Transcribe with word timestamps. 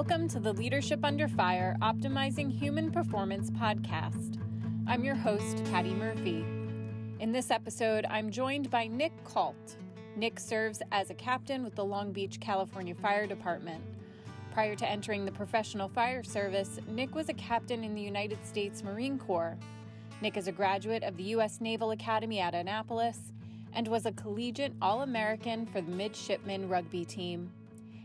Welcome 0.00 0.28
to 0.28 0.40
the 0.40 0.54
Leadership 0.54 1.04
Under 1.04 1.28
Fire 1.28 1.76
Optimizing 1.82 2.50
Human 2.50 2.90
Performance 2.90 3.50
podcast. 3.50 4.38
I'm 4.86 5.04
your 5.04 5.14
host, 5.14 5.62
Patty 5.70 5.92
Murphy. 5.92 6.42
In 7.18 7.32
this 7.32 7.50
episode, 7.50 8.06
I'm 8.08 8.30
joined 8.30 8.70
by 8.70 8.86
Nick 8.86 9.12
Kalt. 9.24 9.76
Nick 10.16 10.40
serves 10.40 10.80
as 10.90 11.10
a 11.10 11.14
captain 11.14 11.62
with 11.62 11.74
the 11.74 11.84
Long 11.84 12.12
Beach, 12.12 12.40
California 12.40 12.94
Fire 12.94 13.26
Department. 13.26 13.84
Prior 14.54 14.74
to 14.74 14.90
entering 14.90 15.26
the 15.26 15.32
professional 15.32 15.90
fire 15.90 16.22
service, 16.22 16.78
Nick 16.88 17.14
was 17.14 17.28
a 17.28 17.34
captain 17.34 17.84
in 17.84 17.94
the 17.94 18.00
United 18.00 18.38
States 18.46 18.82
Marine 18.82 19.18
Corps. 19.18 19.58
Nick 20.22 20.38
is 20.38 20.48
a 20.48 20.52
graduate 20.52 21.02
of 21.02 21.18
the 21.18 21.24
U.S. 21.24 21.60
Naval 21.60 21.90
Academy 21.90 22.40
at 22.40 22.54
Annapolis 22.54 23.34
and 23.74 23.86
was 23.86 24.06
a 24.06 24.12
collegiate 24.12 24.72
All 24.80 25.02
American 25.02 25.66
for 25.66 25.82
the 25.82 25.92
midshipman 25.92 26.70
rugby 26.70 27.04
team. 27.04 27.52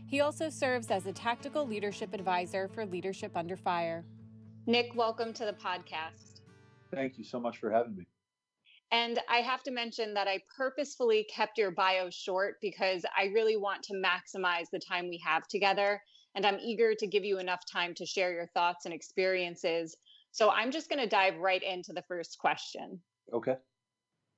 He 0.08 0.20
also 0.20 0.48
serves 0.48 0.92
as 0.92 1.06
a 1.06 1.12
tactical 1.12 1.66
leadership 1.66 2.14
advisor 2.14 2.68
for 2.68 2.86
Leadership 2.86 3.36
Under 3.36 3.56
Fire. 3.56 4.04
Nick, 4.66 4.94
welcome 4.94 5.32
to 5.32 5.44
the 5.44 5.52
podcast. 5.52 6.42
Thank 6.94 7.18
you 7.18 7.24
so 7.24 7.40
much 7.40 7.58
for 7.58 7.72
having 7.72 7.96
me. 7.96 8.06
And 8.92 9.18
I 9.28 9.38
have 9.38 9.64
to 9.64 9.72
mention 9.72 10.14
that 10.14 10.28
I 10.28 10.40
purposefully 10.56 11.26
kept 11.28 11.58
your 11.58 11.72
bio 11.72 12.08
short 12.08 12.58
because 12.62 13.04
I 13.18 13.24
really 13.34 13.56
want 13.56 13.82
to 13.84 13.94
maximize 13.94 14.66
the 14.72 14.78
time 14.78 15.08
we 15.08 15.20
have 15.26 15.48
together. 15.48 16.00
And 16.36 16.46
I'm 16.46 16.60
eager 16.60 16.94
to 16.94 17.06
give 17.08 17.24
you 17.24 17.40
enough 17.40 17.62
time 17.70 17.92
to 17.94 18.06
share 18.06 18.32
your 18.32 18.46
thoughts 18.54 18.84
and 18.84 18.94
experiences. 18.94 19.96
So 20.30 20.50
I'm 20.50 20.70
just 20.70 20.88
going 20.88 21.00
to 21.00 21.08
dive 21.08 21.36
right 21.38 21.62
into 21.64 21.92
the 21.92 22.04
first 22.06 22.38
question. 22.38 23.00
Okay. 23.32 23.56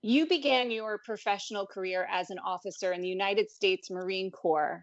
You 0.01 0.27
began 0.27 0.71
your 0.71 0.99
professional 1.05 1.67
career 1.67 2.09
as 2.11 2.31
an 2.31 2.39
officer 2.39 2.93
in 2.93 3.03
the 3.03 3.09
United 3.09 3.51
States 3.51 3.91
Marine 3.91 4.31
Corps. 4.31 4.83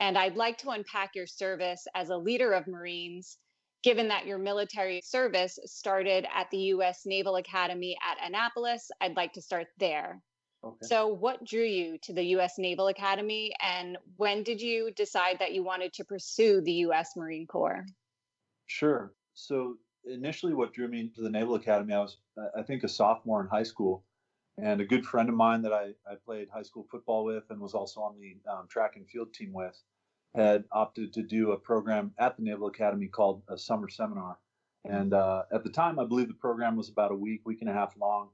And 0.00 0.18
I'd 0.18 0.36
like 0.36 0.58
to 0.58 0.70
unpack 0.70 1.14
your 1.14 1.26
service 1.26 1.86
as 1.94 2.10
a 2.10 2.16
leader 2.16 2.52
of 2.52 2.66
Marines, 2.66 3.38
given 3.82 4.08
that 4.08 4.26
your 4.26 4.38
military 4.38 5.00
service 5.02 5.58
started 5.64 6.26
at 6.34 6.50
the 6.50 6.58
U.S. 6.58 7.02
Naval 7.06 7.36
Academy 7.36 7.96
at 8.04 8.18
Annapolis. 8.26 8.90
I'd 9.00 9.16
like 9.16 9.32
to 9.34 9.42
start 9.42 9.68
there. 9.78 10.20
Okay. 10.64 10.86
So, 10.86 11.06
what 11.06 11.44
drew 11.44 11.64
you 11.64 11.96
to 12.02 12.12
the 12.12 12.24
U.S. 12.24 12.54
Naval 12.58 12.88
Academy, 12.88 13.52
and 13.62 13.96
when 14.16 14.42
did 14.42 14.60
you 14.60 14.90
decide 14.96 15.38
that 15.38 15.52
you 15.52 15.62
wanted 15.62 15.92
to 15.94 16.04
pursue 16.04 16.60
the 16.60 16.72
U.S. 16.72 17.10
Marine 17.16 17.46
Corps? 17.46 17.86
Sure. 18.66 19.12
So, 19.34 19.76
initially, 20.04 20.54
what 20.54 20.72
drew 20.72 20.88
me 20.88 21.10
to 21.14 21.22
the 21.22 21.30
Naval 21.30 21.54
Academy, 21.54 21.94
I 21.94 22.00
was, 22.00 22.16
I 22.58 22.62
think, 22.62 22.82
a 22.82 22.88
sophomore 22.88 23.42
in 23.42 23.48
high 23.48 23.62
school. 23.62 24.02
And 24.58 24.80
a 24.80 24.86
good 24.86 25.04
friend 25.04 25.28
of 25.28 25.34
mine 25.34 25.62
that 25.62 25.72
I, 25.72 25.90
I 26.10 26.14
played 26.24 26.48
high 26.48 26.62
school 26.62 26.86
football 26.90 27.24
with 27.24 27.44
and 27.50 27.60
was 27.60 27.74
also 27.74 28.00
on 28.00 28.14
the 28.18 28.36
um, 28.50 28.66
track 28.68 28.96
and 28.96 29.06
field 29.08 29.34
team 29.34 29.52
with 29.52 29.78
had 30.34 30.64
opted 30.72 31.12
to 31.14 31.22
do 31.22 31.52
a 31.52 31.58
program 31.58 32.12
at 32.18 32.36
the 32.36 32.42
Naval 32.42 32.68
Academy 32.68 33.06
called 33.06 33.42
a 33.48 33.58
summer 33.58 33.88
seminar. 33.88 34.38
And 34.84 35.14
uh, 35.14 35.42
at 35.52 35.64
the 35.64 35.70
time, 35.70 35.98
I 35.98 36.04
believe 36.04 36.28
the 36.28 36.34
program 36.34 36.76
was 36.76 36.88
about 36.88 37.10
a 37.10 37.16
week, 37.16 37.40
week 37.44 37.58
and 37.60 37.70
a 37.70 37.72
half 37.72 37.94
long. 37.98 38.28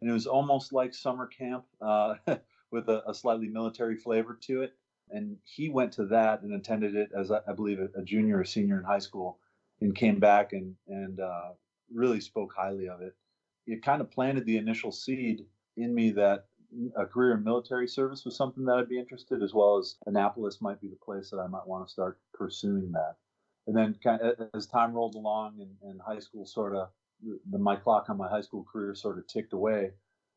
And 0.00 0.08
it 0.08 0.12
was 0.12 0.26
almost 0.26 0.72
like 0.72 0.94
summer 0.94 1.26
camp 1.26 1.64
uh, 1.80 2.14
with 2.70 2.88
a, 2.88 3.08
a, 3.08 3.14
slightly 3.14 3.48
military 3.48 3.96
flavor 3.96 4.38
to 4.42 4.62
it. 4.62 4.74
And 5.10 5.36
he 5.44 5.68
went 5.68 5.92
to 5.94 6.06
that 6.06 6.42
and 6.42 6.54
attended 6.54 6.94
it 6.94 7.10
as, 7.18 7.30
I 7.30 7.52
believe, 7.54 7.80
a, 7.80 8.02
junior 8.02 8.38
or 8.38 8.44
senior 8.44 8.78
in 8.78 8.84
high 8.84 8.98
school 9.00 9.38
and 9.80 9.94
came 9.94 10.20
back 10.20 10.52
and, 10.52 10.74
and 10.86 11.20
uh, 11.20 11.50
really 11.92 12.20
spoke 12.20 12.54
highly 12.56 12.88
of 12.88 13.00
it. 13.00 13.14
It 13.66 13.82
kind 13.82 14.00
of 14.00 14.10
planted 14.10 14.46
the 14.46 14.58
initial 14.58 14.92
seed 14.92 15.44
in 15.78 15.94
me 15.94 16.10
that 16.12 16.46
a 16.96 17.06
career 17.06 17.34
in 17.34 17.44
military 17.44 17.88
service 17.88 18.24
was 18.24 18.36
something 18.36 18.64
that 18.64 18.76
I'd 18.76 18.88
be 18.88 18.98
interested, 18.98 19.42
as 19.42 19.54
well 19.54 19.78
as 19.78 19.96
Annapolis 20.06 20.60
might 20.60 20.80
be 20.80 20.88
the 20.88 20.96
place 20.96 21.30
that 21.30 21.38
I 21.38 21.46
might 21.46 21.66
want 21.66 21.86
to 21.86 21.92
start 21.92 22.18
pursuing 22.34 22.92
that. 22.92 23.16
And 23.66 23.76
then, 23.76 23.96
kind 24.02 24.20
of, 24.20 24.48
as 24.54 24.66
time 24.66 24.92
rolled 24.92 25.14
along 25.14 25.60
and, 25.60 25.70
and 25.82 26.00
high 26.00 26.20
school 26.20 26.46
sort 26.46 26.74
of, 26.74 26.88
the, 27.50 27.58
my 27.58 27.76
clock 27.76 28.08
on 28.08 28.16
my 28.16 28.28
high 28.28 28.40
school 28.40 28.64
career 28.70 28.94
sort 28.94 29.18
of 29.18 29.26
ticked 29.26 29.52
away. 29.52 29.90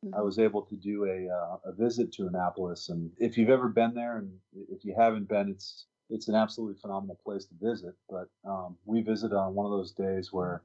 Mm-hmm. 0.06 0.16
I 0.16 0.22
was 0.22 0.40
able 0.40 0.64
to 0.64 0.76
do 0.76 1.06
a, 1.06 1.30
uh, 1.30 1.58
a 1.66 1.74
visit 1.74 2.12
to 2.14 2.28
Annapolis, 2.28 2.90
and 2.90 3.12
if 3.18 3.38
you've 3.38 3.50
ever 3.50 3.70
been 3.70 3.94
there, 3.94 4.18
and 4.18 4.32
if 4.70 4.84
you 4.84 4.96
haven't 4.98 5.28
been, 5.28 5.50
it's 5.50 5.86
it's 6.10 6.28
an 6.28 6.36
absolutely 6.36 6.78
phenomenal 6.82 7.18
place 7.24 7.46
to 7.46 7.56
visit. 7.62 7.94
But 8.10 8.28
um, 8.46 8.78
we 8.86 9.02
visited 9.02 9.36
on 9.36 9.54
one 9.54 9.66
of 9.66 9.72
those 9.72 9.94
days 9.94 10.34
where 10.34 10.64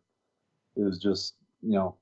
it 0.75 0.83
was 0.83 0.99
just 0.99 1.35
you 1.63 1.73
know 1.73 1.97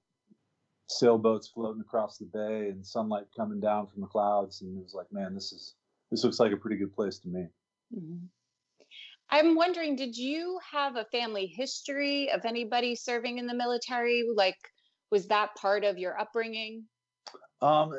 sailboats 0.98 1.48
floating 1.48 1.80
across 1.80 2.18
the 2.18 2.26
bay 2.26 2.68
and 2.68 2.86
sunlight 2.86 3.24
coming 3.36 3.60
down 3.60 3.86
from 3.86 4.00
the 4.00 4.06
clouds 4.06 4.62
and 4.62 4.78
it 4.78 4.82
was 4.82 4.94
like 4.94 5.06
man 5.12 5.34
this 5.34 5.52
is 5.52 5.74
this 6.10 6.22
looks 6.22 6.38
like 6.38 6.52
a 6.52 6.56
pretty 6.56 6.76
good 6.76 6.94
place 6.94 7.18
to 7.18 7.28
me. 7.28 7.46
Mm-hmm. 7.94 8.26
i'm 9.30 9.56
wondering 9.56 9.96
did 9.96 10.16
you 10.16 10.58
have 10.70 10.96
a 10.96 11.04
family 11.06 11.46
history 11.46 12.30
of 12.30 12.44
anybody 12.44 12.94
serving 12.94 13.38
in 13.38 13.46
the 13.46 13.54
military? 13.54 14.24
Like 14.34 14.58
was 15.10 15.26
that 15.28 15.54
part 15.56 15.84
of 15.84 15.98
your 15.98 16.18
upbringing? 16.18 16.84
Um 17.60 17.92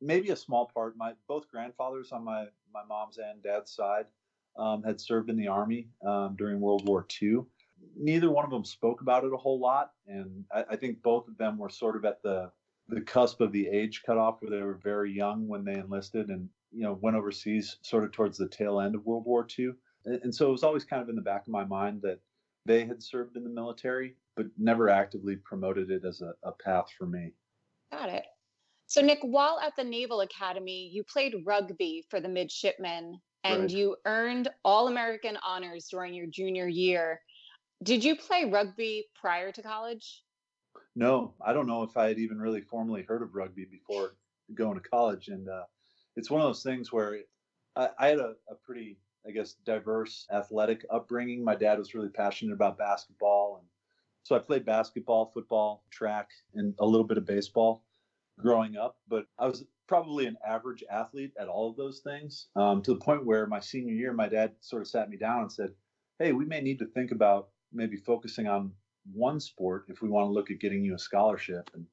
maybe 0.00 0.30
a 0.30 0.36
small 0.36 0.70
part. 0.72 0.96
My 0.96 1.12
both 1.28 1.48
grandfathers 1.48 2.12
on 2.12 2.24
my 2.24 2.46
my 2.72 2.82
mom's 2.88 3.18
and 3.18 3.42
dad's 3.42 3.72
side 3.72 4.06
um, 4.58 4.82
had 4.82 5.00
served 5.00 5.30
in 5.30 5.36
the 5.36 5.48
army 5.48 5.88
um, 6.06 6.34
during 6.36 6.60
world 6.60 6.86
war 6.86 7.06
ii 7.22 7.38
neither 7.96 8.30
one 8.30 8.44
of 8.44 8.50
them 8.50 8.64
spoke 8.64 9.00
about 9.00 9.24
it 9.24 9.32
a 9.32 9.36
whole 9.36 9.58
lot, 9.58 9.92
and 10.06 10.44
I, 10.52 10.64
I, 10.70 10.76
think 10.76 11.02
both 11.02 11.28
of 11.28 11.36
them 11.36 11.58
were 11.58 11.70
sort 11.70 11.96
of 11.96 12.04
at 12.04 12.22
the 12.22 12.50
the 12.88 13.00
cusp 13.02 13.40
of 13.40 13.52
the 13.52 13.66
age 13.68 14.02
cutoff 14.04 14.40
where 14.40 14.50
they 14.50 14.62
were 14.62 14.80
very 14.82 15.12
young 15.12 15.46
when 15.46 15.64
they 15.64 15.74
enlisted, 15.74 16.28
and 16.28 16.48
you 16.72 16.82
know 16.82 16.98
went 17.00 17.16
overseas 17.16 17.78
sort 17.82 18.04
of 18.04 18.12
towards 18.12 18.38
the 18.38 18.48
tail 18.48 18.80
end 18.80 18.94
of 18.94 19.04
World 19.04 19.24
War 19.26 19.46
II, 19.58 19.70
and, 20.04 20.20
and 20.22 20.34
so 20.34 20.48
it 20.48 20.52
was 20.52 20.64
always 20.64 20.84
kind 20.84 21.02
of 21.02 21.08
in 21.08 21.16
the 21.16 21.22
back 21.22 21.42
of 21.42 21.52
my 21.52 21.64
mind 21.64 22.02
that 22.02 22.20
they 22.66 22.84
had 22.84 23.02
served 23.02 23.36
in 23.36 23.44
the 23.44 23.50
military, 23.50 24.14
but 24.36 24.46
never 24.58 24.88
actively 24.88 25.36
promoted 25.36 25.90
it 25.90 26.04
as 26.04 26.20
a, 26.20 26.34
a 26.42 26.52
path 26.52 26.86
for 26.96 27.06
me. 27.06 27.32
Got 27.90 28.10
it. 28.10 28.24
So, 28.86 29.02
Nick, 29.02 29.18
while 29.22 29.58
at 29.60 29.74
the 29.76 29.84
Naval 29.84 30.22
Academy, 30.22 30.90
you 30.92 31.04
played 31.04 31.34
rugby 31.44 32.04
for 32.08 32.20
the 32.20 32.28
midshipmen 32.28 33.20
and 33.44 33.62
right. 33.62 33.70
you 33.70 33.96
earned 34.06 34.48
All 34.64 34.88
American 34.88 35.36
honors 35.46 35.88
during 35.90 36.14
your 36.14 36.26
junior 36.26 36.68
year. 36.68 37.20
Did 37.82 38.02
you 38.02 38.16
play 38.16 38.44
rugby 38.44 39.06
prior 39.20 39.52
to 39.52 39.62
college? 39.62 40.24
No, 40.96 41.34
I 41.40 41.52
don't 41.52 41.68
know 41.68 41.84
if 41.84 41.96
I 41.96 42.08
had 42.08 42.18
even 42.18 42.40
really 42.40 42.60
formally 42.60 43.02
heard 43.02 43.22
of 43.22 43.34
rugby 43.34 43.64
before 43.64 44.14
going 44.54 44.80
to 44.80 44.88
college. 44.88 45.28
And 45.28 45.48
uh, 45.48 45.64
it's 46.16 46.30
one 46.30 46.40
of 46.40 46.48
those 46.48 46.62
things 46.62 46.92
where 46.92 47.18
I, 47.76 47.88
I 47.98 48.08
had 48.08 48.18
a, 48.18 48.34
a, 48.50 48.54
pretty, 48.64 48.98
I 49.26 49.30
guess, 49.30 49.54
diverse 49.64 50.26
athletic 50.32 50.84
upbringing. 50.90 51.44
My 51.44 51.54
dad 51.54 51.78
was 51.78 51.94
really 51.94 52.08
passionate 52.08 52.52
about 52.52 52.78
basketball. 52.78 53.58
And 53.60 53.68
so 54.24 54.34
I 54.34 54.40
played 54.40 54.66
basketball, 54.66 55.30
football, 55.32 55.84
track, 55.90 56.30
and 56.54 56.74
a 56.80 56.86
little 56.86 57.06
bit 57.06 57.18
of 57.18 57.26
baseball 57.26 57.84
growing 58.40 58.76
up. 58.76 58.96
But 59.08 59.26
I 59.38 59.46
was 59.46 59.64
probably 59.86 60.26
an 60.26 60.36
average 60.44 60.82
athlete 60.90 61.32
at 61.38 61.48
all 61.48 61.70
of 61.70 61.76
those 61.76 62.00
things 62.00 62.48
um, 62.56 62.82
to 62.82 62.94
the 62.94 63.00
point 63.00 63.24
where 63.24 63.46
my 63.46 63.60
senior 63.60 63.94
year, 63.94 64.12
my 64.12 64.28
dad 64.28 64.52
sort 64.60 64.82
of 64.82 64.88
sat 64.88 65.08
me 65.08 65.16
down 65.16 65.42
and 65.42 65.52
said, 65.52 65.70
Hey, 66.18 66.32
we 66.32 66.44
may 66.44 66.60
need 66.60 66.80
to 66.80 66.86
think 66.86 67.12
about 67.12 67.50
maybe 67.72 67.96
focusing 67.96 68.46
on 68.46 68.72
one 69.12 69.40
sport 69.40 69.84
if 69.88 70.02
we 70.02 70.08
want 70.08 70.28
to 70.28 70.32
look 70.32 70.50
at 70.50 70.60
getting 70.60 70.84
you 70.84 70.94
a 70.94 70.98
scholarship. 70.98 71.70
And 71.74 71.86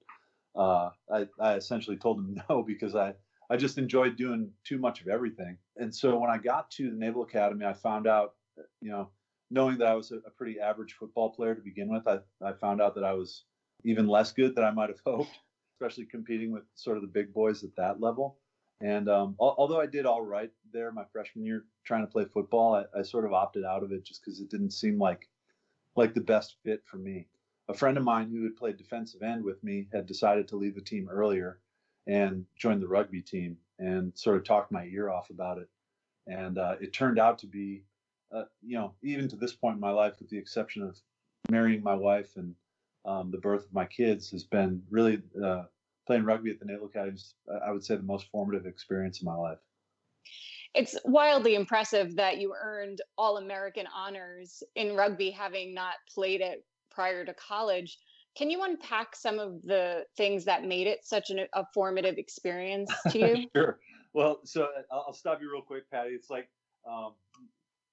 uh, 0.55 0.89
I, 1.11 1.27
I 1.39 1.55
essentially 1.55 1.97
told 1.97 2.19
him 2.19 2.41
no 2.49 2.63
because 2.63 2.95
I, 2.95 3.13
I 3.49 3.57
just 3.57 3.77
enjoyed 3.77 4.15
doing 4.15 4.49
too 4.63 4.77
much 4.77 5.01
of 5.01 5.07
everything. 5.07 5.57
And 5.77 5.93
so 5.93 6.17
when 6.17 6.29
I 6.29 6.37
got 6.37 6.71
to 6.71 6.89
the 6.89 6.97
Naval 6.97 7.23
Academy, 7.23 7.65
I 7.65 7.73
found 7.73 8.07
out, 8.07 8.33
you 8.81 8.89
know, 8.89 9.09
knowing 9.51 9.77
that 9.77 9.87
I 9.87 9.93
was 9.93 10.11
a, 10.11 10.17
a 10.17 10.31
pretty 10.31 10.59
average 10.59 10.93
football 10.93 11.29
player 11.29 11.53
to 11.53 11.61
begin 11.61 11.89
with, 11.89 12.07
I, 12.07 12.19
I 12.43 12.53
found 12.53 12.81
out 12.81 12.95
that 12.95 13.03
I 13.03 13.13
was 13.13 13.43
even 13.83 14.07
less 14.07 14.31
good 14.31 14.55
than 14.55 14.63
I 14.63 14.71
might 14.71 14.89
have 14.89 14.99
hoped, 15.05 15.37
especially 15.75 16.05
competing 16.05 16.51
with 16.51 16.63
sort 16.73 16.97
of 16.97 17.03
the 17.03 17.09
big 17.09 17.33
boys 17.33 17.63
at 17.63 17.75
that 17.77 18.01
level. 18.01 18.39
And 18.81 19.07
um, 19.07 19.35
al- 19.39 19.55
although 19.57 19.79
I 19.79 19.85
did 19.85 20.05
all 20.05 20.21
right 20.21 20.51
there 20.73 20.91
my 20.91 21.05
freshman 21.11 21.45
year 21.45 21.65
trying 21.85 22.05
to 22.05 22.11
play 22.11 22.25
football, 22.25 22.75
I, 22.75 22.99
I 22.99 23.03
sort 23.03 23.25
of 23.25 23.33
opted 23.33 23.63
out 23.63 23.83
of 23.83 23.91
it 23.91 24.03
just 24.03 24.21
because 24.23 24.39
it 24.39 24.49
didn't 24.49 24.71
seem 24.71 24.97
like 24.97 25.29
like 25.95 26.13
the 26.13 26.21
best 26.21 26.55
fit 26.63 26.83
for 26.85 26.97
me. 26.97 27.27
A 27.67 27.73
friend 27.73 27.97
of 27.97 28.03
mine 28.03 28.29
who 28.29 28.43
had 28.43 28.55
played 28.55 28.77
defensive 28.77 29.23
end 29.23 29.43
with 29.43 29.63
me 29.63 29.87
had 29.91 30.05
decided 30.05 30.47
to 30.49 30.55
leave 30.55 30.75
the 30.75 30.81
team 30.81 31.09
earlier 31.09 31.59
and 32.07 32.45
join 32.55 32.79
the 32.79 32.87
rugby 32.87 33.21
team 33.21 33.57
and 33.79 34.11
sort 34.15 34.37
of 34.37 34.43
talked 34.43 34.71
my 34.71 34.85
ear 34.85 35.09
off 35.09 35.29
about 35.29 35.57
it. 35.57 35.69
And 36.27 36.57
uh, 36.57 36.75
it 36.79 36.93
turned 36.93 37.19
out 37.19 37.39
to 37.39 37.47
be 37.47 37.83
uh, 38.35 38.43
you 38.61 38.77
know, 38.77 38.93
even 39.01 39.27
to 39.29 39.35
this 39.35 39.53
point 39.53 39.75
in 39.75 39.81
my 39.81 39.91
life, 39.91 40.15
with 40.19 40.29
the 40.29 40.37
exception 40.37 40.83
of 40.83 40.99
marrying 41.49 41.83
my 41.83 41.93
wife 41.93 42.35
and 42.35 42.55
um, 43.05 43.31
the 43.31 43.37
birth 43.37 43.65
of 43.65 43.73
my 43.73 43.85
kids, 43.85 44.29
has 44.31 44.43
been 44.43 44.81
really 44.89 45.21
uh, 45.43 45.63
playing 46.05 46.25
rugby 46.25 46.51
at 46.51 46.59
the 46.59 46.65
Naval 46.65 46.87
Academy. 46.87 47.17
I 47.65 47.71
would 47.71 47.83
say 47.83 47.95
the 47.95 48.03
most 48.03 48.27
formative 48.31 48.65
experience 48.65 49.21
in 49.21 49.25
my 49.25 49.35
life. 49.35 49.59
It's 50.75 50.97
wildly 51.05 51.55
impressive 51.55 52.15
that 52.17 52.37
you 52.39 52.53
earned 52.61 53.01
All 53.17 53.37
American 53.37 53.87
honors 53.95 54.61
in 54.75 54.95
rugby, 54.95 55.31
having 55.31 55.73
not 55.73 55.95
played 56.13 56.41
it 56.41 56.65
prior 56.91 57.25
to 57.25 57.33
college. 57.33 57.97
Can 58.35 58.49
you 58.49 58.63
unpack 58.63 59.15
some 59.15 59.39
of 59.39 59.61
the 59.61 60.03
things 60.17 60.43
that 60.45 60.65
made 60.65 60.87
it 60.87 61.05
such 61.05 61.29
an, 61.29 61.39
a 61.53 61.65
formative 61.73 62.17
experience 62.17 62.91
to 63.11 63.19
you? 63.19 63.47
sure. 63.55 63.79
Well, 64.13 64.41
so 64.43 64.63
uh, 64.63 64.81
I'll 64.91 65.13
stop 65.13 65.41
you 65.41 65.51
real 65.51 65.61
quick, 65.61 65.89
Patty. 65.89 66.11
It's 66.11 66.29
like 66.29 66.49
um, 66.89 67.13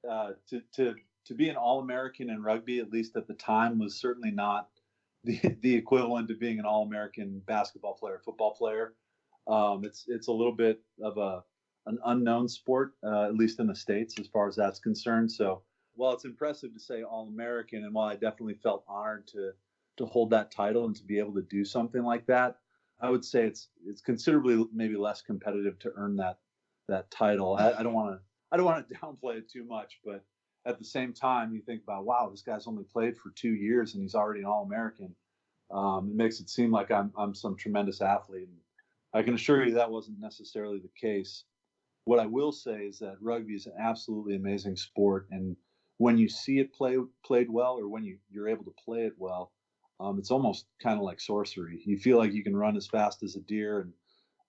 uh, 0.09 0.31
to 0.51 0.63
to 0.75 0.95
to 1.27 1.35
be 1.35 1.49
an 1.49 1.57
All 1.57 1.81
American 1.81 2.31
in 2.31 2.43
rugby, 2.43 2.81
at 2.81 2.91
least 2.91 3.17
at 3.17 3.29
the 3.29 3.35
time, 3.35 3.79
was 3.79 3.95
certainly 3.95 4.31
not 4.33 4.69
the 5.25 5.41
the 5.61 5.75
equivalent 5.75 6.31
of 6.31 6.41
being 6.41 6.59
an 6.59 6.65
All 6.65 6.83
American 6.83 7.41
basketball 7.47 7.95
player, 7.95 8.21
football 8.25 8.55
player. 8.55 8.95
Um, 9.47 9.85
it's 9.85 10.05
it's 10.09 10.29
a 10.29 10.33
little 10.33 10.55
bit 10.55 10.81
of 11.03 11.19
a 11.19 11.43
an 11.87 11.99
unknown 12.07 12.49
sport, 12.49 12.93
uh, 13.05 13.25
at 13.25 13.35
least 13.35 13.61
in 13.61 13.67
the 13.67 13.75
states, 13.75 14.19
as 14.19 14.27
far 14.29 14.49
as 14.49 14.57
that's 14.57 14.79
concerned. 14.79 15.31
So, 15.31 15.63
while 15.95 16.13
it's 16.13 16.25
impressive 16.25 16.73
to 16.73 16.81
say 16.81 17.03
All 17.03 17.29
American, 17.29 17.85
and 17.85 17.95
while 17.95 18.09
I 18.09 18.15
definitely 18.15 18.55
felt 18.55 18.85
honored 18.89 19.27
to 19.29 19.53
to 19.99 20.07
hold 20.07 20.31
that 20.31 20.51
title 20.51 20.87
and 20.87 20.97
to 20.97 21.05
be 21.05 21.19
able 21.19 21.35
to 21.35 21.43
do 21.43 21.65
something 21.65 22.03
like 22.03 22.27
that, 22.27 22.57
I 23.01 23.11
would 23.11 23.25
say 23.25 23.45
it's 23.45 23.69
it's 23.85 24.01
considerably 24.01 24.65
maybe 24.73 24.97
less 24.97 25.23
competitive 25.23 25.79
to 25.81 25.93
earn 25.97 26.17
that 26.17 26.39
that 26.89 27.11
title. 27.11 27.57
I, 27.57 27.83
don't 27.83 27.93
want 27.93 28.15
to 28.15 28.21
I 28.51 28.57
don't 28.57 28.67
want 28.67 28.89
to 28.89 28.95
downplay 29.03 29.39
it 29.39 29.51
too 29.51 29.65
much, 29.65 29.99
but 30.05 30.25
at 30.65 30.79
the 30.79 30.85
same 30.85 31.13
time, 31.13 31.53
you 31.53 31.61
think 31.61 31.83
about 31.83 32.05
wow, 32.05 32.29
this 32.31 32.43
guy's 32.43 32.67
only 32.67 32.85
played 32.85 33.17
for 33.17 33.31
two 33.31 33.55
years 33.55 33.95
and 33.95 34.03
he's 34.03 34.15
already 34.15 34.41
an 34.41 34.47
All 34.47 34.65
American. 34.65 35.15
Um, 35.71 36.11
it 36.11 36.17
makes 36.17 36.39
it 36.39 36.49
seem 36.49 36.71
like 36.71 36.91
I'm 36.91 37.13
I'm 37.17 37.35
some 37.35 37.57
tremendous 37.57 38.01
athlete. 38.01 38.49
And 38.49 38.59
I 39.13 39.23
can 39.23 39.35
assure 39.35 39.65
you 39.65 39.75
that 39.75 39.91
wasn't 39.91 40.21
necessarily 40.21 40.79
the 40.79 40.91
case. 40.99 41.45
What 42.05 42.19
I 42.19 42.27
will 42.27 42.53
say 42.53 42.87
is 42.87 42.99
that 42.99 43.17
rugby 43.21 43.55
is 43.55 43.67
an 43.67 43.75
absolutely 43.79 44.35
amazing 44.35 44.77
sport, 44.77 45.29
and 45.31 45.57
when 45.99 46.19
you 46.19 46.29
see 46.29 46.59
it 46.59 46.73
play 46.73 46.99
played 47.25 47.49
well, 47.49 47.79
or 47.79 47.89
when 47.89 48.03
you 48.05 48.19
you're 48.31 48.49
able 48.49 48.65
to 48.65 48.75
play 48.85 49.07
it 49.07 49.15
well, 49.17 49.53
um, 50.01 50.19
it's 50.19 50.31
almost 50.31 50.67
kind 50.83 50.99
of 50.99 51.05
like 51.05 51.21
sorcery. 51.21 51.81
You 51.85 51.99
feel 51.99 52.19
like 52.19 52.33
you 52.33 52.43
can 52.43 52.57
run 52.57 52.77
as 52.77 52.87
fast 52.89 53.23
as 53.23 53.37
a 53.37 53.41
deer, 53.41 53.81
and 53.81 53.93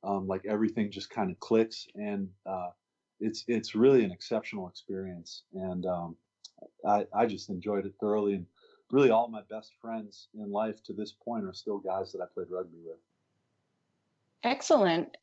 um, 0.04 0.28
like 0.28 0.46
everything 0.46 0.92
just 0.92 1.10
kind 1.10 1.30
of 1.32 1.40
clicks, 1.40 1.88
and 1.96 2.30
uh, 2.46 2.70
it's 3.20 3.46
it's 3.48 3.76
really 3.76 4.04
an 4.04 4.12
exceptional 4.12 4.68
experience. 4.68 5.44
And 5.54 5.86
um, 5.86 6.16
I 6.88 7.06
I 7.14 7.26
just 7.28 7.50
enjoyed 7.50 7.86
it 7.86 7.94
thoroughly, 8.00 8.34
and 8.34 8.48
really 8.92 9.12
all 9.12 9.28
my 9.28 9.42
best 9.50 9.74
friends 9.80 10.30
in 10.34 10.52
life 10.52 10.82
to 10.84 10.94
this 10.94 11.12
point 11.12 11.46
are 11.46 11.54
still 11.54 11.78
guys 11.78 12.12
that 12.12 12.22
I 12.22 12.26
played 12.34 12.48
rugby 12.50 12.78
with. 12.84 12.98
Excellent. 14.44 15.16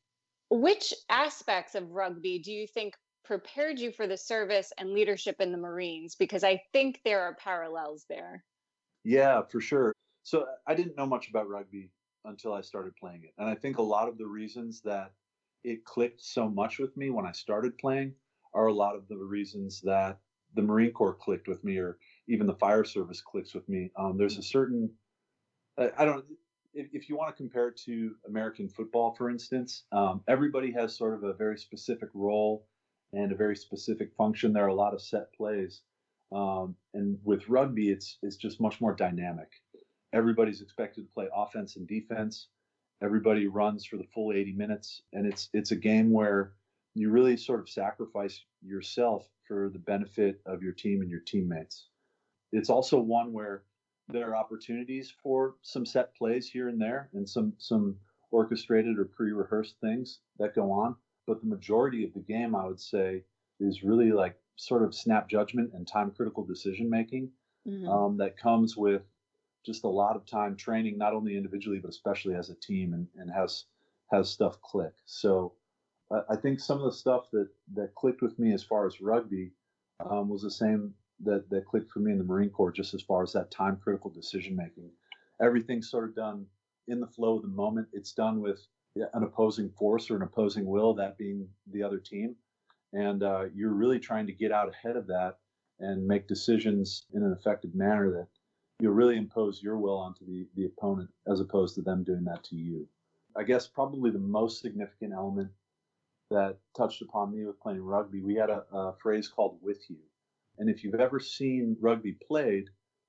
Which 0.51 0.93
aspects 1.09 1.75
of 1.75 1.91
rugby 1.93 2.41
do 2.41 2.53
you 2.53 2.67
think 2.67 2.95
prepared 3.25 3.79
you 3.79 3.93
for 3.93 4.07
the 4.09 4.17
service 4.17 4.73
and 4.77 4.91
leadership 4.91 5.37
in 5.41 5.53
the 5.53 5.59
Marines? 5.59 6.17
Because 6.17 6.43
I 6.43 6.63
think 6.73 7.01
there 7.05 7.23
are 7.23 7.37
parallels 7.37 8.05
there. 8.09 8.45
Yeah, 9.05 9.43
for 9.43 9.61
sure. 9.61 9.93
So 10.25 10.47
I 10.67 10.75
didn't 10.75 10.97
know 10.97 11.07
much 11.07 11.29
about 11.29 11.49
rugby 11.49 11.91
until 12.25 12.53
I 12.53 12.61
started 12.61 12.97
playing 12.97 13.23
it. 13.25 13.33
And 13.39 13.49
I 13.49 13.55
think 13.55 13.79
a 13.79 13.83
lot 13.83 14.09
of 14.09 14.19
the 14.19 14.27
reasons 14.27 14.81
that 14.83 15.13
it 15.63 15.85
clicked 15.85 16.23
so 16.23 16.49
much 16.49 16.79
with 16.79 16.97
me 16.97 17.11
when 17.11 17.27
I 17.27 17.33
started 17.33 17.79
playing 17.79 18.15
are 18.53 18.67
a 18.67 18.73
lot 18.73 18.97
of 18.97 19.07
the 19.09 19.17
reasons 19.17 19.81
that 19.83 20.19
the 20.55 20.63
Marine 20.63 20.91
Corps 20.91 21.15
clicked 21.15 21.47
with 21.47 21.63
me, 21.63 21.79
or 21.79 21.99
even 22.29 22.47
the 22.47 22.55
fire 22.55 22.83
service 22.83 23.21
clicks 23.21 23.55
with 23.55 23.69
me. 23.69 23.93
Um, 23.97 24.19
there's 24.19 24.37
a 24.37 24.43
certain, 24.43 24.91
I 25.79 26.05
don't, 26.05 26.25
if, 26.75 26.89
if, 26.93 27.09
you 27.09 27.17
want 27.17 27.35
to 27.35 27.37
compare 27.37 27.69
it 27.69 27.77
to 27.87 28.15
American 28.29 28.69
football, 28.69 29.15
for 29.15 29.31
instance, 29.31 29.85
um, 29.93 30.23
everybody 30.29 30.73
has 30.73 30.97
sort 30.97 31.15
of 31.15 31.25
a 31.25 31.33
very 31.33 31.59
specific 31.59 32.09
role 32.15 32.67
and 33.13 33.33
a 33.33 33.37
very 33.37 33.57
specific 33.57 34.13
function. 34.17 34.53
There 34.53 34.65
are 34.65 34.69
a 34.69 34.75
lot 34.75 34.95
of 34.95 35.03
set 35.03 35.33
plays. 35.35 35.83
Um, 36.33 36.77
and 36.95 37.19
with 37.25 37.49
rugby, 37.49 37.91
it's 37.91 38.19
it's 38.23 38.37
just 38.37 38.61
much 38.61 38.81
more 38.81 38.95
dynamic 38.95 39.49
everybody's 40.13 40.61
expected 40.61 41.07
to 41.07 41.13
play 41.13 41.29
offense 41.35 41.77
and 41.77 41.87
defense. 41.87 42.49
Everybody 43.03 43.47
runs 43.47 43.85
for 43.85 43.97
the 43.97 44.07
full 44.15 44.33
80 44.33 44.53
minutes, 44.53 45.03
and 45.13 45.27
it's 45.27 45.49
it's 45.53 45.71
a 45.71 45.77
game 45.77 46.11
where 46.11 46.53
you 46.95 47.11
really 47.11 47.37
sort 47.37 47.61
of 47.61 47.69
sacrifice 47.69 48.43
yourself 48.63 49.27
for 49.47 49.71
the 49.73 49.79
benefit 49.79 50.41
of 50.45 50.63
your 50.63 50.73
team 50.73 51.01
and 51.01 51.11
your 51.11 51.21
teammates. 51.21 51.87
It's 52.53 52.69
also 52.69 52.99
one 52.99 53.33
where 53.33 53.63
there 54.13 54.31
are 54.31 54.37
opportunities 54.37 55.13
for 55.23 55.57
some 55.63 55.87
set 55.87 56.15
plays 56.15 56.49
here 56.49 56.69
and 56.69 56.81
there, 56.81 57.09
and 57.13 57.29
some 57.29 57.53
some 57.59 57.97
orchestrated 58.31 58.99
or 58.99 59.05
pre-rehearsed 59.05 59.77
things 59.81 60.21
that 60.39 60.55
go 60.55 60.71
on. 60.71 60.95
But 61.27 61.41
the 61.41 61.49
majority 61.49 62.05
of 62.05 62.13
the 62.15 62.21
game, 62.21 62.55
I 62.55 62.67
would 62.67 62.81
say, 62.81 63.25
is 63.59 63.83
really 63.83 64.13
like 64.13 64.37
sort 64.57 64.83
of 64.83 64.95
snap 64.95 65.29
judgment 65.29 65.73
and 65.75 65.87
time 65.87 66.11
critical 66.11 66.45
decision 66.45 66.89
making 66.89 67.31
mm-hmm. 67.67 67.89
um, 67.89 68.17
that 68.19 68.37
comes 68.37 68.77
with 68.77 69.03
just 69.65 69.85
a 69.85 69.89
lot 69.89 70.17
of 70.17 70.27
time 70.27 70.57
training, 70.57 70.97
not 70.97 71.15
only 71.15 71.37
individually 71.37 71.79
but 71.79 71.91
especially 71.91 72.35
as 72.35 72.51
a 72.51 72.55
team, 72.55 72.95
and, 72.95 73.07
and 73.17 73.31
has 73.31 73.65
has 74.11 74.29
stuff 74.29 74.61
click. 74.63 74.93
So 75.05 75.55
I, 76.11 76.21
I 76.31 76.37
think 76.37 76.61
some 76.61 76.79
of 76.79 76.85
the 76.85 76.97
stuff 76.97 77.31
that 77.33 77.49
that 77.75 77.95
clicked 77.95 78.23
with 78.23 78.39
me 78.39 78.53
as 78.53 78.63
far 78.63 78.87
as 78.87 79.01
rugby 79.01 79.53
um, 80.09 80.29
was 80.29 80.43
the 80.43 80.51
same 80.51 80.95
that 81.25 81.49
that 81.51 81.67
clicked 81.67 81.91
for 81.91 82.01
me 82.01 82.13
in 82.13 82.19
the 82.19 82.25
Marine 82.25 82.51
Corps, 82.51 82.73
just 82.73 82.95
as 82.95 83.03
far 83.03 83.23
as 83.23 83.33
that 83.33 83.51
time 83.51 83.77
critical 83.77 84.11
decision 84.11 84.57
making. 84.57 84.91
Everything's 85.43 85.91
sort 85.91 86.09
of 86.09 86.15
done 86.15 86.47
in 86.89 87.01
the 87.01 87.07
flow 87.07 87.37
of 87.37 87.43
the 87.43 87.49
moment. 87.49 87.89
It's 87.93 88.13
done 88.13 88.41
with 88.41 88.61
an 88.97 89.23
opposing 89.23 89.71
force 89.71 90.11
or 90.11 90.17
an 90.17 90.23
opposing 90.23 90.67
will, 90.67 90.95
that 90.95 91.17
being 91.17 91.49
the 91.73 91.83
other 91.83 91.99
team, 91.99 92.35
and 92.93 93.23
uh, 93.23 93.45
you're 93.55 93.73
really 93.73 94.01
trying 94.01 94.27
to 94.27 94.33
get 94.33 94.53
out 94.53 94.69
ahead 94.69 94.97
of 94.97 95.07
that 95.07 95.39
and 95.79 96.07
make 96.07 96.29
decisions 96.29 97.07
in 97.15 97.23
an 97.23 97.33
effective 97.33 97.75
manner 97.75 98.11
that 98.11 98.27
you 98.81 98.91
really 98.91 99.17
impose 99.17 99.63
your 99.63 99.79
will 99.79 99.99
onto 99.99 100.25
the, 100.27 100.47
the 100.57 100.67
opponent 100.67 101.11
as 101.31 101.41
opposed 101.41 101.75
to 101.75 101.83
them 101.83 102.03
doing 102.03 102.25
that 102.25 102.43
to 102.45 102.57
you. 102.57 102.87
I 103.37 103.45
guess 103.45 103.67
probably 103.67 104.11
the 104.11 104.19
most 104.19 104.61
significant 104.61 105.13
element 105.13 105.51
that 106.31 106.59
touched 106.77 107.03
upon 107.03 107.33
me 107.33 107.45
with 107.45 107.61
playing 107.61 107.83
rugby, 107.83 108.21
we 108.21 108.35
had 108.35 108.51
a, 108.51 108.65
a 108.73 108.95
phrase 109.03 109.29
called 109.29 109.59
with 109.63 109.79
you. 109.89 109.99
And 110.61 110.71
if 110.71 110.85
you've 110.85 110.95
ever 110.95 111.19
seen 111.19 111.77
rugby 111.81 112.13
played, 112.27 112.69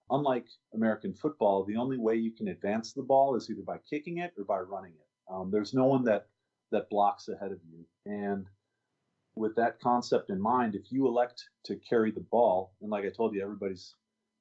unlike 0.09 0.47
American 0.73 1.13
football, 1.13 1.63
the 1.63 1.75
only 1.75 1.97
way 1.97 2.15
you 2.15 2.31
can 2.31 2.47
advance 2.47 2.93
the 2.93 3.03
ball 3.03 3.35
is 3.35 3.49
either 3.49 3.61
by 3.61 3.77
kicking 3.89 4.19
it 4.19 4.33
or 4.37 4.45
by 4.45 4.59
running 4.59 4.93
it. 4.93 5.07
Um, 5.31 5.51
there's 5.51 5.73
no 5.73 5.85
one 5.85 6.03
that 6.05 6.27
that 6.71 6.89
blocks 6.89 7.27
ahead 7.27 7.51
of 7.51 7.59
you. 7.69 7.85
And 8.05 8.45
with 9.35 9.55
that 9.57 9.79
concept 9.81 10.29
in 10.29 10.39
mind, 10.41 10.75
if 10.75 10.91
you 10.91 11.07
elect 11.07 11.43
to 11.65 11.75
carry 11.75 12.11
the 12.11 12.25
ball, 12.31 12.73
and 12.81 12.89
like 12.89 13.05
I 13.05 13.09
told 13.09 13.35
you, 13.35 13.43
everybody's 13.43 13.95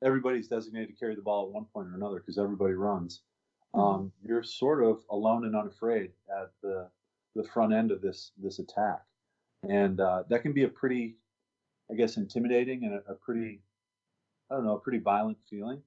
everybody's 0.05 0.49
designated 0.49 0.89
to 0.89 0.95
carry 0.95 1.15
the 1.15 1.23
ball 1.23 1.47
at 1.47 1.53
one 1.53 1.67
point 1.75 1.89
or 1.89 1.97
another 1.97 2.21
because 2.21 2.39
everybody 2.39 2.75
runs. 2.75 3.23
Mm-hmm. 3.75 3.81
Um, 3.81 4.13
you're 4.23 4.43
sort 4.43 4.83
of 4.83 5.03
alone 5.11 5.45
and 5.45 5.57
unafraid 5.57 6.13
at 6.31 6.51
the 6.63 6.89
the 7.35 7.45
front 7.45 7.73
end 7.73 7.91
of 7.91 8.01
this 8.01 8.33
this 8.43 8.59
attack, 8.59 9.03
and 9.69 10.01
uh, 10.01 10.25
that 10.29 10.43
can 10.43 10.53
be 10.53 10.65
a 10.65 10.69
pretty, 10.69 11.17
I 11.91 11.95
guess, 11.95 12.17
intimidating 12.17 12.85
and 12.85 12.95
a, 12.95 13.13
a 13.13 13.15
pretty, 13.15 13.61
I 14.51 14.55
don't 14.55 14.65
know, 14.65 14.77
a 14.77 14.81
pretty 14.81 14.99
violent 14.99 15.39
feeling. 15.49 15.83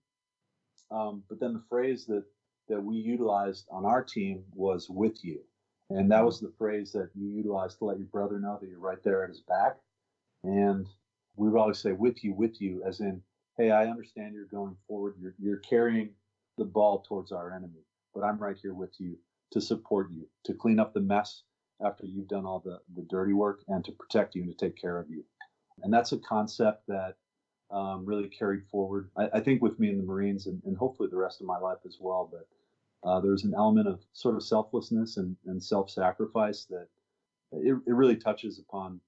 Um, 0.92 1.24
but 1.30 1.40
then 1.40 1.54
the 1.54 1.64
phrase 1.70 2.06
that 2.08 2.26
that 2.70 2.82
we 2.82 2.96
utilized 2.96 3.66
on 3.72 3.86
our 3.86 4.04
team 4.04 4.44
was 4.54 4.90
"with 4.90 5.24
you," 5.24 5.40
and 5.90 6.12
that 6.12 6.26
was 6.26 6.40
the 6.40 6.54
phrase 6.58 6.92
that 6.94 7.10
you 7.16 7.28
utilized 7.28 7.80
to 7.80 7.86
let 7.86 7.98
your 7.98 8.08
brother 8.08 8.40
know 8.40 8.58
that 8.60 8.70
you're 8.70 8.80
right 8.80 9.04
there 9.04 9.24
at 9.24 9.30
his 9.30 9.42
back. 9.42 9.78
And 10.44 10.88
we 11.36 11.50
would 11.50 11.60
always 11.60 11.80
say 11.80 11.94
"with 11.94 12.24
you, 12.24 12.34
with 12.34 12.62
you," 12.62 12.84
as 12.86 13.00
in 13.00 13.22
hey, 13.58 13.72
I 13.72 13.86
understand 13.86 14.34
you're 14.34 14.46
going 14.46 14.76
forward. 14.88 15.16
You're, 15.20 15.36
you're 15.40 15.58
carrying 15.58 16.10
the 16.58 16.66
ball 16.66 17.04
towards 17.08 17.32
our 17.32 17.52
enemy, 17.52 17.86
but 18.14 18.24
I'm 18.24 18.38
right 18.38 18.58
here 18.62 18.74
with 18.74 19.00
you 19.00 19.18
to 19.52 19.62
support 19.62 20.12
you, 20.12 20.28
to 20.46 20.54
clean 20.54 20.80
up 20.80 20.94
the 20.94 21.02
mess 21.02 21.44
after 21.84 22.06
you've 22.06 22.28
done 22.28 22.46
all 22.46 22.60
the, 22.60 22.80
the 22.96 23.06
dirty 23.10 23.34
work, 23.34 23.62
and 23.68 23.84
to 23.86 23.92
protect 23.92 24.36
you 24.36 24.44
and 24.44 24.58
to 24.58 24.66
take 24.66 24.80
care 24.80 25.00
of 25.00 25.10
you. 25.10 25.24
And 25.82 25.94
that's 25.94 26.12
a 26.12 26.18
concept 26.18 26.88
that 26.88 27.16
um, 27.72 28.06
really 28.06 28.28
carried 28.28 28.66
forward, 28.68 29.10
I, 29.18 29.30
I, 29.36 29.40
think, 29.40 29.62
with 29.62 29.80
me 29.80 29.90
in 29.90 29.98
the 29.98 30.04
Marines 30.04 30.46
and, 30.46 30.62
and, 30.64 30.78
hopefully 30.78 31.10
the 31.10 31.18
rest 31.18 31.42
of 31.42 31.48
my 31.48 31.58
life 31.58 31.80
as 31.88 31.98
well. 32.00 32.30
But 32.32 32.48
uh, 33.10 33.20
there's 33.20 33.46
an 33.46 33.56
element 33.58 33.88
of 33.88 34.00
sort 34.14 34.36
of 34.36 34.44
selflessness 34.44 35.18
and, 35.18 35.36
and 35.48 35.62
self 35.62 35.90
sacrifice 35.90 36.66
that 36.66 36.88
it, 37.52 37.76
it 37.88 37.94
really 37.94 38.16
touches 38.16 38.60
upon 38.60 39.02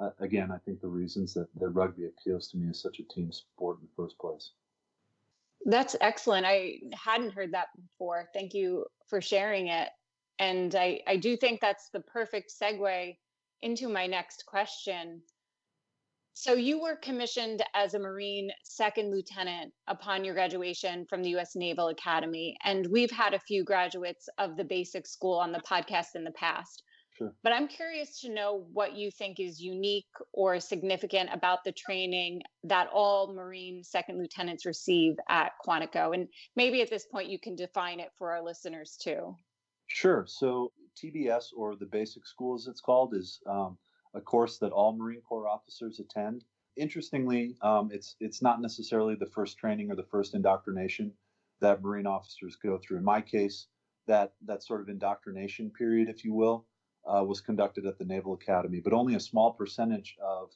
uh, 0.00 0.10
again, 0.20 0.50
I 0.50 0.58
think 0.58 0.80
the 0.80 0.88
reasons 0.88 1.34
that, 1.34 1.48
that 1.60 1.68
rugby 1.68 2.06
appeals 2.06 2.48
to 2.48 2.56
me 2.56 2.70
as 2.70 2.80
such 2.80 3.00
a 3.00 3.02
team 3.04 3.30
sport 3.32 3.78
in 3.80 3.86
the 3.86 4.02
first 4.02 4.18
place. 4.18 4.52
That's 5.66 5.94
excellent. 6.00 6.46
I 6.46 6.78
hadn't 6.94 7.34
heard 7.34 7.52
that 7.52 7.68
before. 7.76 8.28
Thank 8.32 8.54
you 8.54 8.86
for 9.08 9.20
sharing 9.20 9.68
it. 9.68 9.90
And 10.38 10.74
I, 10.74 11.00
I 11.06 11.16
do 11.16 11.36
think 11.36 11.60
that's 11.60 11.90
the 11.90 12.00
perfect 12.00 12.50
segue 12.50 13.16
into 13.60 13.88
my 13.88 14.06
next 14.06 14.46
question. 14.46 15.20
So 16.34 16.54
you 16.54 16.80
were 16.80 16.96
commissioned 16.96 17.62
as 17.74 17.94
a 17.94 17.98
Marine 17.98 18.50
second 18.64 19.10
lieutenant 19.10 19.72
upon 19.88 20.24
your 20.24 20.34
graduation 20.34 21.04
from 21.06 21.22
the 21.22 21.30
U.S. 21.30 21.54
Naval 21.54 21.88
Academy. 21.88 22.56
And 22.64 22.86
we've 22.90 23.10
had 23.10 23.34
a 23.34 23.40
few 23.40 23.64
graduates 23.64 24.28
of 24.38 24.56
the 24.56 24.64
basic 24.64 25.06
school 25.06 25.38
on 25.38 25.52
the 25.52 25.60
podcast 25.60 26.14
in 26.14 26.24
the 26.24 26.30
past. 26.32 26.82
Sure. 27.18 27.34
But 27.42 27.52
I'm 27.52 27.68
curious 27.68 28.20
to 28.20 28.32
know 28.32 28.64
what 28.72 28.96
you 28.96 29.10
think 29.10 29.40
is 29.40 29.60
unique 29.60 30.08
or 30.32 30.58
significant 30.60 31.28
about 31.32 31.58
the 31.64 31.72
training 31.72 32.40
that 32.64 32.88
all 32.92 33.34
Marine 33.34 33.84
second 33.84 34.18
lieutenants 34.18 34.64
receive 34.64 35.16
at 35.28 35.52
Quantico. 35.66 36.14
And 36.14 36.28
maybe 36.56 36.80
at 36.80 36.88
this 36.88 37.04
point 37.04 37.28
you 37.28 37.38
can 37.38 37.56
define 37.56 38.00
it 38.00 38.08
for 38.16 38.30
our 38.30 38.42
listeners 38.42 38.96
too. 39.02 39.36
Sure. 39.88 40.24
So 40.26 40.72
TBS, 40.96 41.48
or 41.56 41.76
the 41.76 41.86
basic 41.86 42.26
school 42.26 42.54
as 42.54 42.66
it's 42.66 42.80
called, 42.80 43.14
is 43.14 43.40
um, 43.46 43.76
a 44.14 44.20
course 44.20 44.58
that 44.58 44.72
all 44.72 44.92
Marine 44.92 45.22
Corps 45.22 45.48
officers 45.48 46.00
attend. 46.00 46.44
Interestingly, 46.76 47.56
um, 47.62 47.90
it's 47.92 48.16
it's 48.20 48.42
not 48.42 48.60
necessarily 48.60 49.14
the 49.14 49.26
first 49.26 49.58
training 49.58 49.90
or 49.90 49.96
the 49.96 50.02
first 50.04 50.34
indoctrination 50.34 51.12
that 51.60 51.82
Marine 51.82 52.06
officers 52.06 52.56
go 52.56 52.78
through. 52.78 52.98
In 52.98 53.04
my 53.04 53.20
case, 53.20 53.66
that 54.06 54.32
that 54.46 54.62
sort 54.62 54.80
of 54.80 54.88
indoctrination 54.88 55.70
period, 55.70 56.08
if 56.08 56.24
you 56.24 56.32
will, 56.32 56.64
uh, 57.06 57.24
was 57.24 57.40
conducted 57.40 57.86
at 57.86 57.98
the 57.98 58.04
Naval 58.04 58.34
Academy, 58.34 58.80
but 58.80 58.92
only 58.92 59.14
a 59.14 59.20
small 59.20 59.52
percentage 59.52 60.16
of 60.22 60.50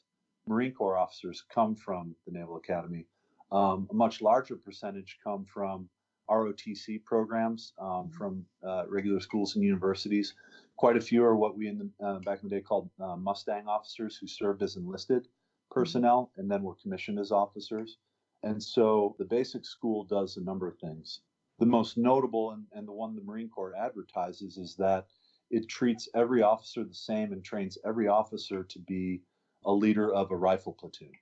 Marine 0.47 0.73
Corps 0.73 0.99
officers 0.99 1.45
come 1.53 1.75
from 1.75 2.15
the 2.27 2.33
Naval 2.33 2.57
Academy. 2.57 3.07
Um, 3.53 3.89
a 3.91 3.95
much 3.95 4.21
larger 4.21 4.57
percentage 4.57 5.19
come 5.23 5.45
from 5.45 5.89
ROTC 6.31 7.05
programs 7.05 7.73
um, 7.79 7.89
mm-hmm. 7.89 8.11
from 8.17 8.45
uh, 8.67 8.85
regular 8.89 9.21
schools 9.21 9.57
and 9.57 9.65
universities. 9.65 10.35
Quite 10.77 10.97
a 10.97 11.01
few 11.01 11.25
are 11.25 11.37
what 11.37 11.57
we 11.57 11.69
in 11.69 11.79
the 11.79 12.07
uh, 12.07 12.19
back 12.21 12.43
in 12.43 12.49
the 12.49 12.57
day 12.57 12.63
called 12.63 12.91
uh, 13.01 13.17
Mustang 13.17 13.69
officers 13.69 14.17
who 14.17 14.27
served 14.27 14.63
as 14.63 14.77
enlisted 14.77 15.23
mm-hmm. 15.23 15.81
personnel 15.81 16.31
and 16.37 16.51
then 16.51 16.63
were 16.63 16.77
commissioned 16.83 17.19
as 17.19 17.33
officers. 17.33 17.99
And 18.43 18.63
so 18.63 19.17
the 19.19 19.25
basic 19.25 19.65
school 19.65 20.05
does 20.05 20.37
a 20.37 20.45
number 20.45 20.69
of 20.69 20.79
things. 20.79 21.21
The 21.59 21.67
most 21.67 21.97
notable 21.97 22.51
and, 22.51 22.65
and 22.73 22.87
the 22.87 22.93
one 22.93 23.15
the 23.15 23.23
Marine 23.23 23.49
Corps 23.49 23.75
advertises 23.75 24.59
is 24.59 24.75
that 24.77 25.07
it 25.51 25.69
treats 25.69 26.09
every 26.15 26.43
officer 26.43 26.85
the 26.85 26.95
same 26.95 27.33
and 27.33 27.45
trains 27.45 27.79
every 27.87 28.09
officer 28.09 28.65
to 28.65 28.79
be 28.81 29.23
a 29.65 29.73
leader 29.73 30.13
of 30.13 30.31
a 30.31 30.37
rifle 30.37 30.73
platoon. 30.73 31.13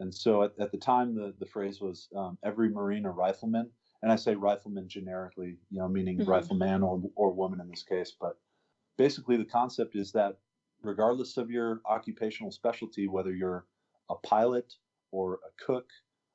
And 0.00 0.14
so 0.14 0.42
at, 0.42 0.52
at 0.58 0.72
the 0.72 0.78
time, 0.78 1.14
the, 1.14 1.34
the 1.38 1.46
phrase 1.46 1.80
was 1.80 2.08
um, 2.14 2.36
every 2.44 2.68
Marine 2.68 3.06
a 3.06 3.10
rifleman. 3.10 3.70
And 4.06 4.12
I 4.12 4.16
say 4.16 4.36
rifleman 4.36 4.86
generically, 4.88 5.56
you 5.68 5.80
know, 5.80 5.88
meaning 5.88 6.18
mm-hmm. 6.18 6.30
rifleman 6.30 6.84
or, 6.84 7.02
or 7.16 7.32
woman 7.32 7.60
in 7.60 7.68
this 7.68 7.82
case. 7.82 8.12
But 8.20 8.38
basically, 8.96 9.36
the 9.36 9.44
concept 9.44 9.96
is 9.96 10.12
that 10.12 10.36
regardless 10.80 11.36
of 11.38 11.50
your 11.50 11.80
occupational 11.90 12.52
specialty, 12.52 13.08
whether 13.08 13.34
you're 13.34 13.66
a 14.08 14.14
pilot 14.14 14.74
or 15.10 15.40
a 15.44 15.64
cook 15.64 15.88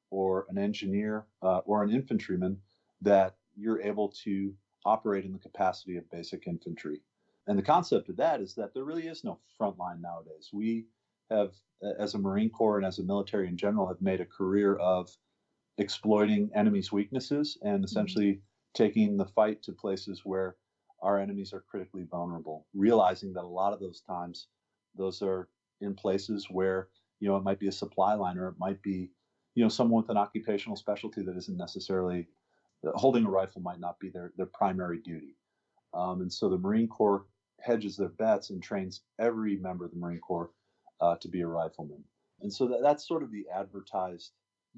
or 0.10 0.48
an 0.50 0.58
engineer 0.58 1.28
uh, 1.42 1.60
or 1.60 1.82
an 1.82 1.92
infantryman, 1.92 2.58
that 3.04 3.38
you're 3.56 3.82
able 3.82 4.10
to 4.26 4.54
operate 4.84 5.24
in 5.24 5.32
the 5.32 5.40
capacity 5.40 5.96
of 5.96 6.12
basic 6.12 6.48
infantry. 6.48 7.00
And 7.48 7.58
the 7.58 7.64
concept 7.64 8.10
of 8.10 8.18
that 8.18 8.42
is 8.42 8.54
that 8.56 8.74
there 8.74 8.84
really 8.84 9.08
is 9.08 9.24
no 9.24 9.40
front 9.58 9.78
line 9.78 10.02
nowadays. 10.02 10.50
We 10.52 10.88
have, 11.30 11.54
as 11.98 12.16
a 12.16 12.20
Marine 12.20 12.50
Corps 12.50 12.80
and 12.80 12.86
as 12.86 13.00
a 13.00 13.04
military 13.04 13.48
in 13.48 13.56
general, 13.56 13.88
have 13.88 14.02
made 14.02 14.20
a 14.20 14.26
career 14.26 14.76
of 14.76 15.10
exploiting 15.78 16.50
enemies' 16.56 16.92
weaknesses 16.92 17.58
and 17.62 17.78
mm-hmm. 17.78 17.84
essentially 17.86 18.42
taking 18.74 19.18
the 19.18 19.26
fight 19.26 19.62
to 19.64 19.72
places 19.72 20.22
where 20.24 20.56
our 21.02 21.20
enemies 21.20 21.54
are 21.54 21.64
critically 21.70 22.06
vulnerable, 22.10 22.68
realizing 22.74 23.34
that 23.34 23.44
a 23.44 23.48
lot 23.48 23.74
of 23.74 23.80
those 23.80 24.02
times 24.02 24.48
those 24.96 25.22
are 25.22 25.50
in 25.82 25.96
places 25.96 26.48
where, 26.50 26.90
you 27.20 27.28
know, 27.28 27.36
it 27.36 27.44
might 27.44 27.60
be 27.60 27.68
a 27.68 27.72
supply 27.72 28.14
line 28.14 28.38
or 28.38 28.48
it 28.50 28.56
might 28.60 28.82
be, 28.82 29.10
you 29.56 29.64
know, 29.64 29.70
someone 29.70 30.04
with 30.04 30.12
an 30.12 30.18
occupational 30.18 30.76
specialty 30.76 31.24
that 31.24 31.36
isn't 31.38 31.58
necessarily 31.58 32.28
holding 32.96 33.26
a 33.26 33.30
rifle 33.30 33.62
might 33.62 33.80
not 33.80 34.00
be 34.00 34.10
their, 34.10 34.32
their 34.38 34.48
primary 34.48 35.00
duty. 35.00 35.36
Um, 35.94 36.22
and 36.22 36.32
so 36.32 36.50
the 36.50 36.58
Marine 36.58 36.88
Corps 36.88 37.26
hedges 37.60 37.98
their 37.98 38.10
bets 38.10 38.50
and 38.50 38.62
trains 38.62 39.02
every 39.20 39.58
member 39.58 39.86
of 39.86 39.92
the 39.92 39.98
Marine 39.98 40.20
Corps 40.20 40.52
uh, 41.00 41.16
to 41.18 41.28
be 41.28 41.42
a 41.42 41.48
rifleman. 41.48 42.04
And 42.42 42.52
so 42.52 42.68
that, 42.68 42.80
that's 42.82 43.08
sort 43.08 43.24
of 43.24 43.32
the 43.32 43.46
advertised 43.54 44.32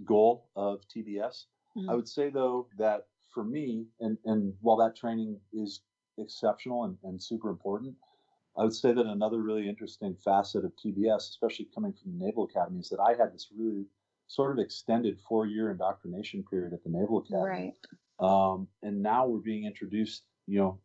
goal 0.05 0.49
of 0.55 0.81
TBS. 0.95 1.45
Mm-hmm. 1.77 1.89
I 1.89 1.95
would 1.95 2.07
say, 2.07 2.29
though, 2.29 2.67
that 2.77 3.07
for 3.33 3.43
me, 3.43 3.85
and, 3.99 4.17
and 4.25 4.53
while 4.61 4.77
that 4.77 4.95
training 4.95 5.39
is 5.51 5.81
exceptional 6.17 6.85
and, 6.85 6.97
and 7.03 7.21
super 7.21 7.49
important, 7.49 7.95
I 8.57 8.63
would 8.63 8.75
say 8.75 8.93
that 8.93 9.05
another 9.05 9.41
really 9.41 9.67
interesting 9.67 10.15
facet 10.23 10.63
of 10.63 10.71
TBS, 10.75 11.29
especially 11.29 11.67
coming 11.73 11.93
from 11.93 12.17
the 12.17 12.25
Naval 12.25 12.45
Academy, 12.45 12.79
is 12.79 12.89
that 12.89 12.99
I 12.99 13.11
had 13.11 13.33
this 13.33 13.49
really 13.57 13.85
sort 14.27 14.51
of 14.51 14.63
extended 14.63 15.19
four 15.27 15.45
year 15.47 15.71
indoctrination 15.71 16.43
period 16.49 16.73
at 16.73 16.83
the 16.83 16.89
Naval 16.89 17.19
Academy. 17.19 17.73
Right. 18.19 18.53
Um, 18.53 18.67
and 18.83 19.01
now 19.01 19.25
we're 19.25 19.39
being 19.39 19.65
introduced, 19.65 20.23
you 20.47 20.59
know, 20.59 20.79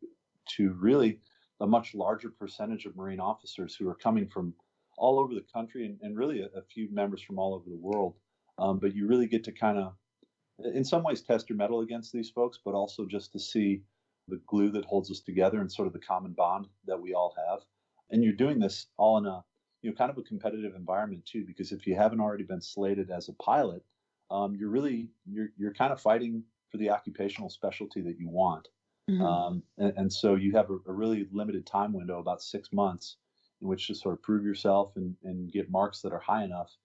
to 0.56 0.72
really 0.80 1.20
a 1.60 1.66
much 1.66 1.94
larger 1.94 2.30
percentage 2.30 2.86
of 2.86 2.96
Marine 2.96 3.20
officers 3.20 3.74
who 3.74 3.88
are 3.88 3.94
coming 3.94 4.26
from 4.26 4.54
all 4.96 5.20
over 5.20 5.34
the 5.34 5.44
country 5.52 5.84
and, 5.84 5.98
and 6.02 6.16
really 6.16 6.40
a, 6.40 6.46
a, 6.58 6.62
few 6.62 6.88
members 6.90 7.22
from 7.22 7.38
all 7.38 7.54
over 7.54 7.68
the 7.68 7.76
world. 7.76 8.14
Um, 8.58 8.78
but 8.78 8.94
you 8.94 9.06
really 9.06 9.26
get 9.26 9.44
to 9.44 9.52
kind 9.52 9.78
of, 9.78 9.94
in 10.74 10.84
some 10.84 11.02
ways, 11.02 11.22
test 11.22 11.48
your 11.48 11.56
mettle 11.56 11.80
against 11.80 12.12
these 12.12 12.30
folks, 12.30 12.58
but 12.64 12.74
also 12.74 13.06
just 13.06 13.32
to 13.32 13.38
see 13.38 13.82
the 14.26 14.40
glue 14.46 14.70
that 14.70 14.84
holds 14.84 15.10
us 15.10 15.20
together 15.20 15.60
and 15.60 15.70
sort 15.70 15.86
of 15.86 15.92
the 15.92 15.98
common 15.98 16.32
bond 16.32 16.66
that 16.86 17.00
we 17.00 17.14
all 17.14 17.34
have. 17.48 17.60
And 18.10 18.22
you're 18.22 18.32
doing 18.32 18.58
this 18.58 18.86
all 18.96 19.18
in 19.18 19.26
a, 19.26 19.44
you 19.82 19.90
know, 19.90 19.96
kind 19.96 20.10
of 20.10 20.18
a 20.18 20.22
competitive 20.22 20.74
environment 20.74 21.24
too, 21.24 21.44
because 21.46 21.72
if 21.72 21.86
you 21.86 21.94
haven't 21.94 22.20
already 22.20 22.44
been 22.44 22.60
slated 22.60 23.10
as 23.10 23.28
a 23.28 23.32
pilot, 23.34 23.82
um, 24.30 24.54
you're 24.54 24.70
really 24.70 25.08
you're 25.24 25.48
you're 25.56 25.72
kind 25.72 25.92
of 25.92 26.00
fighting 26.00 26.42
for 26.70 26.76
the 26.76 26.90
occupational 26.90 27.48
specialty 27.48 28.02
that 28.02 28.18
you 28.18 28.28
want. 28.28 28.68
Mm-hmm. 29.08 29.22
Um, 29.22 29.62
and, 29.78 29.92
and, 29.96 30.12
so 30.12 30.34
you 30.34 30.52
have 30.52 30.68
a, 30.68 30.76
a, 30.86 30.92
really 30.92 31.26
limited 31.32 31.64
time 31.64 31.94
window, 31.94 32.18
about 32.18 32.42
six 32.42 32.74
months, 32.74 33.16
in 33.62 33.66
which 33.68 33.86
to 33.86 33.94
sort 33.94 34.12
of 34.12 34.22
prove 34.22 34.44
yourself 34.44 34.92
and, 34.96 35.16
and 35.24 35.50
get 35.50 35.70
marks 35.70 36.02
that 36.02 36.12
are 36.12 36.18
high 36.18 36.44
enough 36.44 36.76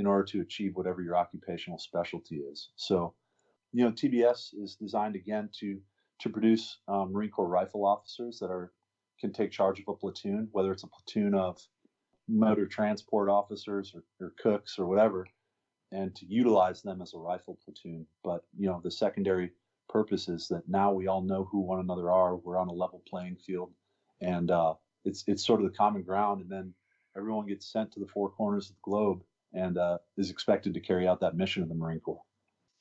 in 0.00 0.06
order 0.06 0.24
to 0.24 0.40
achieve 0.40 0.74
whatever 0.74 1.02
your 1.02 1.14
occupational 1.14 1.78
specialty 1.78 2.36
is. 2.36 2.70
So, 2.74 3.14
you 3.70 3.84
know, 3.84 3.92
TBS 3.92 4.54
is 4.58 4.74
designed 4.74 5.14
again 5.14 5.50
to 5.60 5.78
to 6.20 6.30
produce 6.30 6.78
um, 6.88 7.12
Marine 7.12 7.30
Corps 7.30 7.48
rifle 7.48 7.84
officers 7.84 8.38
that 8.40 8.50
are 8.50 8.72
can 9.20 9.32
take 9.32 9.50
charge 9.50 9.78
of 9.78 9.84
a 9.88 9.94
platoon, 9.94 10.48
whether 10.52 10.72
it's 10.72 10.84
a 10.84 10.86
platoon 10.86 11.34
of 11.34 11.58
motor 12.28 12.66
transport 12.66 13.28
officers 13.28 13.94
or, 13.94 14.02
or 14.24 14.32
cooks 14.42 14.78
or 14.78 14.86
whatever, 14.86 15.26
and 15.92 16.14
to 16.16 16.24
utilize 16.26 16.80
them 16.80 17.02
as 17.02 17.12
a 17.12 17.18
rifle 17.18 17.58
platoon. 17.62 18.06
But 18.24 18.42
you 18.58 18.68
know, 18.68 18.80
the 18.82 18.90
secondary 18.90 19.50
purpose 19.90 20.28
is 20.30 20.48
that 20.48 20.66
now 20.66 20.92
we 20.92 21.08
all 21.08 21.20
know 21.20 21.46
who 21.52 21.60
one 21.60 21.80
another 21.80 22.10
are. 22.10 22.36
We're 22.36 22.58
on 22.58 22.68
a 22.68 22.72
level 22.72 23.02
playing 23.06 23.36
field, 23.36 23.70
and 24.22 24.50
uh, 24.50 24.74
it's 25.04 25.24
it's 25.26 25.46
sort 25.46 25.60
of 25.60 25.70
the 25.70 25.76
common 25.76 26.02
ground. 26.02 26.40
And 26.40 26.50
then 26.50 26.72
everyone 27.14 27.46
gets 27.46 27.70
sent 27.70 27.92
to 27.92 28.00
the 28.00 28.08
four 28.08 28.30
corners 28.30 28.70
of 28.70 28.76
the 28.76 28.90
globe 28.90 29.22
and 29.52 29.78
uh, 29.78 29.98
is 30.16 30.30
expected 30.30 30.74
to 30.74 30.80
carry 30.80 31.06
out 31.06 31.20
that 31.20 31.36
mission 31.36 31.62
of 31.62 31.68
the 31.68 31.74
Marine 31.74 32.00
Corps. 32.00 32.22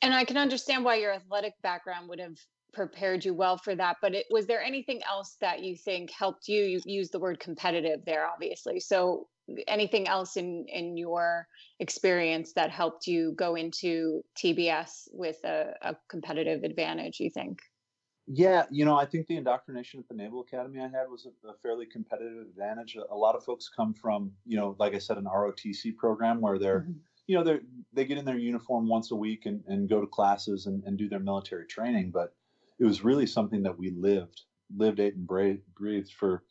And 0.02 0.14
I 0.14 0.24
can 0.24 0.38
understand 0.38 0.86
why 0.86 0.96
your 0.96 1.14
athletic 1.14 1.54
background 1.62 2.08
would 2.10 2.20
have 2.20 2.38
prepared 2.74 3.26
you 3.26 3.34
well 3.34 3.58
for 3.58 3.76
that. 3.76 3.98
But 4.02 4.16
it, 4.16 4.26
was 4.30 4.46
there 4.46 4.62
anything 4.62 5.02
else 5.10 5.38
that 5.42 5.64
you 5.64 5.76
think 5.76 6.12
helped 6.12 6.48
you? 6.48 6.64
You 6.64 6.82
used 6.86 7.12
the 7.12 7.20
word 7.20 7.40
competitive 7.40 8.06
there, 8.06 8.28
obviously. 8.28 8.80
So 8.80 9.28
anything 9.68 10.08
else 10.08 10.38
in 10.38 10.66
in 10.68 10.96
your 10.96 11.48
experience 11.80 12.54
that 12.54 12.70
helped 12.70 13.08
you 13.08 13.34
go 13.36 13.56
into 13.56 14.22
TBS 14.38 15.08
with 15.12 15.38
a, 15.44 15.74
a, 15.82 15.96
competitive 16.08 16.64
advantage? 16.64 17.20
You 17.20 17.30
think? 17.30 17.60
Yeah, 18.32 18.66
you 18.70 18.86
know, 18.86 18.96
I 18.96 19.06
think 19.06 19.26
the 19.26 19.38
indoctrination 19.38 20.00
at 20.00 20.08
the 20.08 20.14
Naval 20.14 20.42
Academy 20.42 20.80
I 20.80 20.84
had 20.84 21.10
was 21.10 21.26
a, 21.26 21.48
a 21.50 21.54
fairly 21.64 21.88
competitive 21.88 22.38
advantage. 22.42 22.96
A, 22.96 23.16
lot 23.16 23.36
of 23.36 23.44
folks 23.44 23.72
come 23.76 23.92
from, 23.92 24.32
you 24.46 24.56
know, 24.56 24.76
like 24.78 24.94
I 24.94 25.00
said, 25.00 25.18
an 25.18 25.24
ROTC 25.24 25.98
program 25.98 26.40
where 26.40 26.60
they're, 26.60 26.82
mm-hmm. 26.82 26.92
you 27.26 27.36
know, 27.36 27.44
they 27.44 27.60
they 27.92 28.06
get 28.06 28.20
in 28.20 28.26
their 28.26 28.38
uniform 28.38 28.88
once 28.88 29.10
a 29.10 29.16
week 29.16 29.48
and, 29.48 29.64
and 29.68 29.90
go 29.90 30.00
to 30.00 30.06
classes 30.06 30.68
and, 30.68 30.84
and 30.84 30.96
do 30.96 31.10
their 31.10 31.20
military 31.20 31.66
training. 31.66 32.12
But 32.12 32.36
it 32.78 32.86
was 32.86 33.04
really 33.04 33.26
something 33.26 33.64
that 33.64 33.80
we 33.80 33.90
lived, 33.90 34.42
lived, 34.78 35.00
ate, 35.00 35.16
and 35.16 35.28
breathed 35.28 36.14
for 36.14 36.44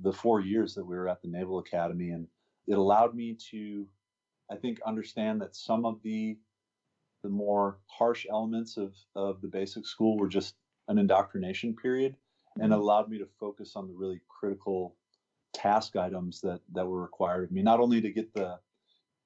the 0.00 0.12
four 0.12 0.38
years 0.40 0.72
that 0.74 0.86
we 0.86 0.94
were 0.94 1.08
at 1.08 1.20
the 1.20 1.28
Naval 1.28 1.58
Academy, 1.58 2.10
and 2.10 2.28
it 2.68 2.78
allowed 2.78 3.16
me 3.16 3.36
to, 3.50 3.88
I 4.52 4.54
think, 4.54 4.78
understand 4.86 5.40
that 5.40 5.56
some 5.56 5.84
of 5.84 6.00
the 6.04 6.38
the 7.24 7.28
more 7.28 7.80
harsh 7.88 8.24
elements 8.30 8.76
of 8.76 8.94
of 9.16 9.40
the 9.40 9.48
basic 9.48 9.84
school 9.84 10.16
were 10.16 10.28
just 10.28 10.54
an 10.88 10.98
indoctrination 10.98 11.74
period, 11.76 12.16
and 12.56 12.72
mm-hmm. 12.72 12.80
allowed 12.80 13.08
me 13.08 13.18
to 13.18 13.28
focus 13.38 13.72
on 13.76 13.86
the 13.86 13.94
really 13.94 14.20
critical 14.28 14.96
task 15.54 15.96
items 15.96 16.40
that 16.40 16.60
that 16.72 16.86
were 16.86 17.02
required 17.02 17.44
of 17.44 17.52
me, 17.52 17.62
not 17.62 17.80
only 17.80 18.00
to 18.00 18.10
get 18.10 18.32
the 18.34 18.58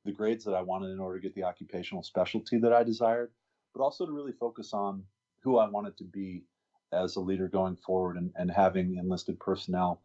the 0.05 0.13
grades 0.13 0.45
that 0.45 0.55
I 0.55 0.63
wanted 0.63 0.91
in 0.91 0.99
order 0.99 1.19
to 1.19 1.23
get 1.23 1.35
the 1.35 1.45
occupational 1.45 2.03
specialty 2.03 2.59
that 2.59 2.73
I 2.73 2.83
desired, 2.83 3.31
but 3.75 3.83
also 3.83 4.05
to 4.05 4.13
really 4.13 4.33
focus 4.33 4.73
on 4.73 5.05
who 5.43 5.59
I 5.59 5.69
wanted 5.69 5.97
to 5.99 6.05
be 6.05 6.45
as 6.93 7.17
a 7.17 7.21
leader 7.21 7.49
going 7.49 7.77
forward 7.77 8.17
and, 8.17 8.31
and 8.37 8.51
having 8.51 8.97
enlisted 8.97 9.39
personnel 9.41 10.03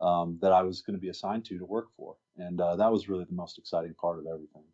um, 0.00 0.38
that 0.42 0.52
I 0.52 0.62
was 0.62 0.82
going 0.82 0.96
to 0.96 1.00
be 1.00 1.08
assigned 1.08 1.44
to 1.46 1.58
to 1.58 1.64
work 1.64 1.88
for. 1.96 2.16
And 2.36 2.60
uh, 2.60 2.76
that 2.76 2.92
was 2.92 3.08
really 3.08 3.24
the 3.24 3.34
most 3.34 3.58
exciting 3.58 3.94
part 3.94 4.18
of 4.18 4.26
everything. 4.26 4.64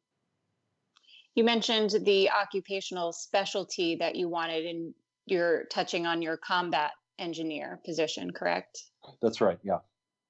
You 1.35 1.45
mentioned 1.45 1.95
the 2.05 2.31
occupational 2.31 3.13
specialty 3.13 3.97
that 3.97 4.17
you 4.17 4.29
wanted, 4.29 4.67
and 4.67 4.95
you're 5.27 5.65
touching 5.65 6.07
on 6.07 6.23
your 6.23 6.37
combat 6.37 6.91
engineer 7.19 7.81
position, 7.85 8.31
correct? 8.33 8.83
That's 9.21 9.41
right, 9.41 9.59
yeah. 9.63 9.79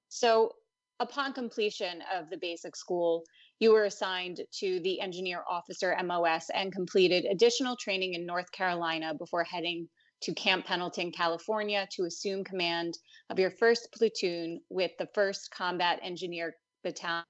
So, 0.08 0.52
upon 1.00 1.32
completion 1.32 2.02
of 2.14 2.30
the 2.30 2.36
basic 2.36 2.76
school, 2.76 3.24
you 3.58 3.72
were 3.72 3.84
assigned 3.84 4.40
to 4.58 4.80
the 4.80 5.00
engineer 5.00 5.42
officer 5.48 5.96
MOS 6.04 6.46
and 6.54 6.72
completed 6.72 7.24
additional 7.24 7.76
training 7.76 8.14
in 8.14 8.26
North 8.26 8.50
Carolina 8.52 9.14
before 9.14 9.44
heading 9.44 9.88
to 10.22 10.34
Camp 10.34 10.66
Pendleton, 10.66 11.10
California 11.10 11.86
to 11.92 12.04
assume 12.04 12.44
command 12.44 12.96
of 13.30 13.38
your 13.38 13.50
first 13.50 13.88
platoon 13.92 14.60
with 14.68 14.92
the 14.98 15.08
1st 15.16 15.50
Combat 15.50 15.98
Engineer 16.02 16.54
Battalion. 16.84 17.24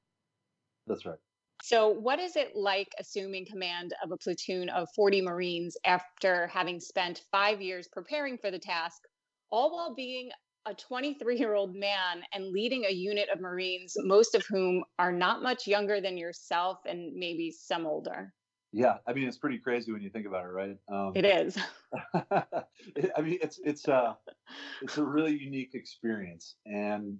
That's 0.87 1.07
right. 1.07 1.19
So, 1.65 1.91
what 1.91 2.19
is 2.19 2.35
it 2.35 2.57
like 2.57 2.89
assuming 2.99 3.47
command 3.47 3.95
of 4.03 4.11
a 4.11 4.17
platoon 4.17 4.69
of 4.71 4.89
40 4.97 5.23
Marines 5.23 5.77
after 5.85 6.49
having 6.49 6.81
spent 6.81 7.23
five 7.31 7.63
years 7.63 7.87
preparing 7.87 8.37
for 8.37 8.51
the 8.51 8.59
task, 8.59 9.03
all 9.53 9.73
while 9.73 9.95
being 9.95 10.31
a 10.67 10.75
23 10.75 11.39
year 11.39 11.55
old 11.55 11.77
man 11.77 12.25
and 12.35 12.49
leading 12.49 12.87
a 12.87 12.93
unit 12.93 13.29
of 13.33 13.41
Marines, 13.41 13.95
most 13.99 14.35
of 14.35 14.45
whom 14.49 14.83
are 14.99 15.13
not 15.13 15.41
much 15.41 15.69
younger 15.69 16.01
than 16.01 16.19
yourself 16.19 16.79
and 16.85 17.15
maybe 17.15 17.53
some 17.53 17.87
older? 17.87 18.35
Yeah, 18.73 18.97
I 19.07 19.13
mean 19.13 19.29
it's 19.29 19.39
pretty 19.39 19.59
crazy 19.59 19.93
when 19.93 20.03
you 20.03 20.11
think 20.11 20.27
about 20.27 20.45
it, 20.45 20.49
right? 20.49 20.77
Um, 20.93 21.13
it 21.15 21.25
is. 21.25 21.57
I 22.15 23.21
mean 23.21 23.39
it's 23.41 23.61
it's 23.63 23.87
a 23.87 23.95
uh, 23.95 24.15
it's 24.83 24.99
a 24.99 25.05
really 25.05 25.39
unique 25.39 25.75
experience, 25.75 26.57
and 26.67 27.19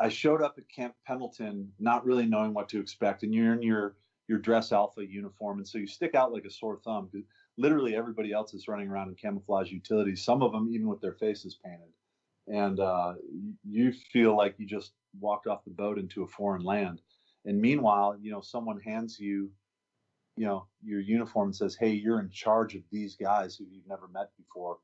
I 0.00 0.08
showed 0.08 0.42
up 0.42 0.56
at 0.58 0.68
Camp 0.68 0.94
Pendleton 1.06 1.72
not 1.78 2.04
really 2.04 2.26
knowing 2.26 2.54
what 2.54 2.68
to 2.70 2.80
expect, 2.80 3.22
and 3.22 3.34
you're 3.34 3.54
in 3.54 3.62
your 3.62 3.96
your 4.28 4.38
dress 4.38 4.72
alpha 4.72 5.06
uniform, 5.06 5.58
and 5.58 5.66
so 5.66 5.78
you 5.78 5.86
stick 5.86 6.14
out 6.14 6.32
like 6.32 6.44
a 6.44 6.50
sore 6.50 6.78
thumb 6.84 7.10
literally 7.56 7.96
everybody 7.96 8.32
else 8.32 8.54
is 8.54 8.68
running 8.68 8.88
around 8.88 9.08
in 9.08 9.14
camouflage 9.16 9.72
utilities. 9.72 10.24
Some 10.24 10.42
of 10.42 10.52
them 10.52 10.68
even 10.72 10.86
with 10.86 11.00
their 11.00 11.14
faces 11.14 11.58
painted, 11.64 11.92
and 12.46 12.78
uh, 12.78 13.14
you 13.68 13.92
feel 14.12 14.36
like 14.36 14.54
you 14.58 14.66
just 14.66 14.92
walked 15.18 15.46
off 15.46 15.64
the 15.64 15.70
boat 15.70 15.98
into 15.98 16.22
a 16.22 16.28
foreign 16.28 16.62
land. 16.62 17.00
And 17.44 17.60
meanwhile, 17.60 18.16
you 18.20 18.30
know, 18.30 18.40
someone 18.40 18.80
hands 18.80 19.18
you 19.18 19.50
you 20.38 20.46
know 20.46 20.66
your 20.84 21.00
uniform 21.00 21.48
and 21.48 21.56
says 21.56 21.76
hey 21.78 21.90
you're 21.90 22.20
in 22.20 22.30
charge 22.30 22.76
of 22.76 22.82
these 22.92 23.16
guys 23.16 23.56
who 23.56 23.64
you've 23.70 23.88
never 23.88 24.08
met 24.08 24.30
before 24.38 24.78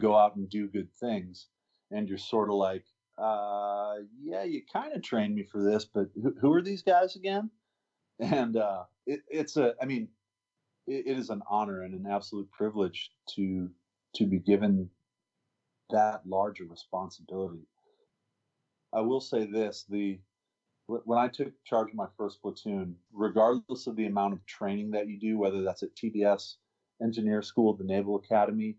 go 0.00 0.16
out 0.16 0.36
and 0.36 0.48
do 0.48 0.68
good 0.68 0.88
things 1.00 1.48
and 1.90 2.08
you're 2.08 2.16
sort 2.16 2.48
of 2.48 2.54
like 2.54 2.84
uh, 3.20 3.96
yeah 4.22 4.44
you 4.44 4.62
kind 4.72 4.92
of 4.94 5.02
trained 5.02 5.34
me 5.34 5.44
for 5.44 5.62
this 5.62 5.84
but 5.84 6.08
who, 6.22 6.34
who 6.40 6.52
are 6.52 6.62
these 6.62 6.82
guys 6.82 7.16
again 7.16 7.50
and 8.18 8.56
uh, 8.56 8.84
it, 9.06 9.20
it's 9.28 9.56
a 9.56 9.74
i 9.80 9.84
mean 9.84 10.08
it, 10.86 11.06
it 11.06 11.18
is 11.18 11.30
an 11.30 11.42
honor 11.48 11.82
and 11.82 11.94
an 11.94 12.10
absolute 12.10 12.50
privilege 12.50 13.10
to 13.28 13.68
to 14.14 14.26
be 14.26 14.38
given 14.38 14.88
that 15.90 16.22
larger 16.26 16.64
responsibility 16.64 17.66
i 18.92 19.00
will 19.00 19.20
say 19.20 19.44
this 19.46 19.84
the 19.88 20.18
when 21.04 21.18
I 21.18 21.28
took 21.28 21.52
charge 21.64 21.90
of 21.90 21.94
my 21.94 22.06
first 22.16 22.42
platoon, 22.42 22.96
regardless 23.12 23.86
of 23.86 23.96
the 23.96 24.06
amount 24.06 24.32
of 24.32 24.44
training 24.46 24.90
that 24.92 25.08
you 25.08 25.18
do, 25.18 25.38
whether 25.38 25.62
that's 25.62 25.82
at 25.82 25.94
TBS, 25.94 26.56
Engineer 27.02 27.42
School, 27.42 27.74
the 27.74 27.84
Naval 27.84 28.16
Academy, 28.16 28.76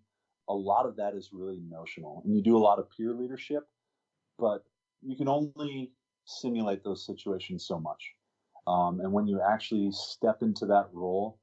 a 0.49 0.53
lot 0.53 0.85
of 0.85 0.95
that 0.97 1.15
is 1.15 1.29
really 1.31 1.61
notional. 1.69 2.21
And 2.25 2.35
you 2.35 2.41
do 2.41 2.57
a 2.57 2.59
lot 2.59 2.79
of 2.79 2.89
peer 2.89 3.13
leadership, 3.13 3.67
but 4.41 4.65
you 5.03 5.15
can 5.15 5.29
only 5.29 5.91
simulate 6.25 6.83
those 6.83 7.05
situations 7.05 7.65
so 7.67 7.79
much. 7.79 8.03
Um, 8.67 8.99
and 8.99 9.13
when 9.13 9.27
you 9.27 9.39
actually 9.41 9.91
step 9.91 10.41
into 10.41 10.65
that 10.65 10.89
role, 10.91 11.39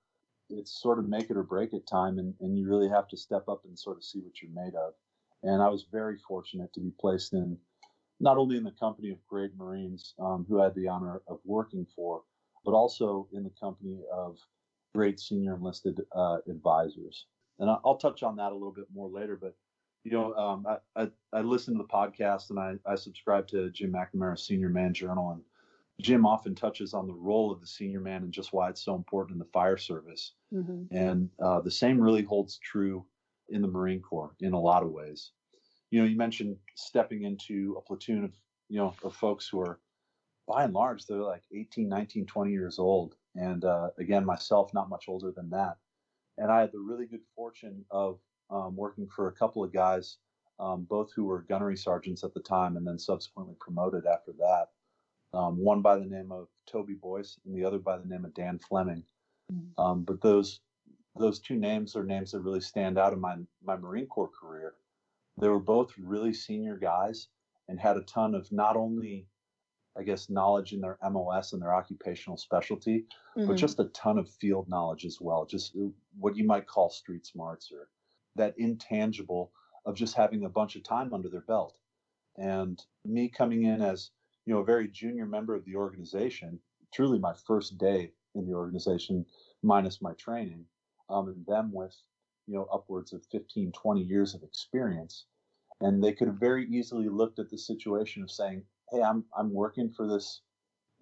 it's 0.50 0.82
sort 0.82 0.98
of 0.98 1.08
make 1.08 1.30
it 1.30 1.36
or 1.36 1.42
break 1.42 1.72
it 1.72 1.86
time, 1.86 2.18
and, 2.18 2.34
and 2.40 2.58
you 2.58 2.68
really 2.68 2.88
have 2.88 3.08
to 3.08 3.16
step 3.16 3.48
up 3.48 3.62
and 3.64 3.78
sort 3.78 3.96
of 3.96 4.04
see 4.04 4.20
what 4.20 4.42
you're 4.42 4.64
made 4.64 4.74
of. 4.74 4.94
And 5.42 5.62
I 5.62 5.68
was 5.68 5.86
very 5.92 6.16
fortunate 6.26 6.72
to 6.74 6.80
be 6.80 6.92
placed 7.00 7.32
in 7.32 7.56
not 8.20 8.36
only 8.36 8.56
in 8.56 8.64
the 8.64 8.72
company 8.72 9.10
of 9.10 9.18
great 9.28 9.52
Marines 9.56 10.14
um, 10.20 10.44
who 10.48 10.60
I 10.60 10.64
had 10.64 10.74
the 10.74 10.88
honor 10.88 11.22
of 11.28 11.38
working 11.44 11.86
for, 11.94 12.22
but 12.64 12.72
also 12.72 13.28
in 13.32 13.44
the 13.44 13.52
company 13.60 14.00
of 14.12 14.36
great 14.94 15.20
senior 15.20 15.54
enlisted 15.54 16.00
uh, 16.16 16.38
advisors. 16.48 17.26
And 17.60 17.70
I'll 17.70 17.98
touch 17.98 18.22
on 18.22 18.36
that 18.36 18.50
a 18.50 18.54
little 18.54 18.72
bit 18.72 18.86
more 18.92 19.08
later. 19.08 19.38
But 19.40 19.54
you 20.04 20.12
know, 20.12 20.34
um, 20.34 20.66
I, 20.66 21.02
I, 21.02 21.08
I 21.32 21.40
listen 21.40 21.74
to 21.74 21.78
the 21.78 21.88
podcast 21.88 22.50
and 22.50 22.58
I, 22.58 22.74
I 22.86 22.94
subscribe 22.94 23.46
to 23.48 23.70
Jim 23.70 23.92
McNamara's 23.92 24.46
Senior 24.46 24.68
Man 24.68 24.94
Journal, 24.94 25.30
and 25.32 25.42
Jim 26.00 26.24
often 26.24 26.54
touches 26.54 26.94
on 26.94 27.06
the 27.06 27.14
role 27.14 27.50
of 27.50 27.60
the 27.60 27.66
senior 27.66 28.00
man 28.00 28.22
and 28.22 28.32
just 28.32 28.52
why 28.52 28.70
it's 28.70 28.84
so 28.84 28.94
important 28.94 29.34
in 29.34 29.38
the 29.38 29.52
fire 29.52 29.76
service. 29.76 30.32
Mm-hmm. 30.54 30.94
And 30.96 31.28
uh, 31.42 31.60
the 31.60 31.70
same 31.70 32.00
really 32.00 32.22
holds 32.22 32.58
true 32.58 33.04
in 33.48 33.62
the 33.62 33.68
Marine 33.68 34.00
Corps 34.00 34.34
in 34.40 34.52
a 34.52 34.60
lot 34.60 34.82
of 34.82 34.90
ways 34.90 35.32
you 35.90 36.00
know, 36.00 36.06
you 36.06 36.16
mentioned 36.16 36.56
stepping 36.74 37.24
into 37.24 37.76
a 37.78 37.80
platoon 37.80 38.24
of, 38.24 38.32
you 38.68 38.78
know, 38.78 38.94
of 39.02 39.14
folks 39.14 39.48
who 39.48 39.60
are 39.60 39.80
by 40.46 40.64
and 40.64 40.74
large, 40.74 41.06
they're 41.06 41.18
like 41.18 41.42
18, 41.54 41.88
19, 41.88 42.26
20 42.26 42.50
years 42.50 42.78
old. 42.78 43.14
And 43.34 43.64
uh, 43.64 43.88
again, 43.98 44.24
myself, 44.24 44.72
not 44.72 44.88
much 44.88 45.04
older 45.08 45.30
than 45.30 45.50
that. 45.50 45.76
And 46.38 46.50
I 46.50 46.60
had 46.60 46.72
the 46.72 46.78
really 46.78 47.06
good 47.06 47.20
fortune 47.34 47.84
of 47.90 48.18
um, 48.50 48.76
working 48.76 49.06
for 49.06 49.28
a 49.28 49.32
couple 49.32 49.62
of 49.62 49.72
guys, 49.72 50.16
um, 50.58 50.86
both 50.88 51.10
who 51.14 51.24
were 51.24 51.42
gunnery 51.48 51.76
sergeants 51.76 52.24
at 52.24 52.34
the 52.34 52.40
time 52.40 52.76
and 52.76 52.86
then 52.86 52.98
subsequently 52.98 53.54
promoted 53.60 54.04
after 54.06 54.32
that. 54.38 54.68
Um, 55.36 55.62
one 55.62 55.82
by 55.82 55.98
the 55.98 56.06
name 56.06 56.32
of 56.32 56.48
Toby 56.66 56.94
Boyce 56.94 57.38
and 57.44 57.54
the 57.54 57.64
other 57.64 57.78
by 57.78 57.98
the 57.98 58.08
name 58.08 58.24
of 58.24 58.34
Dan 58.34 58.58
Fleming. 58.58 59.04
Mm-hmm. 59.52 59.80
Um, 59.80 60.04
but 60.04 60.20
those 60.22 60.60
those 61.16 61.40
two 61.40 61.56
names 61.56 61.96
are 61.96 62.04
names 62.04 62.30
that 62.30 62.40
really 62.40 62.60
stand 62.60 62.98
out 62.98 63.12
in 63.12 63.20
my 63.20 63.36
my 63.62 63.76
Marine 63.76 64.06
Corps 64.06 64.30
career 64.40 64.74
they 65.40 65.48
were 65.48 65.60
both 65.60 65.92
really 65.98 66.32
senior 66.32 66.76
guys 66.76 67.28
and 67.68 67.78
had 67.78 67.96
a 67.96 68.02
ton 68.02 68.34
of 68.34 68.50
not 68.52 68.76
only 68.76 69.26
I 69.96 70.04
guess 70.04 70.30
knowledge 70.30 70.72
in 70.72 70.80
their 70.80 70.96
MOS 71.10 71.52
and 71.52 71.60
their 71.60 71.74
occupational 71.74 72.36
specialty, 72.36 73.04
mm-hmm. 73.36 73.48
but 73.48 73.56
just 73.56 73.80
a 73.80 73.86
ton 73.86 74.16
of 74.16 74.28
field 74.28 74.68
knowledge 74.68 75.04
as 75.04 75.18
well. 75.20 75.44
Just 75.44 75.74
uh, 75.74 75.88
what 76.20 76.36
you 76.36 76.44
might 76.44 76.68
call 76.68 76.88
street 76.88 77.26
smarts 77.26 77.72
or 77.72 77.88
that 78.36 78.54
intangible 78.58 79.52
of 79.86 79.94
just 79.94 80.14
having 80.14 80.44
a 80.44 80.50
bunch 80.50 80.76
of 80.76 80.82
time 80.82 81.12
under 81.12 81.28
their 81.28 81.42
belt. 81.42 81.76
And 82.36 82.80
me 83.04 83.28
coming 83.28 83.64
in 83.64 83.80
as, 83.82 84.10
you 84.46 84.54
know, 84.54 84.60
a 84.60 84.64
very 84.64 84.88
junior 84.88 85.26
member 85.26 85.54
of 85.54 85.64
the 85.64 85.76
organization, 85.76 86.60
truly 86.92 87.18
my 87.18 87.34
first 87.46 87.78
day 87.78 88.12
in 88.34 88.46
the 88.46 88.54
organization, 88.54 89.26
minus 89.62 90.00
my 90.00 90.12
training, 90.14 90.64
um, 91.10 91.28
and 91.28 91.46
them 91.46 91.72
with 91.72 91.96
you 92.48 92.54
know 92.54 92.66
upwards 92.72 93.12
of 93.12 93.24
15 93.30 93.72
20 93.72 94.00
years 94.00 94.34
of 94.34 94.42
experience 94.42 95.26
and 95.80 96.02
they 96.02 96.12
could 96.12 96.26
have 96.26 96.40
very 96.40 96.66
easily 96.66 97.08
looked 97.08 97.38
at 97.38 97.50
the 97.50 97.58
situation 97.58 98.22
of 98.22 98.30
saying 98.30 98.62
hey 98.90 99.02
i'm 99.02 99.24
i'm 99.36 99.52
working 99.52 99.90
for 99.90 100.08
this 100.08 100.40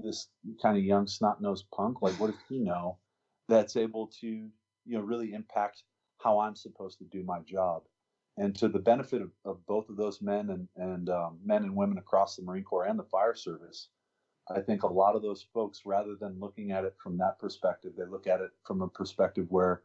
this 0.01 0.29
kind 0.61 0.77
of 0.77 0.85
young 0.85 1.07
snot-nosed 1.07 1.65
punk 1.75 2.03
like 2.03 2.19
what 2.21 2.31
does 2.31 2.41
he 2.49 2.59
know 2.59 2.99
that's 3.49 3.77
able 3.77 4.09
to 4.09 4.27
you 4.27 4.51
know 4.99 5.01
really 5.01 5.33
impact 5.33 5.85
how 6.22 6.38
i'm 6.38 6.57
supposed 6.57 6.98
to 6.98 7.05
do 7.05 7.22
my 7.24 7.40
job 7.40 7.83
and 8.38 8.55
to 8.55 8.68
the 8.68 8.79
benefit 8.79 9.22
of, 9.22 9.31
of 9.46 9.66
both 9.66 9.88
of 9.88 9.96
those 9.96 10.20
men 10.20 10.50
and, 10.50 10.68
and 10.76 11.09
um, 11.09 11.38
men 11.44 11.62
and 11.62 11.74
women 11.74 11.98
across 11.98 12.37
the 12.37 12.42
marine 12.42 12.64
corps 12.64 12.85
and 12.87 12.98
the 12.98 13.05
fire 13.05 13.35
service 13.35 13.88
i 14.55 14.61
think 14.61 14.83
a 14.83 14.87
lot 14.87 15.16
of 15.16 15.22
those 15.22 15.46
folks 15.55 15.83
rather 15.85 16.16
than 16.20 16.38
looking 16.38 16.72
at 16.72 16.85
it 16.85 16.94
from 17.02 17.16
that 17.16 17.38
perspective 17.38 17.92
they 17.96 18.05
look 18.05 18.26
at 18.26 18.40
it 18.40 18.50
from 18.64 18.83
a 18.83 18.88
perspective 18.88 19.46
where 19.48 19.83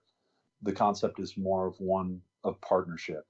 the 0.61 0.71
concept 0.71 1.19
is 1.19 1.37
more 1.37 1.67
of 1.67 1.75
one 1.79 2.21
of 2.43 2.59
partnership. 2.61 3.25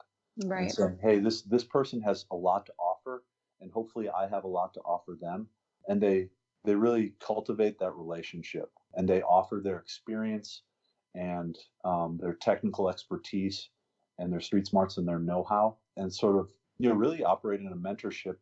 Right. 0.45 0.63
And 0.63 0.71
saying, 0.71 0.99
hey, 1.01 1.19
this 1.19 1.41
this 1.43 1.63
person 1.63 2.01
has 2.01 2.25
a 2.31 2.35
lot 2.35 2.65
to 2.67 2.73
offer, 2.79 3.23
and 3.59 3.71
hopefully 3.71 4.09
I 4.09 4.27
have 4.27 4.43
a 4.43 4.47
lot 4.47 4.73
to 4.75 4.79
offer 4.81 5.17
them. 5.19 5.47
And 5.87 6.01
they 6.01 6.29
they 6.63 6.75
really 6.75 7.13
cultivate 7.19 7.79
that 7.79 7.95
relationship, 7.95 8.71
and 8.95 9.07
they 9.07 9.21
offer 9.21 9.61
their 9.63 9.77
experience 9.77 10.61
and 11.15 11.57
um, 11.83 12.17
their 12.21 12.33
technical 12.33 12.89
expertise 12.89 13.69
and 14.19 14.31
their 14.31 14.41
street 14.41 14.67
smarts 14.67 14.97
and 14.97 15.07
their 15.07 15.19
know-how, 15.19 15.77
and 15.97 16.13
sort 16.13 16.37
of 16.37 16.49
you 16.77 16.89
know 16.89 16.95
really 16.95 17.23
operate 17.23 17.59
in 17.59 17.67
a 17.67 17.75
mentorship 17.75 18.35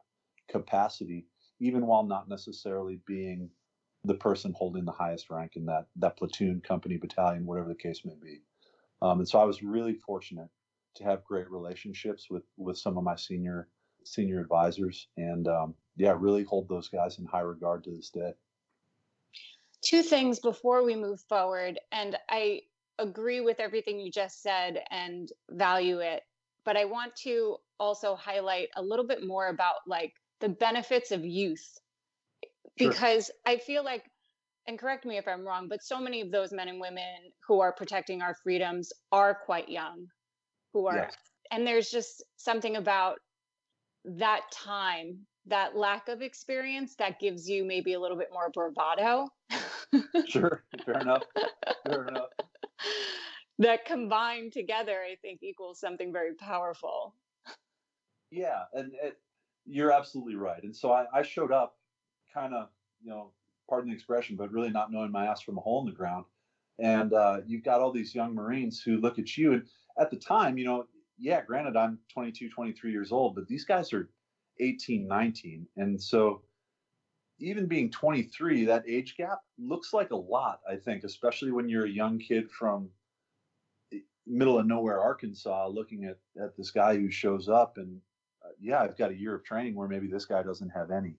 capacity, 0.49 1.25
even 1.59 1.85
while 1.85 2.03
not 2.03 2.29
necessarily 2.29 2.99
being 3.07 3.49
the 4.05 4.15
person 4.15 4.53
holding 4.57 4.85
the 4.85 4.91
highest 4.91 5.29
rank 5.29 5.53
in 5.55 5.65
that 5.65 5.87
that 5.97 6.17
platoon, 6.17 6.61
company, 6.61 6.97
battalion, 6.97 7.45
whatever 7.45 7.69
the 7.69 7.75
case 7.75 8.01
may 8.05 8.15
be. 8.21 8.41
Um, 9.01 9.19
and 9.19 9.27
so 9.27 9.39
I 9.39 9.45
was 9.45 9.63
really 9.63 9.93
fortunate 9.93 10.49
to 10.95 11.03
have 11.03 11.23
great 11.23 11.49
relationships 11.49 12.27
with 12.29 12.43
with 12.57 12.77
some 12.77 12.97
of 12.97 13.03
my 13.03 13.15
senior 13.15 13.69
senior 14.05 14.39
advisors, 14.39 15.07
and 15.17 15.47
um, 15.47 15.75
yeah, 15.97 16.15
really 16.17 16.43
hold 16.43 16.67
those 16.69 16.89
guys 16.89 17.19
in 17.19 17.25
high 17.25 17.41
regard 17.41 17.83
to 17.83 17.91
this 17.91 18.09
day. 18.09 18.33
Two 19.89 20.03
things 20.03 20.39
before 20.39 20.83
we 20.83 20.95
move 20.95 21.19
forward, 21.21 21.79
and 21.91 22.15
I 22.29 22.61
agree 22.99 23.41
with 23.41 23.59
everything 23.59 23.99
you 23.99 24.11
just 24.11 24.43
said 24.43 24.83
and 24.91 25.31
value 25.49 25.97
it, 25.97 26.21
but 26.63 26.77
I 26.77 26.85
want 26.85 27.15
to 27.23 27.57
also 27.79 28.15
highlight 28.15 28.67
a 28.75 28.83
little 28.83 29.07
bit 29.07 29.25
more 29.25 29.47
about 29.47 29.77
like 29.87 30.13
the 30.41 30.49
benefits 30.49 31.11
of 31.11 31.25
youth 31.25 31.79
because 32.77 33.25
sure. 33.25 33.35
I 33.47 33.57
feel 33.57 33.83
like 33.83 34.03
and 34.67 34.77
correct 34.77 35.03
me 35.03 35.17
if 35.17 35.27
I'm 35.27 35.43
wrong, 35.43 35.67
but 35.67 35.81
so 35.81 35.99
many 35.99 36.21
of 36.21 36.29
those 36.29 36.53
men 36.53 36.67
and 36.67 36.79
women 36.79 37.31
who 37.47 37.59
are 37.59 37.73
protecting 37.73 38.21
our 38.21 38.35
freedoms 38.43 38.93
are 39.11 39.33
quite 39.33 39.69
young, 39.69 40.05
who 40.73 40.85
are, 40.85 40.95
yes. 40.97 41.15
and 41.49 41.65
there's 41.65 41.89
just 41.89 42.23
something 42.37 42.75
about 42.75 43.17
that 44.05 44.41
time, 44.51 45.25
that 45.47 45.75
lack 45.75 46.07
of 46.07 46.21
experience 46.21 46.93
that 46.99 47.19
gives 47.19 47.49
you 47.49 47.65
maybe 47.65 47.93
a 47.93 47.99
little 47.99 48.15
bit 48.15 48.29
more 48.31 48.51
bravado. 48.51 49.27
sure, 50.27 50.63
fair 50.85 50.99
enough. 50.99 51.23
Fair 51.85 52.07
enough. 52.07 52.29
That 53.61 53.83
combined 53.83 54.53
together, 54.53 55.01
I 55.05 55.15
think, 55.21 55.43
equals 55.43 55.81
something 55.81 56.13
very 56.13 56.33
powerful. 56.33 57.13
Yeah, 58.31 58.63
and 58.73 58.93
it, 59.03 59.17
you're 59.65 59.91
absolutely 59.91 60.35
right. 60.35 60.63
And 60.63 60.73
so 60.73 60.93
I, 60.93 61.07
I 61.13 61.23
showed 61.23 61.51
up 61.51 61.75
kind 62.33 62.53
of, 62.53 62.69
you 63.03 63.09
know, 63.09 63.31
pardon 63.69 63.89
the 63.89 63.95
expression, 63.95 64.37
but 64.37 64.51
really 64.51 64.69
not 64.69 64.93
knowing 64.93 65.11
my 65.11 65.25
ass 65.25 65.41
from 65.41 65.57
a 65.57 65.61
hole 65.61 65.81
in 65.81 65.87
the 65.87 65.91
ground. 65.91 66.23
And 66.79 67.11
uh, 67.11 67.41
you've 67.45 67.63
got 67.65 67.81
all 67.81 67.91
these 67.91 68.15
young 68.15 68.33
Marines 68.33 68.81
who 68.81 68.97
look 68.97 69.19
at 69.19 69.37
you. 69.37 69.51
And 69.51 69.67
at 69.99 70.09
the 70.09 70.17
time, 70.17 70.57
you 70.57 70.65
know, 70.65 70.85
yeah, 71.17 71.41
granted, 71.41 71.75
I'm 71.75 71.99
22, 72.13 72.49
23 72.49 72.91
years 72.91 73.11
old, 73.11 73.35
but 73.35 73.47
these 73.47 73.65
guys 73.65 73.91
are 73.91 74.09
18, 74.59 75.05
19. 75.05 75.67
And 75.75 76.01
so 76.01 76.41
even 77.39 77.65
being 77.65 77.89
23, 77.91 78.65
that 78.65 78.83
age 78.87 79.15
gap 79.17 79.39
looks 79.57 79.93
like 79.93 80.11
a 80.11 80.15
lot, 80.15 80.59
I 80.69 80.75
think, 80.75 81.03
especially 81.03 81.51
when 81.51 81.69
you're 81.69 81.85
a 81.85 81.89
young 81.89 82.19
kid 82.19 82.49
from 82.51 82.89
middle 84.27 84.59
of 84.59 84.67
nowhere, 84.67 85.01
Arkansas, 85.01 85.67
looking 85.67 86.05
at, 86.05 86.17
at 86.41 86.55
this 86.55 86.71
guy 86.71 86.95
who 86.95 87.09
shows 87.09 87.49
up 87.49 87.77
and 87.77 87.99
uh, 88.45 88.49
yeah, 88.59 88.81
I've 88.81 88.97
got 88.97 89.11
a 89.11 89.15
year 89.15 89.35
of 89.35 89.43
training 89.43 89.75
where 89.75 89.87
maybe 89.87 90.07
this 90.07 90.25
guy 90.25 90.43
doesn't 90.43 90.69
have 90.69 90.91
any 90.91 91.15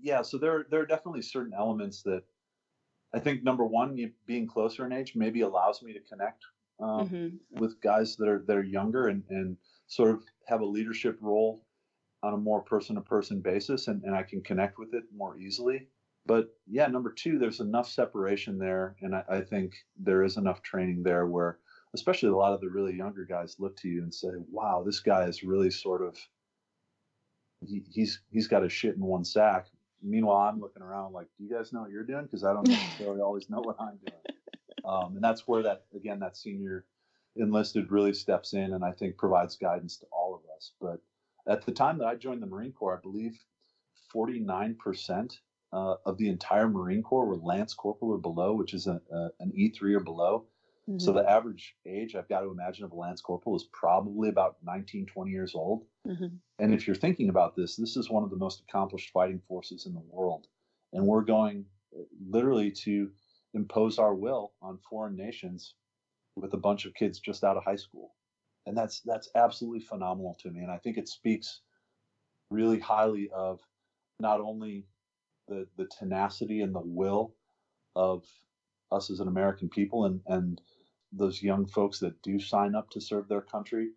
yeah, 0.00 0.22
so 0.22 0.38
there 0.38 0.66
there 0.70 0.80
are 0.80 0.86
definitely 0.86 1.22
certain 1.22 1.54
elements 1.54 2.02
that 2.02 2.22
I 3.14 3.18
think 3.18 3.42
number 3.42 3.64
one, 3.64 4.12
being 4.26 4.46
closer 4.46 4.84
in 4.84 4.92
age 4.92 5.14
maybe 5.14 5.40
allows 5.42 5.82
me 5.82 5.92
to 5.92 6.00
connect 6.00 6.44
um, 6.80 7.08
mm-hmm. 7.08 7.60
with 7.60 7.80
guys 7.80 8.16
that 8.16 8.28
are 8.28 8.44
that 8.46 8.56
are 8.56 8.62
younger 8.62 9.08
and 9.08 9.22
and 9.30 9.56
sort 9.86 10.10
of 10.10 10.24
have 10.46 10.60
a 10.60 10.66
leadership 10.66 11.18
role 11.20 11.62
on 12.26 12.34
a 12.34 12.38
more 12.38 12.60
person 12.60 12.96
to 12.96 13.00
person 13.00 13.40
basis, 13.40 13.88
and, 13.88 14.02
and 14.04 14.14
I 14.14 14.22
can 14.22 14.42
connect 14.42 14.78
with 14.78 14.94
it 14.94 15.04
more 15.14 15.36
easily. 15.38 15.88
But 16.26 16.48
yeah, 16.66 16.86
number 16.88 17.12
two, 17.12 17.38
there's 17.38 17.60
enough 17.60 17.88
separation 17.88 18.58
there, 18.58 18.96
and 19.00 19.14
I, 19.14 19.24
I 19.28 19.40
think 19.40 19.74
there 19.98 20.24
is 20.24 20.36
enough 20.36 20.62
training 20.62 21.02
there 21.02 21.26
where, 21.26 21.58
especially 21.94 22.30
a 22.30 22.36
lot 22.36 22.52
of 22.52 22.60
the 22.60 22.68
really 22.68 22.94
younger 22.94 23.24
guys 23.24 23.56
look 23.58 23.76
to 23.78 23.88
you 23.88 24.02
and 24.02 24.12
say, 24.12 24.30
"Wow, 24.50 24.82
this 24.84 25.00
guy 25.00 25.24
is 25.24 25.42
really 25.42 25.70
sort 25.70 26.02
of." 26.02 26.16
He, 27.64 27.82
he's 27.90 28.20
he's 28.30 28.48
got 28.48 28.64
a 28.64 28.68
shit 28.68 28.96
in 28.96 29.02
one 29.02 29.24
sack 29.24 29.68
meanwhile, 30.02 30.48
I'm 30.48 30.60
looking 30.60 30.82
around 30.82 31.12
like, 31.12 31.26
do 31.36 31.44
you 31.44 31.50
guys 31.50 31.72
know 31.72 31.82
what 31.82 31.90
you're 31.90 32.04
doing? 32.04 32.24
Because 32.24 32.44
I 32.44 32.52
don't 32.52 32.68
necessarily 32.68 33.20
always 33.22 33.50
know 33.50 33.60
what 33.60 33.76
I'm 33.80 33.98
doing. 34.06 34.36
Um, 34.84 35.16
and 35.16 35.24
that's 35.24 35.48
where 35.48 35.62
that 35.62 35.84
again 35.94 36.20
that 36.20 36.36
senior 36.36 36.84
enlisted 37.34 37.90
really 37.90 38.14
steps 38.14 38.54
in 38.54 38.72
and 38.72 38.84
I 38.84 38.92
think 38.92 39.16
provides 39.16 39.56
guidance 39.56 39.96
to 39.98 40.06
all 40.12 40.34
of 40.34 40.42
us. 40.56 40.72
But 40.80 41.00
at 41.48 41.64
the 41.64 41.72
time 41.72 41.98
that 41.98 42.06
I 42.06 42.14
joined 42.14 42.42
the 42.42 42.46
Marine 42.46 42.72
Corps, 42.72 42.96
I 42.96 43.00
believe 43.00 43.38
49% 44.14 45.38
uh, 45.72 45.94
of 46.04 46.18
the 46.18 46.28
entire 46.28 46.68
Marine 46.68 47.02
Corps 47.02 47.26
were 47.26 47.36
Lance 47.36 47.74
Corporal 47.74 48.12
or 48.12 48.18
below, 48.18 48.54
which 48.54 48.74
is 48.74 48.86
a, 48.86 49.00
a, 49.12 49.28
an 49.40 49.52
E3 49.56 49.96
or 49.96 50.00
below. 50.00 50.46
Mm-hmm. 50.88 50.98
So 50.98 51.12
the 51.12 51.28
average 51.28 51.74
age 51.84 52.14
I've 52.14 52.28
got 52.28 52.40
to 52.40 52.50
imagine 52.50 52.84
of 52.84 52.92
a 52.92 52.96
Lance 52.96 53.20
Corporal 53.20 53.56
is 53.56 53.68
probably 53.72 54.28
about 54.28 54.56
19, 54.64 55.06
20 55.06 55.30
years 55.30 55.54
old. 55.54 55.84
Mm-hmm. 56.06 56.36
And 56.60 56.74
if 56.74 56.86
you're 56.86 56.96
thinking 56.96 57.28
about 57.28 57.56
this, 57.56 57.76
this 57.76 57.96
is 57.96 58.08
one 58.08 58.22
of 58.22 58.30
the 58.30 58.36
most 58.36 58.62
accomplished 58.68 59.10
fighting 59.10 59.40
forces 59.48 59.86
in 59.86 59.94
the 59.94 60.02
world. 60.08 60.46
And 60.92 61.04
we're 61.04 61.22
going 61.22 61.64
uh, 61.94 62.02
literally 62.28 62.70
to 62.84 63.10
impose 63.54 63.98
our 63.98 64.14
will 64.14 64.52
on 64.62 64.78
foreign 64.88 65.16
nations 65.16 65.74
with 66.36 66.54
a 66.54 66.58
bunch 66.58 66.84
of 66.84 66.94
kids 66.94 67.18
just 67.18 67.42
out 67.42 67.56
of 67.56 67.64
high 67.64 67.76
school. 67.76 68.12
And 68.66 68.76
that's 68.76 69.00
that's 69.00 69.28
absolutely 69.34 69.80
phenomenal 69.80 70.36
to 70.40 70.50
me. 70.50 70.62
And 70.62 70.70
I 70.70 70.78
think 70.78 70.98
it 70.98 71.08
speaks 71.08 71.60
really 72.50 72.80
highly 72.80 73.30
of 73.34 73.60
not 74.20 74.40
only 74.40 74.86
the 75.48 75.66
the 75.76 75.88
tenacity 75.98 76.60
and 76.60 76.74
the 76.74 76.82
will 76.84 77.34
of 77.94 78.24
us 78.92 79.10
as 79.10 79.20
an 79.20 79.28
American 79.28 79.68
people 79.68 80.04
and 80.06 80.20
and 80.26 80.60
those 81.12 81.42
young 81.42 81.66
folks 81.66 81.98
that 82.00 82.20
do 82.22 82.38
sign 82.38 82.74
up 82.74 82.90
to 82.90 83.00
serve 83.00 83.28
their 83.28 83.40
country, 83.40 83.90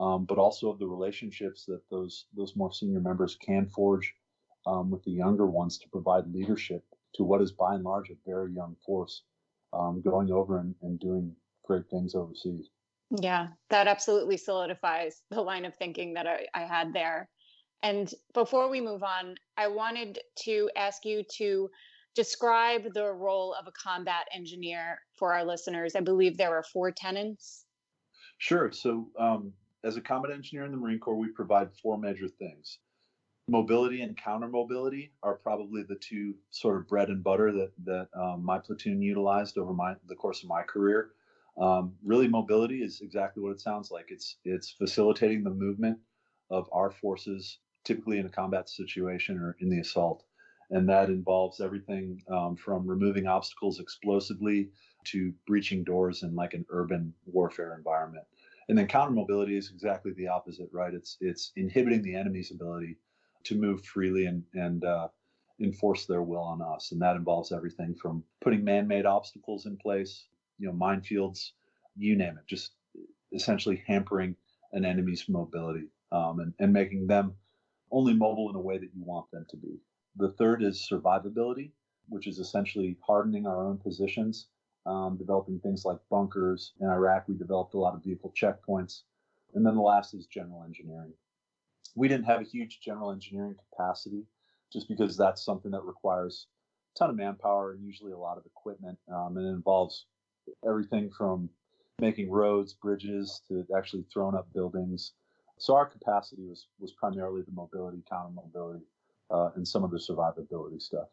um, 0.00 0.24
but 0.24 0.38
also 0.38 0.70
of 0.70 0.78
the 0.78 0.86
relationships 0.86 1.64
that 1.66 1.82
those 1.90 2.26
those 2.36 2.56
more 2.56 2.72
senior 2.72 3.00
members 3.00 3.36
can 3.36 3.66
forge 3.66 4.14
um, 4.66 4.90
with 4.90 5.02
the 5.04 5.12
younger 5.12 5.46
ones 5.46 5.78
to 5.78 5.88
provide 5.88 6.32
leadership 6.32 6.84
to 7.14 7.24
what 7.24 7.40
is 7.40 7.52
by 7.52 7.74
and 7.74 7.84
large 7.84 8.10
a 8.10 8.14
very 8.26 8.52
young 8.52 8.76
force 8.84 9.22
um, 9.72 10.02
going 10.02 10.30
over 10.30 10.58
and, 10.58 10.74
and 10.82 11.00
doing 11.00 11.34
great 11.64 11.88
things 11.88 12.14
overseas. 12.14 12.68
Yeah, 13.10 13.48
that 13.70 13.86
absolutely 13.86 14.36
solidifies 14.36 15.22
the 15.30 15.40
line 15.40 15.64
of 15.64 15.74
thinking 15.76 16.14
that 16.14 16.26
I, 16.26 16.46
I 16.54 16.62
had 16.62 16.92
there. 16.92 17.28
And 17.82 18.12
before 18.34 18.68
we 18.68 18.80
move 18.80 19.02
on, 19.02 19.36
I 19.56 19.68
wanted 19.68 20.18
to 20.44 20.70
ask 20.76 21.04
you 21.04 21.22
to 21.36 21.68
describe 22.14 22.94
the 22.94 23.12
role 23.12 23.54
of 23.54 23.66
a 23.66 23.72
combat 23.72 24.26
engineer 24.34 24.98
for 25.18 25.34
our 25.34 25.44
listeners. 25.44 25.94
I 25.94 26.00
believe 26.00 26.36
there 26.36 26.56
are 26.56 26.64
four 26.64 26.90
tenants. 26.90 27.66
Sure. 28.38 28.72
So, 28.72 29.08
um, 29.18 29.52
as 29.84 29.96
a 29.96 30.00
combat 30.00 30.32
engineer 30.32 30.64
in 30.64 30.72
the 30.72 30.78
Marine 30.78 30.98
Corps, 30.98 31.16
we 31.16 31.28
provide 31.28 31.68
four 31.80 31.96
major 31.96 32.26
things. 32.26 32.78
Mobility 33.48 34.02
and 34.02 34.16
counter 34.16 34.48
mobility 34.48 35.12
are 35.22 35.34
probably 35.34 35.84
the 35.84 35.94
two 35.96 36.34
sort 36.50 36.78
of 36.78 36.88
bread 36.88 37.08
and 37.08 37.22
butter 37.22 37.52
that 37.52 37.70
that 37.84 38.08
um, 38.20 38.44
my 38.44 38.58
platoon 38.58 39.00
utilized 39.00 39.56
over 39.56 39.72
my 39.72 39.94
the 40.08 40.16
course 40.16 40.42
of 40.42 40.48
my 40.48 40.62
career. 40.62 41.10
Um, 41.58 41.94
really, 42.04 42.28
mobility 42.28 42.82
is 42.82 43.00
exactly 43.00 43.42
what 43.42 43.52
it 43.52 43.60
sounds 43.60 43.90
like. 43.90 44.06
It's 44.08 44.36
it's 44.44 44.70
facilitating 44.70 45.42
the 45.42 45.50
movement 45.50 45.98
of 46.50 46.68
our 46.72 46.90
forces, 46.90 47.58
typically 47.84 48.18
in 48.18 48.26
a 48.26 48.30
combat 48.30 48.68
situation 48.68 49.38
or 49.38 49.56
in 49.60 49.68
the 49.70 49.80
assault 49.80 50.24
and 50.70 50.88
that 50.88 51.08
involves 51.08 51.60
everything 51.60 52.20
um, 52.28 52.56
from 52.56 52.86
removing 52.86 53.26
obstacles 53.26 53.80
explosively 53.80 54.68
to 55.04 55.32
breaching 55.46 55.84
doors 55.84 56.22
in 56.22 56.34
like 56.34 56.54
an 56.54 56.64
urban 56.70 57.12
warfare 57.26 57.74
environment. 57.76 58.24
And 58.68 58.76
then 58.76 58.88
counter 58.88 59.12
mobility 59.12 59.56
is 59.56 59.70
exactly 59.70 60.12
the 60.16 60.26
opposite, 60.26 60.68
right? 60.72 60.92
It's 60.92 61.16
it's 61.20 61.52
inhibiting 61.54 62.02
the 62.02 62.16
enemy's 62.16 62.50
ability 62.50 62.96
to 63.44 63.54
move 63.54 63.84
freely 63.84 64.26
and 64.26 64.42
and 64.54 64.84
uh, 64.84 65.08
enforce 65.60 66.06
their 66.06 66.22
will 66.22 66.42
on 66.42 66.60
us, 66.60 66.90
and 66.90 67.00
that 67.00 67.14
involves 67.16 67.52
everything 67.52 67.94
from 67.94 68.24
putting 68.40 68.64
man-made 68.64 69.06
obstacles 69.06 69.66
in 69.66 69.76
place, 69.76 70.24
you 70.58 70.66
know, 70.66 70.72
minefields, 70.72 71.50
you 71.96 72.16
name 72.16 72.38
it, 72.38 72.46
just 72.46 72.72
essentially 73.32 73.82
hampering 73.86 74.36
an 74.72 74.84
enemy's 74.84 75.24
mobility 75.28 75.88
um, 76.12 76.40
and, 76.40 76.52
and 76.58 76.72
making 76.72 77.06
them 77.06 77.34
only 77.90 78.14
mobile 78.14 78.50
in 78.50 78.56
a 78.56 78.60
way 78.60 78.78
that 78.78 78.90
you 78.94 79.02
want 79.04 79.30
them 79.30 79.46
to 79.50 79.56
be. 79.56 79.78
The 80.16 80.32
third 80.32 80.62
is 80.62 80.88
survivability, 80.90 81.70
which 82.08 82.26
is 82.26 82.38
essentially 82.38 82.96
hardening 83.06 83.46
our 83.46 83.66
own 83.66 83.78
positions, 83.78 84.48
um, 84.86 85.16
developing 85.16 85.58
things 85.60 85.84
like 85.84 85.98
bunkers. 86.10 86.72
In 86.80 86.88
Iraq, 86.88 87.28
we 87.28 87.34
developed 87.34 87.74
a 87.74 87.78
lot 87.78 87.94
of 87.94 88.04
vehicle 88.04 88.32
checkpoints. 88.36 89.02
And 89.54 89.64
then 89.64 89.74
the 89.74 89.80
last 89.80 90.14
is 90.14 90.26
general 90.26 90.64
engineering. 90.64 91.12
We 91.94 92.08
didn't 92.08 92.26
have 92.26 92.40
a 92.40 92.44
huge 92.44 92.80
general 92.80 93.10
engineering 93.10 93.56
capacity 93.70 94.24
just 94.72 94.88
because 94.88 95.16
that's 95.16 95.44
something 95.44 95.70
that 95.70 95.84
requires 95.84 96.46
a 96.94 96.98
ton 96.98 97.10
of 97.10 97.16
manpower 97.16 97.72
and 97.72 97.84
usually 97.84 98.12
a 98.12 98.18
lot 98.18 98.36
of 98.36 98.46
equipment. 98.46 98.98
Um, 99.12 99.36
and 99.36 99.46
it 99.46 99.50
involves 99.50 100.06
everything 100.66 101.10
from 101.10 101.48
making 102.00 102.30
roads, 102.30 102.74
bridges, 102.74 103.42
to 103.48 103.64
actually 103.76 104.04
throwing 104.12 104.36
up 104.36 104.52
buildings. 104.52 105.12
So 105.58 105.74
our 105.74 105.86
capacity 105.86 106.42
was 106.44 106.66
was 106.78 106.92
primarily 106.92 107.42
the 107.42 107.52
mobility, 107.52 108.02
counter 108.08 108.32
mobility 108.34 108.84
uh, 109.30 109.50
and 109.56 109.66
some 109.66 109.84
of 109.84 109.90
the 109.90 109.98
survivability 109.98 110.80
stuff. 110.80 111.08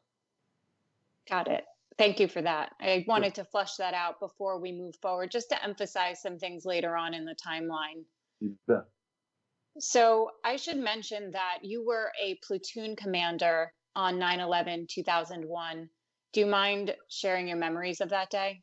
Got 1.30 1.48
it. 1.48 1.65
Thank 1.98 2.19
you 2.19 2.28
for 2.28 2.41
that. 2.41 2.72
I 2.82 3.06
wanted 3.08 3.36
to 3.36 3.46
flush 3.46 3.76
that 3.76 3.93
out 3.93 4.19
before 4.19 4.60
we 4.60 4.72
move 4.72 4.96
forward, 5.02 5.32
just 5.32 5.50
to 5.50 5.63
emphasize 5.63 6.22
some 6.22 6.39
things 6.39 6.65
later 6.65 6.98
on 6.98 7.13
in 7.13 7.24
the 7.24 7.36
timeline. 7.36 8.04
You 8.39 8.56
bet. 8.67 8.86
So 9.80 10.32
I 10.43 10.56
should 10.56 10.78
mention 10.78 11.32
that 11.32 11.60
you 11.62 11.86
were 11.86 12.12
a 12.22 12.39
platoon 12.46 12.96
commander 12.96 13.74
on 13.96 14.19
9 14.19 14.39
11 14.39 14.88
2001. 14.89 15.89
Do 16.34 16.39
you 16.39 16.46
mind 16.48 16.96
sharing 17.10 17.48
your 17.48 17.58
memories 17.58 18.02
of 18.02 18.10
that 18.10 18.32
day? 18.32 18.62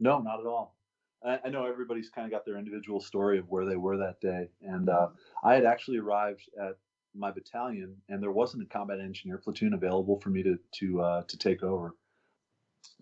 No, 0.00 0.18
not 0.18 0.40
at 0.40 0.46
all. 0.46 0.74
I, 1.22 1.50
know 1.50 1.66
everybody's 1.66 2.08
kind 2.08 2.24
of 2.24 2.30
got 2.30 2.46
their 2.46 2.56
individual 2.56 2.98
story 2.98 3.38
of 3.38 3.48
where 3.50 3.66
they 3.66 3.76
were 3.76 3.98
that 3.98 4.20
day. 4.22 4.48
And 4.62 4.88
uh, 4.88 5.08
I 5.44 5.54
had 5.54 5.66
actually 5.66 5.98
arrived 5.98 6.48
at 6.58 6.78
my 7.14 7.30
battalion, 7.30 7.94
and 8.08 8.22
there 8.22 8.32
wasn't 8.32 8.62
a 8.62 8.66
combat 8.66 9.00
engineer 9.00 9.38
platoon 9.38 9.74
available 9.74 10.18
for 10.20 10.30
me 10.30 10.42
to 10.42 10.58
to 10.78 11.00
uh, 11.02 11.22
to 11.24 11.38
take 11.38 11.62
over. 11.62 11.94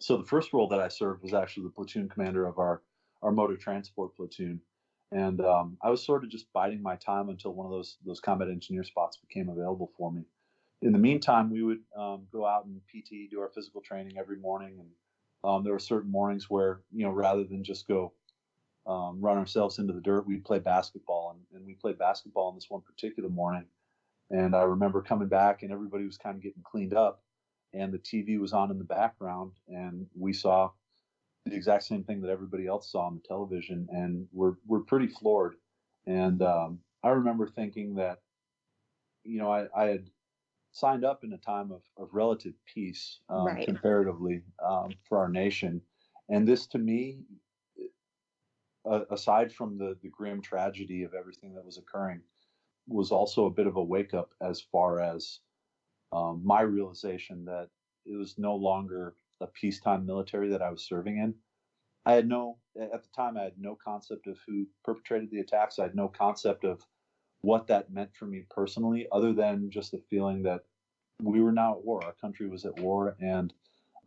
So 0.01 0.17
the 0.17 0.25
first 0.25 0.53
role 0.53 0.69
that 0.69 0.81
I 0.81 0.89
served 0.89 1.23
was 1.23 1.35
actually 1.35 1.65
the 1.65 1.71
platoon 1.71 2.09
commander 2.09 2.47
of 2.47 2.59
our 2.59 2.83
our 3.23 3.31
motor 3.31 3.57
transport 3.57 4.17
platoon, 4.17 4.61
and 5.13 5.41
um, 5.41 5.77
I 5.83 5.91
was 5.91 6.05
sort 6.05 6.25
of 6.25 6.31
just 6.31 6.53
biding 6.53 6.83
my 6.83 6.97
time 6.97 7.29
until 7.29 7.53
one 7.53 7.67
of 7.67 7.73
those 7.73 7.99
those 8.05 8.21
combat 8.21 8.49
engineer 8.49 8.83
spots 8.83 9.19
became 9.19 9.49
available 9.49 9.93
for 9.97 10.11
me. 10.11 10.23
in 10.83 10.93
the 10.93 10.99
meantime, 10.99 11.51
we 11.51 11.63
would 11.63 11.83
um, 11.97 12.27
go 12.33 12.47
out 12.47 12.65
and 12.65 12.81
PT, 12.89 13.31
do 13.31 13.41
our 13.41 13.51
physical 13.55 13.81
training 13.81 14.17
every 14.19 14.39
morning, 14.39 14.79
and 14.81 14.89
um, 15.45 15.65
there 15.65 15.73
were 15.73 15.79
certain 15.79 16.11
mornings 16.11 16.51
where 16.51 16.81
you 16.93 17.05
know 17.05 17.13
rather 17.13 17.45
than 17.45 17.65
just 17.65 17.89
go 17.89 18.13
um, 18.87 19.21
run 19.21 19.37
ourselves 19.37 19.79
into 19.79 19.93
the 19.93 20.01
dirt, 20.01 20.27
we'd 20.27 20.45
play 20.45 20.59
basketball, 20.59 21.33
and, 21.35 21.41
and 21.55 21.67
we 21.67 21.75
played 21.75 21.99
basketball 21.99 22.49
on 22.49 22.55
this 22.55 22.71
one 22.71 22.81
particular 22.81 23.29
morning. 23.29 23.67
And 24.31 24.57
I 24.57 24.63
remember 24.63 25.03
coming 25.03 25.29
back, 25.29 25.63
and 25.63 25.71
everybody 25.71 26.05
was 26.05 26.17
kind 26.17 26.37
of 26.37 26.43
getting 26.43 26.63
cleaned 26.63 26.95
up, 26.95 27.23
and 27.75 27.93
the 27.93 27.99
TV 27.99 28.41
was 28.41 28.55
on 28.55 28.71
in 28.71 28.79
the 28.79 28.85
background, 28.85 29.53
and 29.69 30.07
we 30.19 30.33
saw 30.33 30.71
the 31.45 31.55
exact 31.55 31.85
same 31.85 32.03
thing 32.03 32.23
that 32.23 32.31
everybody 32.31 32.67
else 32.67 32.91
saw 32.91 33.07
on 33.07 33.15
the 33.15 33.29
television, 33.29 33.89
and 33.91 34.27
we're 34.33 34.55
we're 34.67 34.81
pretty 34.81 35.09
floored. 35.09 35.57
And 36.07 36.41
um, 36.43 36.79
I 37.03 37.11
remember 37.11 37.47
thinking 37.47 37.97
that, 37.97 38.21
you 39.25 39.39
know, 39.39 39.53
I, 39.53 39.67
I 39.77 39.85
had 39.85 40.11
signed 40.73 41.05
up 41.05 41.25
in 41.25 41.33
a 41.33 41.39
time 41.39 41.73
of, 41.73 41.83
of 41.97 42.09
relative 42.13 42.55
peace 42.73 43.21
um, 43.29 43.47
right. 43.47 43.67
comparatively 43.67 44.43
um, 44.65 44.91
for 45.09 45.19
our 45.19 45.29
nation. 45.29 45.81
And 46.29 46.47
this 46.47 46.67
to 46.69 46.79
me, 46.79 47.21
uh, 48.89 49.01
aside 49.11 49.53
from 49.53 49.79
the, 49.79 49.97
the 50.03 50.09
grim 50.09 50.41
tragedy 50.43 51.03
of 51.03 51.15
everything 51.15 51.55
that 51.55 51.65
was 51.65 51.79
occurring, 51.79 52.21
was 52.87 53.13
also 53.13 53.47
a 53.47 53.51
bit 53.51 53.67
of 53.67 53.77
a 53.77 53.83
wake 53.83 54.15
up 54.15 54.31
as 54.41 54.61
far 54.73 55.01
as 55.01 55.41
um, 56.13 56.41
my 56.45 56.63
realization 56.63 57.45
that 57.45 57.69
it 58.07 58.17
was 58.17 58.39
no 58.39 58.55
longer 58.55 59.15
a 59.41 59.47
peacetime 59.47 60.07
military 60.07 60.49
that 60.51 60.63
I 60.63 60.71
was 60.71 60.87
serving 60.87 61.19
in. 61.19 61.35
I 62.07 62.15
had 62.15 62.29
no, 62.29 62.57
at 62.81 63.03
the 63.03 63.09
time, 63.15 63.37
I 63.37 63.43
had 63.43 63.59
no 63.59 63.77
concept 63.85 64.27
of 64.27 64.39
who 64.47 64.67
perpetrated 64.83 65.31
the 65.31 65.41
attacks. 65.41 65.79
I 65.79 65.83
had 65.83 65.95
no 65.95 66.09
concept 66.09 66.65
of 66.65 66.81
what 67.43 67.67
that 67.69 67.91
meant 67.93 68.11
for 68.15 68.27
me 68.27 68.45
personally, 68.51 69.07
other 69.13 69.33
than 69.33 69.71
just 69.71 69.93
the 69.93 70.03
feeling 70.11 70.43
that 70.43 70.65
we 71.23 71.41
were 71.41 71.53
now 71.53 71.75
at 71.75 71.85
war. 71.85 72.05
Our 72.05 72.13
country 72.13 72.49
was 72.49 72.65
at 72.65 72.79
war, 72.81 73.17
and 73.21 73.53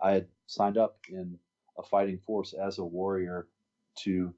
I 0.02 0.12
had 0.12 0.28
signed 0.48 0.78
up 0.78 0.98
in 1.10 1.38
a 1.78 1.84
fighting 1.84 2.20
force 2.20 2.54
as 2.54 2.78
a 2.78 2.86
warrior 2.86 3.48
to 4.00 4.34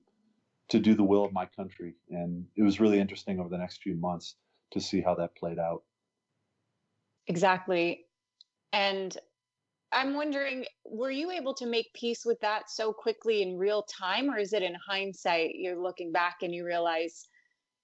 to 0.69 0.79
do 0.79 0.95
the 0.95 1.03
will 1.03 1.25
of 1.25 1.33
my 1.33 1.45
country. 1.45 1.93
And 2.09 2.45
it 2.55 2.63
was 2.63 2.79
really 2.79 2.99
interesting 2.99 3.39
over 3.39 3.49
the 3.49 3.57
next 3.57 3.83
few 3.83 3.95
months 3.95 4.35
to 4.71 4.79
see 4.79 5.01
how 5.01 5.13
that 5.15 5.35
played 5.35 5.59
out. 5.59 5.83
Exactly. 7.27 8.05
And 8.71 9.15
I'm 9.91 10.15
wondering, 10.15 10.65
were 10.85 11.11
you 11.11 11.31
able 11.31 11.53
to 11.55 11.67
make 11.67 11.93
peace 11.93 12.25
with 12.25 12.39
that 12.41 12.71
so 12.71 12.91
quickly 12.91 13.43
in 13.43 13.57
real 13.57 13.83
time, 13.83 14.31
or 14.31 14.39
is 14.39 14.53
it 14.53 14.63
in 14.63 14.73
hindsight 14.73 15.51
you're 15.55 15.79
looking 15.79 16.11
back 16.11 16.37
and 16.41 16.55
you 16.55 16.65
realize, 16.65 17.27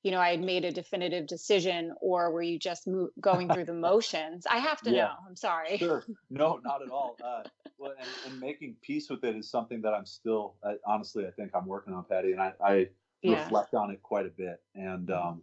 you 0.03 0.11
know, 0.11 0.19
I 0.19 0.31
had 0.31 0.41
made 0.41 0.63
a 0.63 0.71
definitive 0.71 1.27
decision, 1.27 1.93
or 2.01 2.31
were 2.31 2.41
you 2.41 2.57
just 2.57 2.87
mo- 2.87 3.09
going 3.19 3.49
through 3.49 3.65
the 3.65 3.73
motions? 3.89 4.47
I 4.49 4.57
have 4.57 4.81
to 4.81 4.91
yeah. 4.91 5.03
know. 5.03 5.11
I'm 5.27 5.35
sorry. 5.35 5.77
Sure. 5.77 6.03
No, 6.29 6.59
not 6.63 6.81
at 6.81 6.89
all. 6.89 7.17
Uh, 7.23 7.43
well, 7.77 7.93
and, 7.99 8.07
and, 8.25 8.39
making 8.39 8.75
peace 8.81 9.09
with 9.09 9.23
it 9.23 9.35
is 9.35 9.49
something 9.49 9.81
that 9.81 9.93
I'm 9.93 10.05
still, 10.05 10.55
uh, 10.63 10.73
honestly, 10.85 11.25
I 11.25 11.31
think 11.31 11.51
I'm 11.53 11.65
working 11.65 11.93
on, 11.93 12.05
Patty, 12.05 12.31
and 12.31 12.41
I, 12.41 12.53
I 12.63 12.87
yeah. 13.23 13.43
reflect 13.43 13.73
on 13.73 13.89
it 13.89 14.01
quite 14.03 14.25
a 14.25 14.29
bit. 14.29 14.61
And 14.75 15.09
um, 15.11 15.41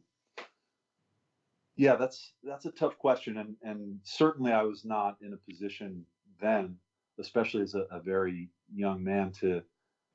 yeah, 1.76 1.96
that's 1.96 2.32
that's 2.42 2.64
a 2.64 2.70
tough 2.70 2.98
question, 2.98 3.36
and 3.36 3.56
and 3.62 3.98
certainly 4.04 4.52
I 4.52 4.62
was 4.62 4.84
not 4.84 5.16
in 5.20 5.34
a 5.34 5.36
position 5.36 6.04
then, 6.40 6.76
especially 7.18 7.62
as 7.62 7.74
a, 7.74 7.86
a 7.90 8.00
very 8.00 8.48
young 8.74 9.02
man, 9.04 9.32
to 9.40 9.62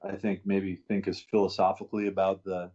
I 0.04 0.16
think 0.16 0.42
maybe 0.46 0.76
think 0.76 1.08
as 1.08 1.20
philosophically 1.20 2.08
about 2.08 2.44
the 2.44 2.72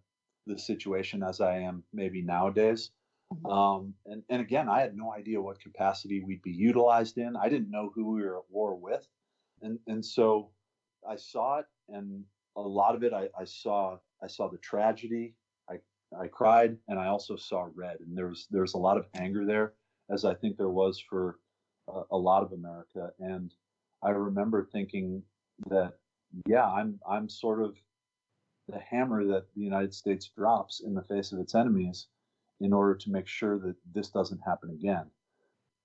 the 0.47 0.59
situation 0.59 1.23
as 1.23 1.41
I 1.41 1.59
am 1.59 1.83
maybe 1.93 2.23
nowadays. 2.23 2.91
Mm-hmm. 3.33 3.47
Um, 3.47 3.95
and, 4.07 4.23
and 4.31 4.41
again, 4.41 4.69
I 4.69 4.81
had 4.81 4.97
no 4.97 5.13
idea 5.13 5.41
what 5.41 5.61
capacity 5.61 6.21
we'd 6.21 6.43
be 6.43 6.53
utilized 6.53 7.19
in. 7.19 7.37
I 7.37 7.49
didn't 7.49 7.71
know 7.71 7.91
who 7.95 8.13
we 8.13 8.23
were 8.23 8.39
at 8.39 8.45
war 8.51 8.77
with. 8.77 9.07
And, 9.63 9.79
and 9.87 10.05
so 10.05 10.51
I 11.09 11.17
saw 11.17 11.59
it 11.59 11.67
and 11.89 12.25
a 12.57 12.61
lot 12.61 12.95
of 12.95 13.03
it, 13.03 13.13
I, 13.13 13.29
I 13.39 13.45
saw, 13.45 13.99
I 14.23 14.29
saw 14.29 14.49
the 14.49 14.59
tragedy. 14.59 15.35
I, 15.69 15.77
I 16.19 16.29
cried 16.29 16.77
and 16.89 16.99
I 16.99 17.09
also 17.09 17.37
saw 17.37 17.69
red 17.75 17.97
and 18.01 18.17
there 18.17 18.29
was, 18.29 18.47
there 18.51 18.63
was 18.63 18.75
a 18.75 18.79
lot 18.79 18.97
of 18.97 19.07
anger 19.15 19.45
there 19.45 19.75
as 20.11 20.25
I 20.25 20.35
think 20.35 20.57
there 20.57 20.69
was 20.69 21.03
for 21.09 21.39
uh, 21.93 22.03
a 22.13 22.17
lot 22.17 22.43
of 22.43 22.53
America. 22.53 23.11
And 23.19 23.53
I 24.03 24.11
remember 24.11 24.69
thinking 24.73 25.23
that, 25.69 25.95
yeah, 26.47 26.65
I'm, 26.65 27.01
I'm 27.09 27.29
sort 27.29 27.63
of 27.63 27.77
the 28.69 28.81
hammer 28.81 29.25
that 29.25 29.47
the 29.55 29.63
United 29.63 29.95
States 29.95 30.31
drops 30.37 30.81
in 30.81 30.95
the 30.95 31.03
face 31.03 31.33
of 31.33 31.39
its 31.39 31.55
enemies 31.55 32.09
in 32.61 32.73
order 32.73 32.95
to 32.95 33.11
make 33.11 33.27
sure 33.27 33.59
that 33.59 33.77
this 33.95 34.09
doesn't 34.09 34.41
happen 34.41 34.71
again. 34.71 35.07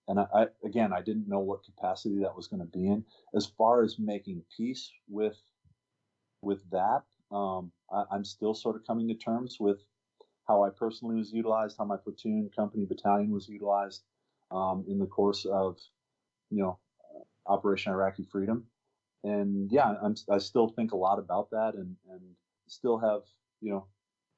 And 0.08 0.20
I, 0.20 0.26
I 0.34 0.48
again, 0.66 0.92
I 0.94 1.02
didn't 1.02 1.28
know 1.28 1.40
what 1.40 1.64
capacity 1.64 2.20
that 2.20 2.36
was 2.36 2.48
going 2.48 2.62
to 2.62 2.78
be 2.78 2.88
in. 2.88 3.06
As 3.36 3.46
far 3.46 3.84
as 3.84 4.00
making 4.00 4.44
peace 4.58 4.92
with 5.08 5.38
with 6.42 6.62
that, 6.72 7.04
um, 7.32 7.72
I, 7.92 8.04
I'm 8.12 8.26
still 8.26 8.54
sort 8.54 8.76
of 8.76 8.86
coming 8.86 9.08
to 9.10 9.14
terms 9.14 9.58
with 9.60 9.80
how 10.48 10.64
I 10.64 10.70
personally 10.70 11.16
was 11.16 11.32
utilized, 11.32 11.78
how 11.78 11.86
my 11.86 11.98
platoon, 11.98 12.50
company, 12.56 12.86
battalion 12.86 13.32
was 13.32 13.48
utilized 13.48 14.02
um, 14.50 14.84
in 14.88 14.98
the 14.98 15.06
course 15.06 15.46
of, 15.46 15.78
you 16.50 16.64
know, 16.64 16.80
Operation 17.46 17.94
Iraqi 17.94 18.24
Freedom. 18.24 18.66
And 19.24 19.72
yeah, 19.72 19.94
I'm, 20.02 20.16
I 20.32 20.40
still 20.40 20.70
think 20.70 20.94
a 20.94 20.98
lot 20.98 21.20
about 21.20 21.52
that, 21.52 21.76
and 21.76 21.96
and 22.10 22.22
still 22.72 22.98
have 22.98 23.22
you 23.62 23.72
know 23.72 23.88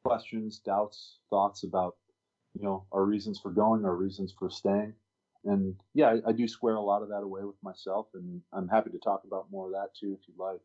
questions, 0.03 0.59
doubts, 0.59 1.19
thoughts 1.29 1.63
about 1.63 1.95
you 2.53 2.63
know 2.63 2.85
our 2.91 3.05
reasons 3.05 3.39
for 3.39 3.51
going, 3.51 3.85
our 3.85 3.95
reasons 3.95 4.33
for 4.37 4.49
staying, 4.49 4.93
and 5.45 5.75
yeah, 5.93 6.15
I, 6.25 6.29
I 6.29 6.31
do 6.33 6.47
square 6.47 6.75
a 6.75 6.81
lot 6.81 7.01
of 7.01 7.09
that 7.09 7.21
away 7.21 7.43
with 7.43 7.61
myself, 7.63 8.07
and 8.13 8.41
I'm 8.51 8.67
happy 8.67 8.89
to 8.91 8.99
talk 8.99 9.23
about 9.25 9.51
more 9.51 9.67
of 9.67 9.73
that 9.73 9.89
too 9.99 10.17
if 10.19 10.27
you'd 10.27 10.37
like. 10.37 10.59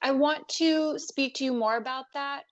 I 0.00 0.12
want 0.12 0.48
to 0.50 0.98
speak 0.98 1.34
to 1.34 1.44
you 1.44 1.52
more 1.52 1.76
about 1.76 2.04
that, 2.14 2.42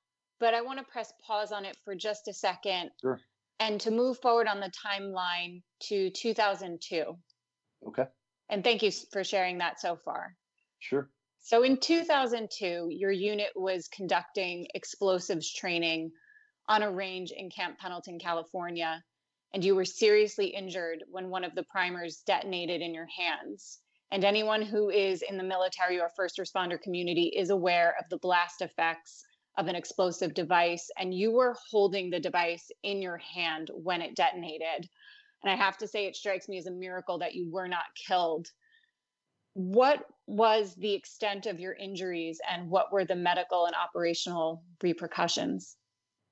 but 0.41 0.55
I 0.55 0.63
want 0.63 0.79
to 0.79 0.85
press 0.85 1.13
pause 1.25 1.53
on 1.53 1.65
it 1.65 1.77
for 1.85 1.95
just 1.95 2.29
a 2.29 2.33
second. 2.33 2.91
Sure. 3.01 3.21
And 3.59 3.81
to 3.81 3.91
move 3.91 4.19
forward 4.19 4.49
on 4.49 4.61
the 4.61 4.71
timeline 4.71 5.63
to 5.85 6.11
2002. 6.11 7.17
Okay. 7.89 8.05
And 8.51 8.63
thank 8.63 8.83
you 8.83 8.91
for 9.13 9.25
sharing 9.25 9.59
that 9.59 9.81
so 9.81 9.97
far. 9.97 10.37
Sure. 10.79 11.09
So 11.47 11.63
in 11.63 11.77
2002, 11.77 12.89
your 12.91 13.13
unit 13.13 13.53
was 13.55 13.87
conducting 13.87 14.67
explosives 14.75 15.55
training 15.55 16.11
on 16.69 16.83
a 16.83 16.91
range 16.91 17.31
in 17.31 17.51
Camp 17.51 17.79
Pendleton, 17.79 18.19
California, 18.19 19.01
and 19.55 19.65
you 19.65 19.77
were 19.77 19.85
seriously 19.85 20.49
injured 20.49 21.05
when 21.09 21.31
one 21.31 21.45
of 21.45 21.55
the 21.55 21.63
primers 21.63 22.25
detonated 22.27 22.81
in 22.81 22.93
your 22.93 23.07
hands. 23.17 23.79
And 24.11 24.25
anyone 24.25 24.61
who 24.61 24.91
is 24.91 25.23
in 25.23 25.37
the 25.37 25.45
military 25.45 26.01
or 26.01 26.11
first 26.17 26.39
responder 26.39 26.83
community 26.83 27.33
is 27.37 27.51
aware 27.51 27.95
of 27.97 28.09
the 28.11 28.19
blast 28.19 28.61
effects 28.61 29.25
of 29.57 29.69
an 29.69 29.77
explosive 29.77 30.35
device, 30.35 30.91
and 30.99 31.15
you 31.15 31.31
were 31.31 31.55
holding 31.71 32.11
the 32.11 32.19
device 32.19 32.73
in 32.83 33.01
your 33.01 33.19
hand 33.19 33.71
when 33.73 34.03
it 34.03 34.17
detonated. 34.17 34.89
And 35.45 35.53
I 35.53 35.55
have 35.55 35.79
to 35.79 35.87
say, 35.87 36.07
it 36.07 36.17
strikes 36.17 36.49
me 36.49 36.59
as 36.59 36.67
a 36.67 36.73
miracle 36.73 37.21
that 37.21 37.37
you 37.37 37.49
were 37.49 37.69
not 37.69 37.85
killed 38.05 38.49
what 39.57 40.05
was 40.27 40.75
the 40.75 40.93
extent 40.93 41.47
of 41.47 41.59
your 41.59 41.73
injuries 41.73 42.43
and 42.51 42.69
what 42.69 42.93
were 42.93 43.07
the 43.07 43.17
medical 43.17 43.65
and 43.65 43.75
operational 43.75 44.63
repercussions? 44.83 45.79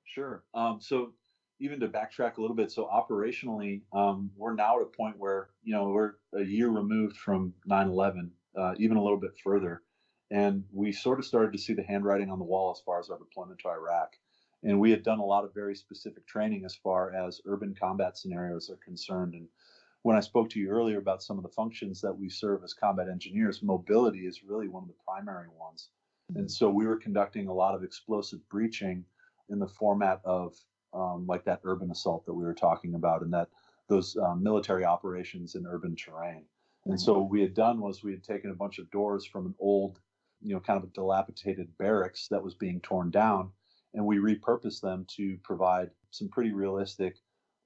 Sure. 0.04 0.44
Um, 0.52 0.78
so 0.82 1.12
even 1.58 1.80
to 1.80 1.88
backtrack 1.88 2.36
a 2.36 2.42
little 2.42 2.54
bit, 2.54 2.70
so 2.70 2.86
operationally, 2.86 3.80
um, 3.94 4.30
we're 4.36 4.52
now 4.52 4.76
at 4.76 4.82
a 4.82 4.96
point 4.96 5.18
where 5.18 5.48
you 5.62 5.72
know 5.72 5.88
we're 5.88 6.12
a 6.34 6.42
year 6.42 6.68
removed 6.68 7.16
from 7.16 7.54
9/11, 7.66 8.28
uh, 8.58 8.74
even 8.76 8.98
a 8.98 9.02
little 9.02 9.18
bit 9.18 9.38
further, 9.42 9.82
and 10.30 10.64
we 10.70 10.92
sort 10.92 11.18
of 11.18 11.24
started 11.24 11.52
to 11.52 11.58
see 11.58 11.72
the 11.72 11.82
handwriting 11.82 12.30
on 12.30 12.38
the 12.38 12.44
wall 12.44 12.72
as 12.72 12.82
far 12.84 13.00
as 13.00 13.08
our 13.08 13.18
deployment 13.18 13.58
to 13.60 13.68
Iraq. 13.68 14.18
And 14.62 14.78
we 14.78 14.90
had 14.90 15.02
done 15.02 15.18
a 15.18 15.24
lot 15.24 15.44
of 15.44 15.54
very 15.54 15.74
specific 15.74 16.26
training 16.26 16.66
as 16.66 16.74
far 16.74 17.14
as 17.14 17.40
urban 17.46 17.74
combat 17.74 18.18
scenarios 18.18 18.68
are 18.68 18.78
concerned, 18.84 19.32
and 19.32 19.48
when 20.04 20.16
I 20.18 20.20
spoke 20.20 20.50
to 20.50 20.60
you 20.60 20.68
earlier 20.68 20.98
about 20.98 21.22
some 21.22 21.38
of 21.38 21.42
the 21.42 21.48
functions 21.48 22.02
that 22.02 22.12
we 22.12 22.28
serve 22.28 22.62
as 22.62 22.74
combat 22.74 23.08
engineers, 23.08 23.62
mobility 23.62 24.26
is 24.26 24.44
really 24.44 24.68
one 24.68 24.82
of 24.82 24.88
the 24.88 25.02
primary 25.02 25.48
ones. 25.58 25.88
And 26.28 26.44
mm-hmm. 26.44 26.48
so 26.48 26.68
we 26.68 26.86
were 26.86 26.98
conducting 26.98 27.48
a 27.48 27.52
lot 27.54 27.74
of 27.74 27.82
explosive 27.82 28.46
breaching 28.50 29.02
in 29.48 29.58
the 29.58 29.66
format 29.66 30.20
of 30.26 30.54
um, 30.92 31.24
like 31.26 31.42
that 31.46 31.60
urban 31.64 31.90
assault 31.90 32.26
that 32.26 32.34
we 32.34 32.44
were 32.44 32.54
talking 32.54 32.94
about 32.94 33.22
and 33.22 33.32
that 33.32 33.48
those 33.88 34.14
um, 34.18 34.42
military 34.42 34.84
operations 34.84 35.54
in 35.54 35.66
urban 35.66 35.96
terrain. 35.96 36.44
And 36.84 37.00
so 37.00 37.14
what 37.14 37.30
we 37.30 37.40
had 37.40 37.54
done 37.54 37.80
was 37.80 38.02
we 38.02 38.12
had 38.12 38.22
taken 38.22 38.50
a 38.50 38.54
bunch 38.54 38.78
of 38.78 38.90
doors 38.90 39.24
from 39.24 39.46
an 39.46 39.54
old, 39.58 40.00
you 40.42 40.52
know, 40.52 40.60
kind 40.60 40.76
of 40.76 40.84
a 40.84 40.92
dilapidated 40.92 41.68
barracks 41.78 42.28
that 42.28 42.42
was 42.42 42.52
being 42.52 42.78
torn 42.82 43.10
down, 43.10 43.50
and 43.94 44.04
we 44.04 44.18
repurposed 44.18 44.82
them 44.82 45.06
to 45.16 45.38
provide 45.42 45.88
some 46.10 46.28
pretty 46.28 46.52
realistic 46.52 47.16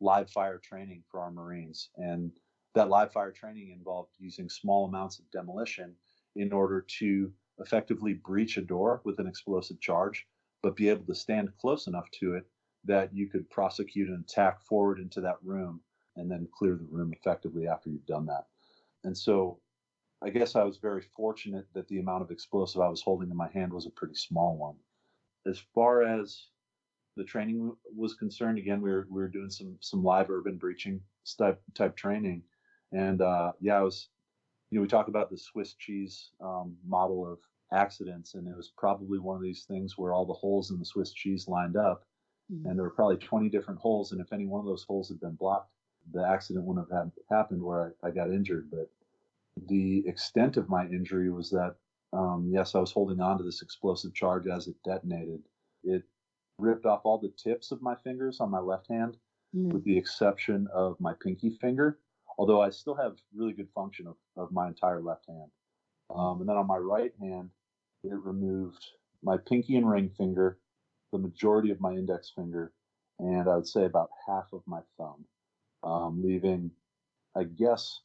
live 0.00 0.30
fire 0.30 0.58
training 0.58 1.02
for 1.10 1.20
our 1.20 1.30
Marines. 1.30 1.90
And 1.96 2.32
that 2.74 2.88
live 2.88 3.12
fire 3.12 3.32
training 3.32 3.70
involved 3.76 4.10
using 4.18 4.48
small 4.48 4.86
amounts 4.86 5.18
of 5.18 5.30
demolition 5.30 5.94
in 6.36 6.52
order 6.52 6.84
to 6.98 7.32
effectively 7.58 8.14
breach 8.14 8.56
a 8.56 8.62
door 8.62 9.00
with 9.04 9.18
an 9.18 9.26
explosive 9.26 9.80
charge, 9.80 10.26
but 10.62 10.76
be 10.76 10.88
able 10.88 11.04
to 11.06 11.14
stand 11.14 11.56
close 11.60 11.86
enough 11.86 12.10
to 12.12 12.34
it 12.34 12.44
that 12.84 13.12
you 13.12 13.28
could 13.28 13.50
prosecute 13.50 14.08
an 14.08 14.24
attack 14.26 14.62
forward 14.62 15.00
into 15.00 15.20
that 15.20 15.36
room 15.42 15.80
and 16.16 16.30
then 16.30 16.48
clear 16.56 16.76
the 16.76 16.86
room 16.90 17.12
effectively 17.12 17.66
after 17.66 17.90
you've 17.90 18.06
done 18.06 18.26
that. 18.26 18.46
And 19.04 19.16
so 19.16 19.60
I 20.22 20.30
guess 20.30 20.56
I 20.56 20.64
was 20.64 20.78
very 20.78 21.02
fortunate 21.02 21.66
that 21.74 21.86
the 21.88 22.00
amount 22.00 22.22
of 22.22 22.30
explosive 22.30 22.80
I 22.80 22.88
was 22.88 23.02
holding 23.02 23.30
in 23.30 23.36
my 23.36 23.48
hand 23.50 23.72
was 23.72 23.86
a 23.86 23.90
pretty 23.90 24.14
small 24.14 24.56
one. 24.56 24.76
As 25.46 25.60
far 25.74 26.02
as 26.02 26.46
the 27.18 27.24
training 27.24 27.76
was 27.94 28.14
concerned, 28.14 28.56
again, 28.56 28.80
we 28.80 28.90
were, 28.90 29.06
we 29.10 29.20
were 29.20 29.28
doing 29.28 29.50
some 29.50 29.76
some 29.80 30.02
live 30.02 30.30
urban 30.30 30.56
breaching 30.56 31.00
type 31.36 31.60
type 31.74 31.96
training, 31.96 32.42
and 32.92 33.20
uh, 33.20 33.52
yeah, 33.60 33.78
I 33.78 33.82
was, 33.82 34.08
you 34.70 34.78
know, 34.78 34.82
we 34.82 34.88
talk 34.88 35.08
about 35.08 35.30
the 35.30 35.36
Swiss 35.36 35.74
cheese 35.74 36.30
um, 36.40 36.76
model 36.86 37.30
of 37.30 37.38
accidents, 37.72 38.34
and 38.34 38.48
it 38.48 38.56
was 38.56 38.72
probably 38.78 39.18
one 39.18 39.36
of 39.36 39.42
these 39.42 39.64
things 39.64 39.98
where 39.98 40.14
all 40.14 40.24
the 40.24 40.32
holes 40.32 40.70
in 40.70 40.78
the 40.78 40.84
Swiss 40.84 41.12
cheese 41.12 41.48
lined 41.48 41.76
up, 41.76 42.06
mm-hmm. 42.50 42.66
and 42.66 42.78
there 42.78 42.84
were 42.84 42.90
probably 42.90 43.16
20 43.16 43.50
different 43.50 43.80
holes, 43.80 44.12
and 44.12 44.20
if 44.20 44.32
any 44.32 44.46
one 44.46 44.60
of 44.60 44.66
those 44.66 44.84
holes 44.84 45.08
had 45.08 45.20
been 45.20 45.34
blocked, 45.34 45.70
the 46.14 46.26
accident 46.26 46.64
wouldn't 46.64 46.86
have 46.92 47.10
happened 47.30 47.62
where 47.62 47.94
I, 48.02 48.08
I 48.08 48.10
got 48.10 48.30
injured. 48.30 48.70
But 48.70 48.88
the 49.66 50.04
extent 50.06 50.56
of 50.56 50.68
my 50.68 50.86
injury 50.86 51.30
was 51.30 51.50
that, 51.50 51.74
um, 52.12 52.48
yes, 52.50 52.74
I 52.74 52.78
was 52.78 52.92
holding 52.92 53.20
on 53.20 53.38
to 53.38 53.44
this 53.44 53.60
explosive 53.60 54.14
charge 54.14 54.46
as 54.46 54.68
it 54.68 54.76
detonated. 54.84 55.40
It 55.84 56.04
ripped 56.58 56.86
off 56.86 57.02
all 57.04 57.18
the 57.18 57.32
tips 57.42 57.70
of 57.70 57.82
my 57.82 57.94
fingers 57.94 58.40
on 58.40 58.50
my 58.50 58.58
left 58.58 58.88
hand, 58.88 59.16
mm. 59.54 59.72
with 59.72 59.84
the 59.84 59.96
exception 59.96 60.66
of 60.74 60.96
my 61.00 61.14
pinky 61.22 61.50
finger, 61.60 61.98
although 62.38 62.60
I 62.60 62.70
still 62.70 62.94
have 62.94 63.16
really 63.34 63.52
good 63.52 63.68
function 63.74 64.06
of, 64.06 64.16
of 64.36 64.52
my 64.52 64.68
entire 64.68 65.00
left 65.00 65.26
hand. 65.26 65.50
Um, 66.14 66.40
and 66.40 66.48
then 66.48 66.56
on 66.56 66.66
my 66.66 66.76
right 66.76 67.12
hand, 67.20 67.50
it 68.04 68.14
removed 68.14 68.84
my 69.22 69.36
pinky 69.36 69.76
and 69.76 69.88
ring 69.88 70.10
finger, 70.16 70.58
the 71.12 71.18
majority 71.18 71.70
of 71.70 71.80
my 71.80 71.92
index 71.92 72.32
finger, 72.34 72.72
and 73.18 73.48
I 73.48 73.56
would 73.56 73.66
say 73.66 73.84
about 73.84 74.10
half 74.26 74.52
of 74.52 74.62
my 74.66 74.80
thumb, 74.96 75.24
um, 75.82 76.22
leaving, 76.22 76.70
I 77.36 77.44
guess, 77.44 78.00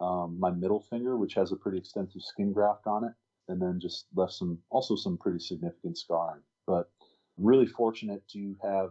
um, 0.00 0.38
my 0.40 0.50
middle 0.50 0.80
finger, 0.80 1.16
which 1.16 1.34
has 1.34 1.52
a 1.52 1.56
pretty 1.56 1.78
extensive 1.78 2.22
skin 2.22 2.52
graft 2.52 2.86
on 2.86 3.04
it, 3.04 3.12
and 3.48 3.60
then 3.60 3.78
just 3.80 4.06
left 4.14 4.32
some, 4.32 4.58
also 4.70 4.96
some 4.96 5.18
pretty 5.18 5.38
significant 5.38 5.98
scarring. 5.98 6.42
But 6.66 6.90
really 7.38 7.66
fortunate 7.66 8.22
to 8.28 8.56
have 8.62 8.90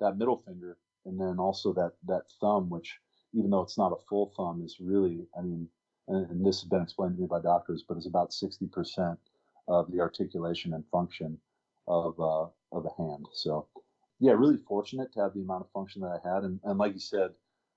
that 0.00 0.16
middle 0.16 0.42
finger 0.46 0.76
and 1.04 1.20
then 1.20 1.38
also 1.38 1.72
that 1.72 1.92
that 2.06 2.22
thumb, 2.40 2.70
which 2.70 2.98
even 3.34 3.50
though 3.50 3.62
it's 3.62 3.78
not 3.78 3.92
a 3.92 4.04
full 4.08 4.32
thumb, 4.36 4.62
is 4.64 4.76
really, 4.80 5.26
I 5.36 5.42
mean, 5.42 5.68
and, 6.08 6.28
and 6.30 6.46
this 6.46 6.60
has 6.60 6.68
been 6.68 6.82
explained 6.82 7.16
to 7.16 7.22
me 7.22 7.26
by 7.26 7.40
doctors, 7.40 7.84
but 7.86 7.96
it's 7.96 8.06
about 8.06 8.30
60% 8.30 9.16
of 9.68 9.90
the 9.90 10.00
articulation 10.00 10.74
and 10.74 10.84
function 10.90 11.38
of 11.88 12.18
uh, 12.20 12.46
of 12.72 12.86
a 12.86 13.02
hand. 13.02 13.26
So, 13.32 13.66
yeah, 14.20 14.32
really 14.32 14.58
fortunate 14.68 15.12
to 15.14 15.20
have 15.20 15.34
the 15.34 15.40
amount 15.40 15.64
of 15.64 15.70
function 15.72 16.02
that 16.02 16.20
I 16.24 16.28
had, 16.28 16.44
and, 16.44 16.60
and 16.64 16.78
like 16.78 16.94
you 16.94 17.00
said, 17.00 17.30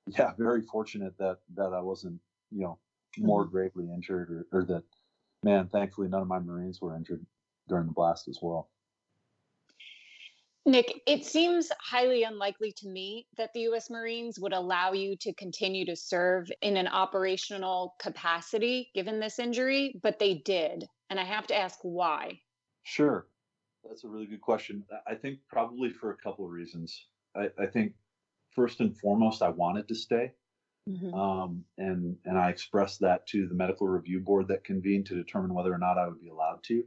yeah, 0.08 0.32
very 0.38 0.62
fortunate 0.62 1.18
that 1.18 1.40
that 1.56 1.74
I 1.74 1.82
wasn't, 1.82 2.20
you 2.52 2.64
know, 2.64 2.78
more 3.18 3.44
mm-hmm. 3.44 3.52
gravely 3.52 3.90
injured, 3.92 4.30
or, 4.30 4.60
or 4.60 4.66
that, 4.66 4.84
man, 5.44 5.68
thankfully 5.68 6.08
none 6.08 6.22
of 6.22 6.28
my 6.28 6.40
Marines 6.40 6.82
were 6.82 6.96
injured 6.96 7.26
during 7.68 7.88
the 7.88 7.94
blast 7.94 8.28
as 8.28 8.40
well. 8.42 8.70
Nick, 10.68 11.02
it 11.06 11.24
seems 11.26 11.70
highly 11.80 12.24
unlikely 12.24 12.74
to 12.78 12.88
me 12.88 13.28
that 13.38 13.52
the 13.54 13.62
US 13.62 13.90
Marines 13.90 14.40
would 14.40 14.54
allow 14.54 14.94
you 14.94 15.16
to 15.18 15.34
continue 15.34 15.86
to 15.86 15.96
serve 15.96 16.50
in 16.62 16.76
an 16.76 16.88
operational 16.88 17.96
capacity 18.00 18.90
given 18.96 19.20
this 19.20 19.38
injury, 19.38 20.00
but 20.02 20.18
they 20.18 20.36
did. 20.46 20.88
And 21.10 21.20
I 21.20 21.24
have 21.24 21.46
to 21.48 21.56
ask 21.56 21.78
why. 21.84 22.40
Sure. 22.84 23.28
That's 23.88 24.04
a 24.04 24.08
really 24.08 24.26
good 24.26 24.42
question. 24.42 24.84
I 25.08 25.14
think 25.14 25.40
probably 25.48 25.92
for 25.92 26.12
a 26.12 26.18
couple 26.18 26.46
of 26.46 26.52
reasons. 26.52 27.06
I, 27.36 27.50
I 27.60 27.68
think 27.68 27.94
first 28.56 28.80
and 28.80 28.98
foremost, 28.98 29.44
I 29.44 29.50
wanted 29.50 29.88
to 29.90 29.96
stay. 29.96 30.32
Mm-hmm. 30.90 31.14
Um, 31.14 31.64
and 31.78 32.16
and 32.26 32.38
I 32.38 32.50
expressed 32.50 33.00
that 33.02 33.26
to 33.28 33.48
the 33.48 33.56
medical 33.56 33.88
review 33.88 34.20
board 34.20 34.48
that 34.48 34.64
convened 34.64 35.08
to 35.08 35.16
determine 35.16 35.54
whether 35.54 35.74
or 35.74 35.80
not 35.80 35.98
I 35.98 36.08
would 36.08 36.22
be 36.22 36.30
allowed 36.30 36.64
to. 36.66 36.84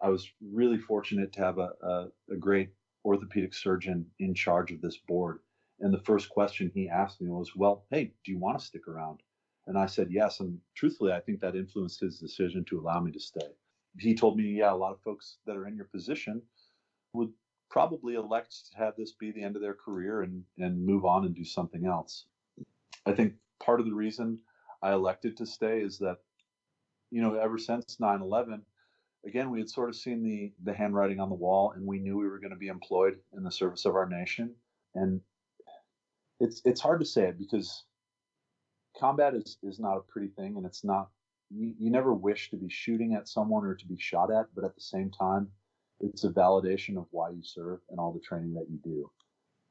I 0.00 0.08
was 0.10 0.28
really 0.40 0.78
fortunate 0.78 1.32
to 1.32 1.40
have 1.40 1.58
a, 1.58 1.70
a, 1.82 2.06
a 2.30 2.36
great 2.38 2.70
orthopedic 3.06 3.54
surgeon 3.54 4.04
in 4.18 4.34
charge 4.34 4.72
of 4.72 4.80
this 4.80 4.96
board. 4.96 5.38
And 5.80 5.94
the 5.94 6.02
first 6.02 6.28
question 6.28 6.70
he 6.74 6.88
asked 6.88 7.20
me 7.20 7.28
was, 7.28 7.54
Well, 7.54 7.84
hey, 7.90 8.12
do 8.24 8.32
you 8.32 8.38
want 8.38 8.58
to 8.58 8.64
stick 8.64 8.88
around? 8.88 9.20
And 9.66 9.78
I 9.78 9.86
said, 9.86 10.08
Yes. 10.10 10.40
And 10.40 10.58
truthfully, 10.74 11.12
I 11.12 11.20
think 11.20 11.40
that 11.40 11.54
influenced 11.54 12.00
his 12.00 12.18
decision 12.18 12.64
to 12.66 12.80
allow 12.80 13.00
me 13.00 13.12
to 13.12 13.20
stay. 13.20 13.48
He 13.98 14.14
told 14.14 14.36
me, 14.36 14.44
Yeah, 14.44 14.72
a 14.72 14.74
lot 14.74 14.92
of 14.92 15.00
folks 15.00 15.36
that 15.46 15.56
are 15.56 15.66
in 15.68 15.76
your 15.76 15.86
position 15.86 16.42
would 17.12 17.32
probably 17.70 18.14
elect 18.14 18.70
to 18.72 18.78
have 18.78 18.94
this 18.96 19.12
be 19.12 19.30
the 19.32 19.42
end 19.42 19.56
of 19.56 19.62
their 19.62 19.74
career 19.74 20.22
and, 20.22 20.42
and 20.58 20.84
move 20.84 21.04
on 21.04 21.24
and 21.24 21.34
do 21.34 21.44
something 21.44 21.86
else. 21.86 22.26
I 23.04 23.12
think 23.12 23.34
part 23.60 23.80
of 23.80 23.86
the 23.86 23.94
reason 23.94 24.38
I 24.82 24.92
elected 24.92 25.36
to 25.36 25.46
stay 25.46 25.80
is 25.80 25.98
that, 25.98 26.18
you 27.10 27.22
know, 27.22 27.34
ever 27.34 27.58
since 27.58 27.98
9 28.00 28.20
11, 28.20 28.62
again, 29.26 29.50
we 29.50 29.58
had 29.58 29.68
sort 29.68 29.88
of 29.88 29.96
seen 29.96 30.22
the 30.22 30.52
the 30.64 30.76
handwriting 30.76 31.20
on 31.20 31.28
the 31.28 31.34
wall, 31.34 31.72
and 31.74 31.86
we 31.86 31.98
knew 31.98 32.16
we 32.16 32.28
were 32.28 32.38
going 32.38 32.50
to 32.50 32.56
be 32.56 32.68
employed 32.68 33.18
in 33.36 33.42
the 33.42 33.50
service 33.50 33.84
of 33.84 33.94
our 33.94 34.08
nation. 34.08 34.54
And 34.94 35.20
it's 36.40 36.62
it's 36.64 36.80
hard 36.80 37.00
to 37.00 37.06
say 37.06 37.28
it 37.28 37.38
because 37.38 37.84
combat 38.98 39.34
is 39.34 39.58
is 39.62 39.78
not 39.78 39.96
a 39.96 40.00
pretty 40.00 40.28
thing, 40.28 40.56
and 40.56 40.64
it's 40.64 40.84
not. 40.84 41.08
You, 41.50 41.74
you 41.78 41.90
never 41.90 42.12
wish 42.12 42.50
to 42.50 42.56
be 42.56 42.68
shooting 42.68 43.14
at 43.14 43.28
someone 43.28 43.64
or 43.64 43.76
to 43.76 43.86
be 43.86 43.96
shot 43.98 44.32
at, 44.32 44.46
but 44.54 44.64
at 44.64 44.74
the 44.74 44.80
same 44.80 45.12
time, 45.12 45.48
it's 46.00 46.24
a 46.24 46.30
validation 46.30 46.98
of 46.98 47.06
why 47.12 47.30
you 47.30 47.42
serve 47.42 47.78
and 47.88 48.00
all 48.00 48.12
the 48.12 48.18
training 48.18 48.54
that 48.54 48.66
you 48.68 48.78
do. 48.82 49.08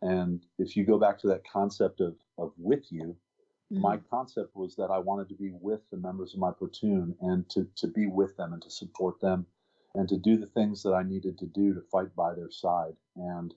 And 0.02 0.46
if 0.58 0.78
you 0.78 0.86
go 0.86 0.98
back 0.98 1.20
to 1.20 1.28
that 1.28 1.42
concept 1.52 2.00
of 2.00 2.16
of 2.38 2.54
with 2.58 2.92
you, 2.92 3.16
Mm-hmm. 3.76 3.82
My 3.82 3.98
concept 4.10 4.56
was 4.56 4.76
that 4.78 4.90
I 4.90 5.00
wanted 5.00 5.28
to 5.30 5.36
be 5.36 5.52
with 5.52 5.82
the 5.92 5.98
members 5.98 6.34
of 6.34 6.40
my 6.40 6.52
platoon 6.52 7.16
and 7.22 7.50
to, 7.50 7.68
to 7.76 7.88
be 7.88 8.08
with 8.08 8.38
them 8.38 8.54
and 8.54 8.62
to 8.62 8.70
support 8.70 9.20
them 9.20 9.46
and 9.94 10.08
to 10.10 10.18
do 10.18 10.38
the 10.38 10.48
things 10.48 10.82
that 10.84 10.94
I 10.94 11.04
needed 11.04 11.38
to 11.40 11.46
do 11.46 11.74
to 11.74 11.82
fight 11.92 12.16
by 12.16 12.34
their 12.34 12.52
side. 12.52 12.96
And 13.16 13.54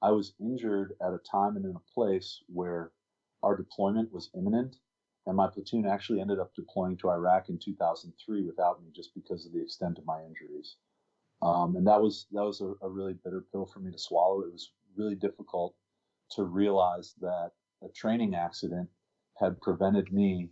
I 0.00 0.10
was 0.10 0.34
injured 0.40 0.94
at 1.00 1.14
a 1.14 1.18
time 1.18 1.56
and 1.56 1.64
in 1.64 1.76
a 1.76 1.94
place 1.94 2.42
where 2.48 2.90
our 3.42 3.56
deployment 3.56 4.12
was 4.12 4.30
imminent. 4.36 4.76
And 5.26 5.36
my 5.36 5.46
platoon 5.46 5.86
actually 5.86 6.20
ended 6.20 6.40
up 6.40 6.52
deploying 6.56 6.96
to 6.98 7.10
Iraq 7.10 7.48
in 7.48 7.58
2003 7.58 8.42
without 8.42 8.82
me 8.82 8.90
just 8.94 9.14
because 9.14 9.46
of 9.46 9.52
the 9.52 9.62
extent 9.62 9.98
of 9.98 10.06
my 10.06 10.24
injuries. 10.24 10.76
Um, 11.40 11.76
and 11.76 11.86
that 11.86 12.00
was 12.00 12.26
that 12.32 12.44
was 12.44 12.60
a, 12.60 12.74
a 12.84 12.88
really 12.88 13.14
bitter 13.14 13.44
pill 13.52 13.66
for 13.66 13.78
me 13.78 13.92
to 13.92 13.98
swallow. 13.98 14.40
It 14.42 14.52
was 14.52 14.72
really 14.96 15.14
difficult 15.14 15.74
to 16.32 16.44
realize 16.44 17.14
that 17.20 17.52
a 17.84 17.88
training 17.88 18.34
accident 18.34 18.88
had 19.38 19.60
prevented 19.60 20.12
me 20.12 20.50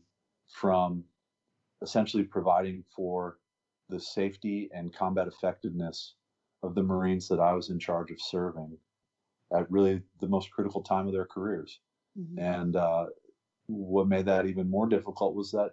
from 0.48 1.04
essentially 1.82 2.24
providing 2.24 2.84
for 2.94 3.38
the 3.88 4.00
safety 4.00 4.68
and 4.72 4.94
combat 4.94 5.26
effectiveness 5.26 6.14
of 6.62 6.74
the 6.74 6.82
Marines 6.82 7.28
that 7.28 7.40
I 7.40 7.52
was 7.52 7.70
in 7.70 7.78
charge 7.78 8.10
of 8.10 8.20
serving 8.20 8.76
at 9.52 9.70
really 9.70 10.02
the 10.20 10.28
most 10.28 10.50
critical 10.50 10.82
time 10.82 11.06
of 11.06 11.12
their 11.12 11.24
careers. 11.24 11.80
Mm-hmm. 12.18 12.38
And 12.38 12.76
uh, 12.76 13.06
what 13.66 14.08
made 14.08 14.26
that 14.26 14.46
even 14.46 14.70
more 14.70 14.86
difficult 14.86 15.34
was 15.34 15.50
that 15.52 15.72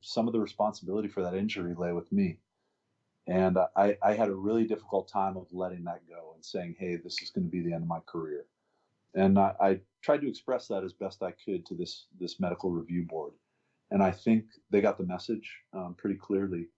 some 0.00 0.26
of 0.26 0.32
the 0.32 0.40
responsibility 0.40 1.08
for 1.08 1.22
that 1.22 1.34
injury 1.34 1.74
lay 1.76 1.92
with 1.92 2.10
me. 2.12 2.38
And 3.26 3.58
I, 3.76 3.96
I 4.02 4.12
had 4.12 4.28
a 4.28 4.34
really 4.34 4.64
difficult 4.64 5.08
time 5.08 5.36
of 5.36 5.46
letting 5.52 5.82
that 5.84 6.08
go 6.08 6.32
and 6.34 6.44
saying, 6.44 6.76
hey, 6.78 6.96
this 6.96 7.20
is 7.22 7.30
going 7.30 7.44
to 7.44 7.50
be 7.50 7.60
the 7.60 7.72
end 7.72 7.82
of 7.82 7.88
my 7.88 7.98
career 8.06 8.46
and 9.16 9.38
I, 9.38 9.54
I, 9.60 9.80
tried 10.06 10.20
to 10.20 10.28
express 10.28 10.68
that 10.68 10.84
as 10.84 10.92
best 10.92 11.20
I 11.20 11.32
could 11.32 11.66
to 11.66 11.74
this 11.74 12.06
this 12.20 12.38
medical 12.38 12.70
review 12.70 13.04
board, 13.04 13.32
and 13.90 14.00
I 14.00 14.12
think 14.12 14.44
they 14.70 14.80
got 14.80 14.98
the 14.98 15.04
message 15.04 15.48
um, 15.72 15.96
pretty 15.98 16.16
clearly. 16.16 16.68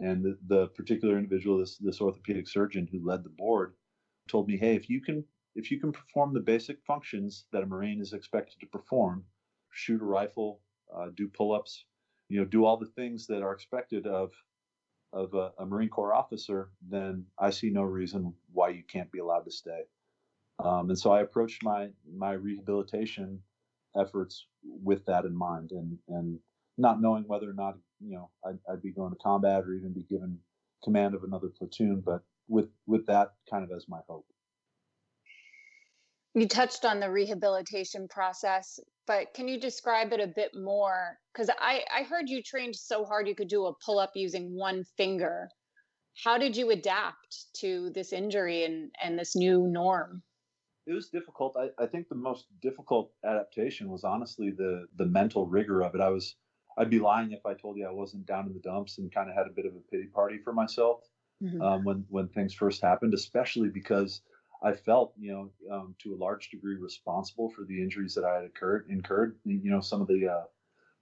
And 0.00 0.24
the, 0.24 0.38
the, 0.46 0.68
particular 0.68 1.18
individual, 1.18 1.58
this 1.58 1.76
this 1.76 2.00
orthopedic 2.00 2.48
surgeon 2.48 2.88
who 2.90 3.06
led 3.06 3.22
the 3.22 3.36
board, 3.44 3.74
told 4.28 4.48
me, 4.48 4.56
"Hey, 4.56 4.76
if 4.76 4.88
you 4.88 5.02
can 5.02 5.22
if 5.54 5.70
you 5.70 5.78
can 5.78 5.92
perform 5.92 6.32
the 6.32 6.40
basic 6.40 6.82
functions 6.86 7.44
that 7.52 7.62
a 7.62 7.66
Marine 7.66 8.00
is 8.00 8.14
expected 8.14 8.58
to 8.60 8.66
perform, 8.66 9.26
shoot 9.72 10.00
a 10.00 10.04
rifle, 10.04 10.62
uh, 10.96 11.08
do 11.14 11.28
pull-ups, 11.28 11.84
you 12.30 12.38
know, 12.38 12.46
do 12.46 12.64
all 12.64 12.78
the 12.78 12.94
things 12.98 13.26
that 13.26 13.42
are 13.42 13.52
expected 13.52 14.06
of 14.06 14.32
of 15.12 15.34
a, 15.34 15.52
a 15.58 15.66
Marine 15.66 15.90
Corps 15.90 16.14
officer, 16.14 16.70
then 16.88 17.26
I 17.38 17.50
see 17.50 17.68
no 17.68 17.82
reason 17.82 18.32
why 18.54 18.70
you 18.70 18.84
can't 18.84 19.12
be 19.12 19.18
allowed 19.18 19.44
to 19.44 19.50
stay." 19.50 19.82
Um, 20.64 20.90
and 20.90 20.98
so 20.98 21.12
I 21.12 21.22
approached 21.22 21.62
my 21.62 21.88
my 22.16 22.32
rehabilitation 22.32 23.40
efforts 23.96 24.46
with 24.62 25.04
that 25.06 25.24
in 25.24 25.34
mind, 25.34 25.70
and 25.72 25.98
and 26.08 26.38
not 26.78 27.00
knowing 27.00 27.24
whether 27.26 27.48
or 27.48 27.54
not 27.54 27.76
you 28.00 28.14
know 28.14 28.30
I'd, 28.46 28.58
I'd, 28.70 28.82
be 28.82 28.92
going 28.92 29.10
to 29.10 29.18
combat 29.18 29.64
or 29.64 29.74
even 29.74 29.92
be 29.92 30.02
given 30.02 30.38
command 30.82 31.14
of 31.14 31.24
another 31.24 31.48
platoon, 31.48 32.02
but 32.04 32.22
with 32.48 32.68
with 32.86 33.06
that 33.06 33.34
kind 33.50 33.64
of 33.64 33.70
as 33.76 33.86
my 33.88 34.00
hope. 34.08 34.26
You 36.34 36.46
touched 36.46 36.84
on 36.84 37.00
the 37.00 37.10
rehabilitation 37.10 38.06
process, 38.08 38.78
but 39.06 39.34
can 39.34 39.48
you 39.48 39.58
describe 39.58 40.12
it 40.12 40.20
a 40.20 40.28
bit 40.28 40.52
more? 40.54 41.18
Because 41.32 41.50
I, 41.58 41.82
I 41.92 42.04
heard 42.04 42.28
you 42.28 42.40
trained 42.40 42.76
so 42.76 43.04
hard 43.04 43.26
you 43.26 43.34
could 43.34 43.48
do 43.48 43.66
a 43.66 43.74
pull 43.84 43.98
up 43.98 44.12
using 44.14 44.54
one 44.54 44.84
finger. 44.96 45.48
How 46.22 46.38
did 46.38 46.56
you 46.56 46.70
adapt 46.70 47.46
to 47.56 47.90
this 47.96 48.12
injury 48.12 48.64
and, 48.64 48.92
and 49.02 49.18
this 49.18 49.34
new 49.34 49.66
norm? 49.66 50.22
It 50.86 50.92
was 50.92 51.08
difficult. 51.08 51.56
I, 51.56 51.82
I 51.82 51.86
think 51.86 52.08
the 52.08 52.14
most 52.14 52.46
difficult 52.60 53.12
adaptation 53.24 53.88
was 53.88 54.04
honestly 54.04 54.50
the 54.50 54.86
the 54.96 55.06
mental 55.06 55.46
rigor 55.46 55.82
of 55.82 55.94
it. 55.94 56.00
I 56.00 56.08
was 56.08 56.36
I'd 56.78 56.90
be 56.90 56.98
lying 56.98 57.32
if 57.32 57.44
I 57.44 57.54
told 57.54 57.76
you 57.76 57.86
I 57.86 57.92
wasn't 57.92 58.26
down 58.26 58.46
in 58.46 58.54
the 58.54 58.60
dumps 58.60 58.98
and 58.98 59.12
kind 59.12 59.28
of 59.28 59.36
had 59.36 59.46
a 59.46 59.54
bit 59.54 59.66
of 59.66 59.74
a 59.74 59.80
pity 59.90 60.06
party 60.06 60.38
for 60.42 60.52
myself 60.52 61.00
mm-hmm. 61.42 61.60
um, 61.60 61.84
when 61.84 62.04
when 62.08 62.28
things 62.28 62.54
first 62.54 62.82
happened, 62.82 63.14
especially 63.14 63.68
because 63.68 64.22
I 64.62 64.72
felt, 64.72 65.14
you 65.18 65.32
know, 65.32 65.74
um, 65.74 65.94
to 66.02 66.14
a 66.14 66.16
large 66.22 66.50
degree 66.50 66.76
responsible 66.76 67.50
for 67.50 67.64
the 67.64 67.80
injuries 67.80 68.14
that 68.14 68.24
I 68.24 68.36
had 68.36 68.44
occurred, 68.44 68.86
incurred. 68.90 69.38
You 69.44 69.70
know, 69.70 69.80
some 69.80 70.00
of 70.00 70.08
the 70.08 70.28
uh, 70.28 70.44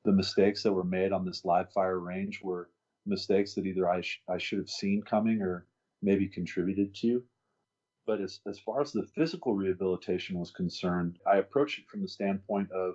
the 0.05 0.12
mistakes 0.12 0.62
that 0.62 0.72
were 0.72 0.85
made 0.85 1.12
on 1.12 1.24
this 1.24 1.45
live 1.45 1.72
fire 1.72 1.99
range 1.99 2.41
were 2.43 2.70
mistakes 3.07 3.55
that 3.55 3.66
either 3.66 3.89
I 3.89 4.01
sh- 4.01 4.22
I 4.29 4.39
should 4.39 4.59
have 4.59 4.70
seen 4.70 5.03
coming 5.03 5.43
or 5.43 5.66
maybe 6.03 6.29
contributed 6.29 6.95
to. 6.97 7.22
But 8.09 8.22
as 8.22 8.40
as 8.46 8.59
far 8.59 8.80
as 8.80 8.90
the 8.90 9.02
physical 9.02 9.54
rehabilitation 9.54 10.38
was 10.38 10.50
concerned, 10.50 11.18
I 11.30 11.36
approached 11.36 11.78
it 11.78 11.88
from 11.88 12.00
the 12.00 12.09
standpoint 12.09 12.72
of 12.72 12.94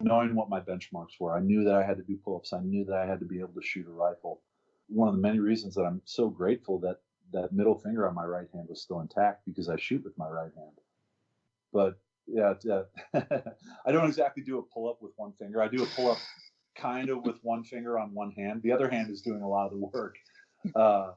knowing 0.00 0.34
what 0.34 0.48
my 0.48 0.58
benchmarks 0.58 1.20
were. 1.20 1.32
I 1.32 1.38
knew 1.38 1.62
that 1.62 1.76
I 1.76 1.84
had 1.84 1.96
to 1.98 2.02
do 2.02 2.16
pull-ups. 2.16 2.52
I 2.52 2.58
knew 2.62 2.84
that 2.86 2.96
I 2.96 3.06
had 3.06 3.20
to 3.20 3.24
be 3.24 3.38
able 3.38 3.54
to 3.54 3.62
shoot 3.62 3.86
a 3.86 3.90
rifle. 3.90 4.42
One 4.88 5.06
of 5.06 5.14
the 5.14 5.20
many 5.20 5.38
reasons 5.38 5.76
that 5.76 5.84
I'm 5.84 6.02
so 6.04 6.28
grateful 6.28 6.80
that 6.80 6.96
that 7.32 7.52
middle 7.52 7.78
finger 7.78 8.08
on 8.08 8.16
my 8.16 8.24
right 8.24 8.48
hand 8.52 8.66
was 8.68 8.82
still 8.82 8.98
intact 8.98 9.44
because 9.46 9.68
I 9.68 9.76
shoot 9.76 10.02
with 10.02 10.18
my 10.18 10.28
right 10.28 10.50
hand. 10.56 10.80
But 11.72 12.00
yeah, 12.26 12.54
I 13.86 13.92
don't 13.92 14.08
exactly 14.08 14.42
do 14.42 14.58
a 14.58 14.62
pull 14.74 14.90
up 14.90 15.00
with 15.00 15.12
one 15.14 15.34
finger. 15.38 15.62
I 15.62 15.68
do 15.68 15.84
a 15.84 15.86
pull 15.86 16.10
up 16.10 16.18
kind 16.76 17.10
of 17.10 17.24
with 17.24 17.38
one 17.42 17.62
finger 17.62 17.96
on 17.96 18.12
one 18.12 18.32
hand. 18.32 18.62
The 18.62 18.72
other 18.72 18.88
hand 18.88 19.08
is 19.08 19.22
doing 19.22 19.42
a 19.42 19.48
lot 19.48 19.66
of 19.66 19.78
the 19.78 19.86
work. 19.86 20.16
Uh, 20.74 21.12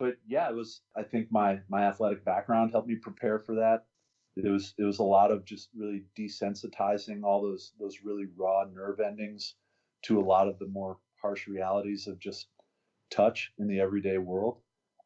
but 0.00 0.16
yeah, 0.26 0.48
it 0.48 0.56
was. 0.56 0.82
I 0.96 1.04
think 1.04 1.28
my 1.30 1.60
my 1.68 1.84
athletic 1.84 2.24
background 2.24 2.72
helped 2.72 2.88
me 2.88 2.96
prepare 2.96 3.38
for 3.38 3.54
that. 3.56 3.86
It 4.36 4.48
was 4.48 4.74
it 4.78 4.84
was 4.84 4.98
a 4.98 5.04
lot 5.04 5.30
of 5.30 5.44
just 5.44 5.68
really 5.76 6.04
desensitizing 6.18 7.22
all 7.22 7.42
those 7.42 7.72
those 7.78 7.98
really 8.04 8.26
raw 8.36 8.64
nerve 8.64 9.00
endings 9.00 9.54
to 10.06 10.18
a 10.18 10.22
lot 10.22 10.48
of 10.48 10.58
the 10.58 10.66
more 10.66 10.98
harsh 11.22 11.46
realities 11.46 12.08
of 12.08 12.18
just 12.18 12.48
touch 13.10 13.52
in 13.58 13.68
the 13.68 13.80
everyday 13.80 14.18
world 14.18 14.62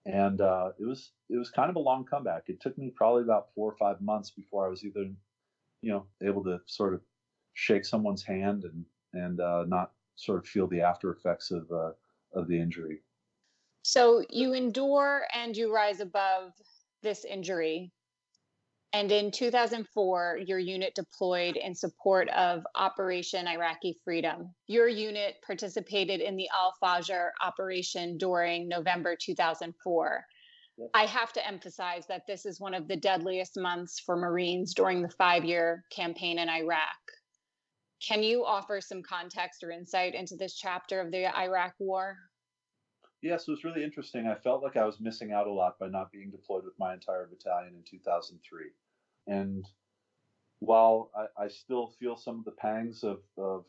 and 0.07 0.40
uh, 0.40 0.70
it 0.78 0.84
was 0.84 1.12
it 1.30 1.36
was 1.36 1.51
kind 1.51 1.70
of 1.70 1.76
a 1.76 1.80
long 1.80 2.05
comeback. 2.05 2.45
It 2.49 2.61
took 2.61 2.76
me 2.76 2.92
probably 2.95 3.22
about 3.22 3.49
four 3.55 3.70
or 3.70 3.76
five 3.76 4.01
months 4.01 4.30
before 4.30 4.66
I 4.66 4.68
was 4.68 4.84
either, 4.84 5.11
you 5.80 5.90
know, 5.90 6.07
able 6.22 6.45
to 6.45 6.61
sort 6.66 6.95
of 6.95 7.01
shake 7.55 7.84
someone's 7.84 8.22
hand 8.22 8.64
and 8.64 8.84
and 9.14 9.40
uh, 9.40 9.64
not 9.66 9.92
sort 10.16 10.38
of 10.38 10.47
feel 10.47 10.66
the 10.66 10.82
after 10.82 11.12
effects 11.12 11.51
of 11.51 11.70
uh, 11.72 11.92
of 12.38 12.49
the 12.49 12.61
injury. 12.61 13.01
So 13.87 14.24
you 14.30 14.55
endure 14.55 15.26
and 15.35 15.55
you 15.55 15.70
rise 15.70 16.01
above 16.01 16.53
this 17.03 17.26
injury. 17.26 17.93
And 18.95 19.12
in 19.12 19.30
2004, 19.30 20.41
your 20.47 20.59
unit 20.59 20.95
deployed 20.95 21.57
in 21.57 21.74
support 21.74 22.30
of 22.30 22.62
Operation 22.74 23.47
Iraqi 23.47 23.99
Freedom. 24.03 24.55
Your 24.68 24.89
unit 24.89 25.35
participated 25.47 26.22
in 26.22 26.35
the 26.35 26.49
Al 26.55 26.72
Fajr 26.82 27.28
operation 27.45 28.16
during 28.16 28.68
November 28.68 29.16
2004. 29.20 30.24
I 30.95 31.05
have 31.05 31.35
to 31.35 31.47
emphasize 31.47 32.07
that 32.07 32.26
this 32.26 32.47
is 32.47 32.59
one 32.59 32.72
of 32.72 32.89
the 32.89 32.97
deadliest 32.97 33.59
months 33.59 34.01
for 34.01 34.16
Marines 34.16 34.72
during 34.72 35.03
the 35.03 35.11
five 35.11 35.45
year 35.45 35.85
campaign 35.95 36.39
in 36.39 36.49
Iraq. 36.49 36.87
Can 38.01 38.22
you 38.22 38.47
offer 38.47 38.80
some 38.80 39.03
context 39.03 39.62
or 39.62 39.70
insight 39.70 40.14
into 40.14 40.37
this 40.37 40.57
chapter 40.57 41.03
of 41.03 41.11
the 41.11 41.26
Iraq 41.39 41.74
War? 41.78 42.16
Yeah, 43.25 43.39
so 43.39 43.53
was 43.53 43.64
really 43.64 43.83
interesting. 43.83 44.27
I 44.27 44.35
felt 44.35 44.62
like 44.62 44.77
I 44.77 44.85
was 44.85 45.01
missing 45.01 45.33
out 45.33 45.47
a 45.47 45.51
lot 45.51 45.79
by 45.79 45.89
not 45.89 46.12
being 46.12 46.31
deployed 46.31 46.62
with 46.62 46.79
my 46.79 46.93
entire 46.93 47.27
battalion 47.27 47.72
in 47.75 47.83
2003. 47.83 48.66
And 49.27 49.64
while 50.59 51.11
I, 51.16 51.45
I 51.45 51.49
still 51.49 51.95
feel 51.99 52.18
some 52.18 52.39
of 52.39 52.45
the 52.45 52.51
pangs 52.51 53.03
of, 53.03 53.20
of, 53.39 53.64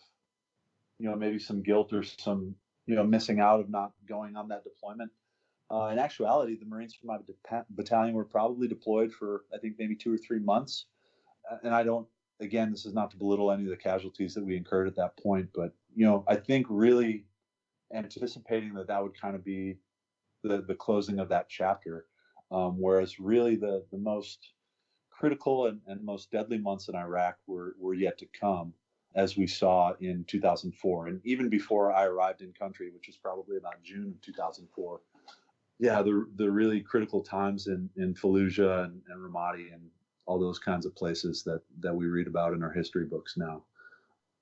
you 1.00 1.10
know, 1.10 1.16
maybe 1.16 1.40
some 1.40 1.64
guilt 1.64 1.94
or 1.94 2.04
some, 2.04 2.54
you 2.86 2.96
know, 2.96 3.06
missing 3.06 3.40
out 3.40 3.62
of 3.62 3.70
not 3.70 3.94
going 4.06 4.36
on 4.36 4.50
that 4.50 4.66
deployment, 4.66 5.10
uh, 5.72 5.86
in 5.86 6.00
actuality, 6.00 6.58
the 6.60 6.66
Marines 6.66 6.94
from 6.94 7.08
my 7.08 7.20
battalion 7.70 8.14
were 8.14 8.26
probably 8.26 8.68
deployed 8.68 9.14
for, 9.14 9.46
I 9.54 9.58
think, 9.58 9.76
maybe 9.80 9.96
two 9.96 10.14
or 10.14 10.18
three 10.18 10.40
months. 10.40 10.88
And 11.64 11.74
I 11.74 11.84
don't, 11.84 12.10
again, 12.42 12.72
this 12.72 12.86
is 12.86 12.94
not 12.94 13.10
to 13.12 13.18
belittle 13.18 13.54
any 13.54 13.64
of 13.64 13.70
the 13.70 13.78
casualties 13.78 14.34
that 14.34 14.44
we 14.44 14.58
incurred 14.58 14.90
at 14.90 14.98
that 14.98 15.16
point, 15.16 15.48
but, 15.56 15.74
you 15.96 16.06
know, 16.06 16.26
I 16.28 16.36
think 16.36 16.68
really 16.70 17.24
anticipating 17.94 18.74
that 18.74 18.88
that 18.88 19.02
would 19.02 19.20
kind 19.20 19.36
of 19.36 19.44
be 19.44 19.78
the, 20.44 20.64
the 20.68 20.76
closing 20.76 21.20
of 21.20 21.30
that 21.30 21.50
chapter. 21.50 22.06
Um, 22.52 22.80
whereas 22.80 23.20
really 23.20 23.56
the, 23.56 23.86
the 23.92 23.98
most 23.98 24.52
critical 25.10 25.68
and, 25.68 25.82
and 25.88 26.04
most 26.04 26.32
deadly 26.32 26.58
months 26.58 26.90
in 26.90 26.96
Iraq 26.96 27.38
were, 27.48 27.76
were 27.80 27.94
yet 27.94 28.18
to 28.20 28.28
come, 28.40 28.74
as 29.16 29.38
we 29.38 29.48
saw 29.48 29.94
in 30.00 30.26
2004. 30.28 31.08
And 31.08 31.22
even 31.24 31.50
before 31.50 31.92
I 31.92 32.06
arrived 32.06 32.42
in 32.42 32.52
country, 32.54 32.92
which 32.94 33.08
was 33.08 33.18
probably 33.18 33.58
about 33.58 33.84
June 33.84 34.14
of 34.16 34.22
2004. 34.22 35.02
Yeah, 35.80 36.02
the, 36.02 36.28
the 36.36 36.50
really 36.50 36.80
critical 36.82 37.22
times 37.22 37.68
in, 37.68 37.90
in 37.98 38.14
Fallujah 38.14 38.86
and, 38.86 39.02
and 39.10 39.20
Ramadi 39.20 39.74
and 39.74 39.90
all 40.26 40.40
those 40.40 40.60
kinds 40.60 40.86
of 40.86 40.96
places 40.96 41.44
that, 41.44 41.62
that 41.80 41.94
we 41.94 42.06
read 42.06 42.28
about 42.28 42.54
in 42.54 42.64
our 42.64 42.72
history 42.72 43.06
books 43.06 43.36
now. 43.38 43.64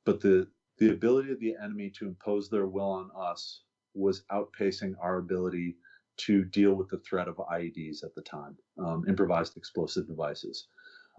But 0.06 0.22
the, 0.22 0.48
the 0.78 0.89
ability 0.89 1.32
of 1.32 1.39
the 1.39 1.55
enemy 1.61 1.91
to 1.97 2.07
impose 2.07 2.49
their 2.49 2.67
will 2.67 2.91
on 2.91 3.09
us 3.15 3.61
was 3.93 4.24
outpacing 4.32 4.95
our 5.01 5.17
ability 5.17 5.76
to 6.17 6.43
deal 6.45 6.74
with 6.74 6.89
the 6.89 6.99
threat 6.99 7.28
of 7.28 7.38
IEDs 7.38 8.03
at 8.03 8.13
the 8.15 8.21
time, 8.21 8.55
um, 8.80 9.05
improvised 9.07 9.57
explosive 9.57 10.07
devices, 10.07 10.67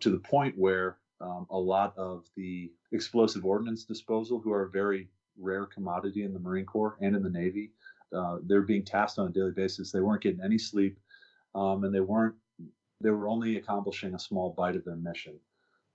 to 0.01 0.11
the 0.11 0.19
point 0.19 0.57
where 0.57 0.99
um, 1.21 1.47
a 1.51 1.59
lot 1.59 1.97
of 1.97 2.25
the 2.37 2.71
explosive 2.93 3.45
ordnance 3.45 3.85
disposal, 3.85 4.41
who 4.41 4.53
are 4.53 4.65
a 4.65 4.71
very 4.71 5.09
rare 5.39 5.67
commodity 5.67 6.25
in 6.25 6.33
the 6.33 6.39
Marine 6.39 6.67
Corps 6.67 6.97
and 7.01 7.17
in 7.17 7.23
the 7.23 7.31
Navy, 7.31 7.73
uh, 8.15 8.39
they're 8.45 8.63
being 8.63 8.85
tasked 8.85 9.19
on 9.19 9.29
a 9.29 9.33
daily 9.33 9.51
basis. 9.51 9.91
They 9.91 10.01
weren't 10.01 10.23
getting 10.23 10.45
any 10.45 10.59
sleep, 10.59 10.99
um, 11.55 11.85
and 11.85 11.95
they 11.95 12.01
weren't. 12.01 12.35
They 13.01 13.11
were 13.11 13.29
only 13.29 13.57
accomplishing 13.57 14.15
a 14.15 14.19
small 14.19 14.55
bite 14.57 14.77
of 14.77 14.85
their 14.85 14.97
mission. 14.97 15.39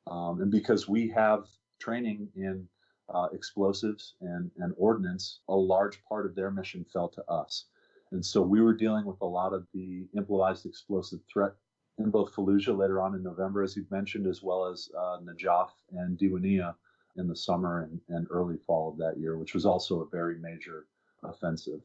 Um, 0.07 0.41
and 0.41 0.51
because 0.51 0.87
we 0.87 1.07
have 1.09 1.45
training 1.79 2.27
in 2.35 2.67
uh, 3.13 3.27
explosives 3.33 4.15
and, 4.21 4.51
and 4.57 4.73
ordnance, 4.77 5.39
a 5.49 5.55
large 5.55 6.03
part 6.05 6.25
of 6.25 6.35
their 6.35 6.51
mission 6.51 6.85
fell 6.91 7.09
to 7.09 7.23
us. 7.29 7.65
And 8.11 8.25
so 8.25 8.41
we 8.41 8.61
were 8.61 8.73
dealing 8.73 9.05
with 9.05 9.21
a 9.21 9.25
lot 9.25 9.53
of 9.53 9.67
the 9.73 10.07
improvised 10.15 10.65
explosive 10.65 11.19
threat 11.31 11.53
in 11.99 12.09
both 12.09 12.33
Fallujah 12.33 12.77
later 12.77 13.01
on 13.01 13.13
in 13.15 13.21
November, 13.21 13.61
as 13.61 13.75
you've 13.75 13.91
mentioned, 13.91 14.25
as 14.25 14.41
well 14.41 14.65
as 14.65 14.89
uh, 14.97 15.17
Najaf 15.23 15.69
and 15.91 16.17
Diwania 16.17 16.73
in 17.17 17.27
the 17.27 17.35
summer 17.35 17.83
and, 17.83 17.99
and, 18.09 18.27
early 18.29 18.57
fall 18.57 18.89
of 18.89 18.97
that 18.97 19.19
year, 19.19 19.37
which 19.37 19.53
was 19.53 19.65
also 19.65 20.01
a 20.01 20.09
very 20.09 20.37
major 20.39 20.85
offensive. 21.23 21.81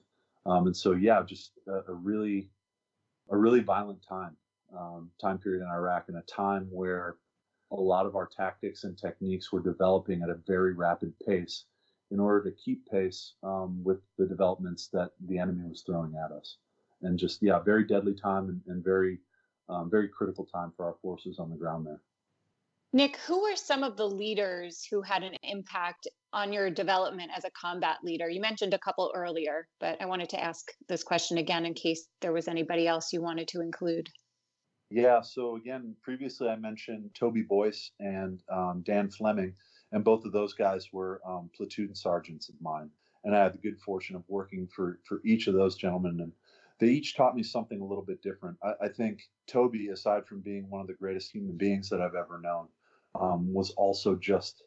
Um, 0.47 0.67
and 0.67 0.77
so, 0.77 0.93
yeah, 0.93 1.23
just 1.27 1.53
a, 1.67 1.91
a, 1.91 1.95
really, 1.95 2.49
a 3.31 3.37
really 3.37 3.61
violent 3.61 4.01
time, 4.07 4.37
um, 4.79 5.11
time 5.21 5.39
period 5.39 5.63
in 5.63 5.69
Iraq, 5.69 6.05
and 6.09 6.19
a 6.19 6.23
time 6.23 6.69
where 6.71 7.17
a 7.79 7.81
lot 7.81 8.07
of 8.07 8.17
our 8.17 8.27
tactics 8.27 8.85
and 8.85 8.97
techniques 8.97 9.53
were 9.53 9.61
developing 9.61 10.23
at 10.23 10.31
a 10.31 10.41
very 10.47 10.73
rapid 10.73 11.13
pace 11.27 11.65
in 12.11 12.21
order 12.21 12.49
to 12.49 12.57
keep 12.57 12.89
pace 12.89 13.35
um, 13.43 13.83
with 13.83 13.99
the 14.19 14.27
developments 14.27 14.89
that 14.93 15.11
the 15.29 15.39
enemy 15.39 15.69
was 15.69 15.83
throwing 15.83 16.15
at 16.15 16.33
us. 16.33 16.59
And 17.03 17.19
just, 17.19 17.43
yeah, 17.43 17.59
very 17.59 17.85
deadly 17.87 18.15
time 18.15 18.49
and, 18.49 18.61
and 18.67 18.85
very, 18.85 19.19
um, 19.69 19.91
very 19.91 20.09
critical 20.09 20.47
time 20.47 20.73
for 20.77 20.87
our 20.87 20.97
forces 21.03 21.39
on 21.39 21.51
the 21.51 21.57
ground 21.57 21.87
there. 21.87 22.01
Nick, 22.93 23.17
who 23.27 23.43
were 23.43 23.57
some 23.57 23.83
of 23.83 23.97
the 23.97 24.09
leaders 24.09 24.87
who 24.89 25.03
had 25.03 25.25
an 25.25 25.35
impact 25.43 26.07
on 26.33 26.53
your 26.53 26.71
development 26.71 27.33
as 27.37 27.45
a 27.45 27.51
combat 27.51 27.97
leader? 28.05 28.31
You 28.31 28.41
mentioned 28.41 28.73
a 28.73 28.79
couple 28.79 29.11
earlier, 29.17 29.67
but 29.81 30.01
I 30.01 30.07
wanted 30.07 30.29
to 30.29 30.41
ask 30.41 30.71
this 30.89 31.03
question 31.03 31.39
again 31.39 31.67
in 31.67 31.75
case 31.75 32.07
there 32.21 32.33
was 32.33 32.47
anybody 32.47 32.87
else 32.87 33.13
you 33.13 33.21
wanted 33.21 33.49
to 33.49 33.61
include. 33.61 34.09
Yeah, 34.95 35.23
so 35.23 35.57
again, 35.57 35.97
previously 36.03 36.49
I 36.49 36.55
mentioned 36.55 37.11
Toby 37.15 37.43
Boyce 37.43 37.91
and 37.99 38.41
um, 38.49 38.85
Dan 38.87 39.11
Fleming 39.11 39.53
and 39.91 40.05
both 40.05 40.25
of 40.25 40.31
those 40.31 40.55
guys 40.55 40.93
were 40.93 41.21
um, 41.27 41.51
platoon 41.57 41.97
sergeants 41.97 42.49
of 42.49 42.55
mine. 42.61 42.91
And 43.25 43.35
I 43.35 43.43
had 43.43 43.55
the 43.55 43.59
good 43.59 43.81
fortune 43.81 44.15
of 44.15 44.23
working 44.29 44.69
for 44.69 45.01
for 45.05 45.21
each 45.25 45.49
of 45.49 45.55
those 45.55 45.75
gentlemen, 45.75 46.21
and 46.21 46.31
they 46.79 46.91
each 46.91 47.17
taught 47.17 47.35
me 47.35 47.43
something 47.43 47.81
a 47.81 47.85
little 47.85 48.05
bit 48.05 48.23
different. 48.23 48.57
I, 48.63 48.85
I 48.85 48.89
think 48.89 49.23
Toby, 49.49 49.89
aside 49.89 50.29
from 50.29 50.43
being 50.43 50.71
one 50.71 50.81
of 50.81 50.87
the 50.87 50.95
greatest 50.95 51.33
human 51.33 51.57
beings 51.57 51.89
that 51.89 52.01
I've 52.01 52.15
ever 52.15 52.41
known, 52.41 52.69
um, 53.21 53.53
was 53.53 53.71
also 53.71 54.15
just 54.15 54.63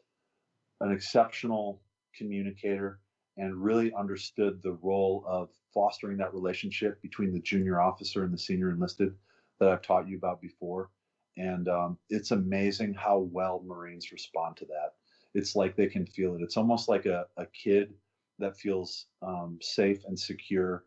an 0.82 0.92
exceptional 0.92 1.80
communicator 2.14 3.00
and 3.38 3.56
really 3.56 3.94
understood 3.94 4.60
the 4.62 4.76
role 4.82 5.24
of 5.26 5.48
fostering 5.72 6.18
that 6.18 6.34
relationship 6.34 7.00
between 7.00 7.32
the 7.32 7.40
junior 7.40 7.80
officer 7.80 8.24
and 8.24 8.34
the 8.34 8.38
senior 8.38 8.68
enlisted 8.68 9.14
that 9.60 9.68
I've 9.68 9.82
taught 9.82 10.08
you 10.08 10.16
about 10.16 10.40
before. 10.40 10.90
And 11.36 11.68
um, 11.68 11.98
it's 12.08 12.32
amazing 12.32 12.94
how 12.94 13.18
well 13.18 13.62
Marines 13.64 14.10
respond 14.12 14.56
to 14.58 14.64
that 14.66 14.94
it's 15.34 15.56
like 15.56 15.76
they 15.76 15.86
can 15.86 16.06
feel 16.06 16.34
it. 16.34 16.42
It's 16.42 16.56
almost 16.56 16.88
like 16.88 17.06
a, 17.06 17.26
a 17.36 17.46
kid 17.46 17.94
that 18.38 18.58
feels 18.58 19.06
um, 19.22 19.58
safe 19.60 20.04
and 20.06 20.18
secure 20.18 20.84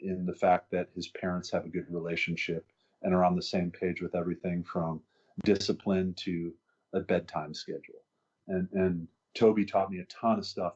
in 0.00 0.24
the 0.26 0.34
fact 0.34 0.70
that 0.70 0.88
his 0.94 1.08
parents 1.08 1.50
have 1.50 1.64
a 1.64 1.70
good 1.70 1.86
relationship 1.88 2.66
and 3.02 3.14
are 3.14 3.24
on 3.24 3.36
the 3.36 3.42
same 3.42 3.70
page 3.70 4.00
with 4.00 4.14
everything 4.14 4.62
from 4.62 5.00
discipline 5.44 6.14
to 6.14 6.52
a 6.94 7.00
bedtime 7.00 7.54
schedule. 7.54 8.02
And 8.48 8.68
and 8.72 9.08
Toby 9.34 9.64
taught 9.64 9.90
me 9.90 10.00
a 10.00 10.04
ton 10.04 10.38
of 10.38 10.46
stuff 10.46 10.74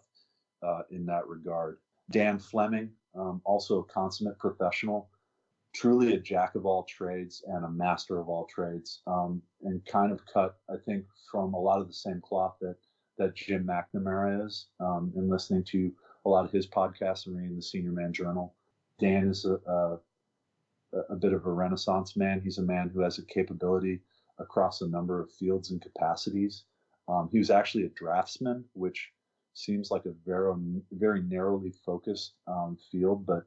uh, 0.63 0.83
in 0.91 1.05
that 1.07 1.27
regard. 1.27 1.79
Dan 2.11 2.39
Fleming, 2.39 2.91
um, 3.15 3.41
also 3.45 3.81
a 3.81 3.85
consummate 3.85 4.39
professional, 4.39 5.09
truly 5.77 6.15
a 6.15 6.19
jack 6.19 6.55
of 6.55 6.65
all 6.65 6.85
trades 6.85 7.45
and 7.47 7.65
a 7.65 7.71
master 7.71 8.19
of 8.19 8.29
all 8.29 8.47
trades, 8.47 9.03
um, 9.07 9.43
and 9.63 9.85
kind 9.85 10.11
of 10.11 10.25
cut, 10.33 10.57
I 10.71 10.77
think, 10.77 11.05
from 11.31 11.53
a 11.53 11.61
lot 11.61 11.81
of 11.81 11.87
the 11.87 11.95
same 11.95 12.21
cloth 12.23 12.57
that 12.61 12.77
that 13.19 13.35
Jim 13.35 13.67
McNamara 13.67 14.45
is. 14.45 14.67
Um, 14.81 15.13
and 15.17 15.29
listening 15.29 15.65
to 15.65 15.93
a 16.25 16.29
lot 16.29 16.45
of 16.45 16.53
his 16.53 16.67
podcasts 16.67 17.27
and 17.27 17.37
reading 17.37 17.57
the 17.57 17.63
Senior 17.63 17.93
Man 17.93 18.13
Journal, 18.13 18.55
Dan 18.99 19.29
is 19.29 19.45
a, 19.45 19.59
a 19.71 19.99
a 21.11 21.17
bit 21.17 21.35
of 21.35 21.45
a 21.45 21.53
renaissance 21.53 22.17
man. 22.17 22.41
He's 22.41 22.59
a 22.59 22.63
man 22.63 22.89
who 22.89 23.01
has 23.01 23.19
a 23.19 23.25
capability 23.27 24.01
across 24.39 24.81
a 24.81 24.89
number 24.89 25.21
of 25.21 25.31
fields 25.31 25.71
and 25.71 25.81
capacities. 25.81 26.65
Um, 27.09 27.29
he 27.31 27.39
was 27.39 27.51
actually 27.51 27.85
a 27.85 27.91
draftsman, 27.91 28.65
which 28.73 29.11
seems 29.53 29.91
like 29.91 30.07
a 30.07 30.15
very 30.25 30.55
very 30.93 31.23
narrowly 31.23 31.73
focused 31.85 32.35
um, 32.47 32.79
field, 32.91 33.27
but 33.27 33.45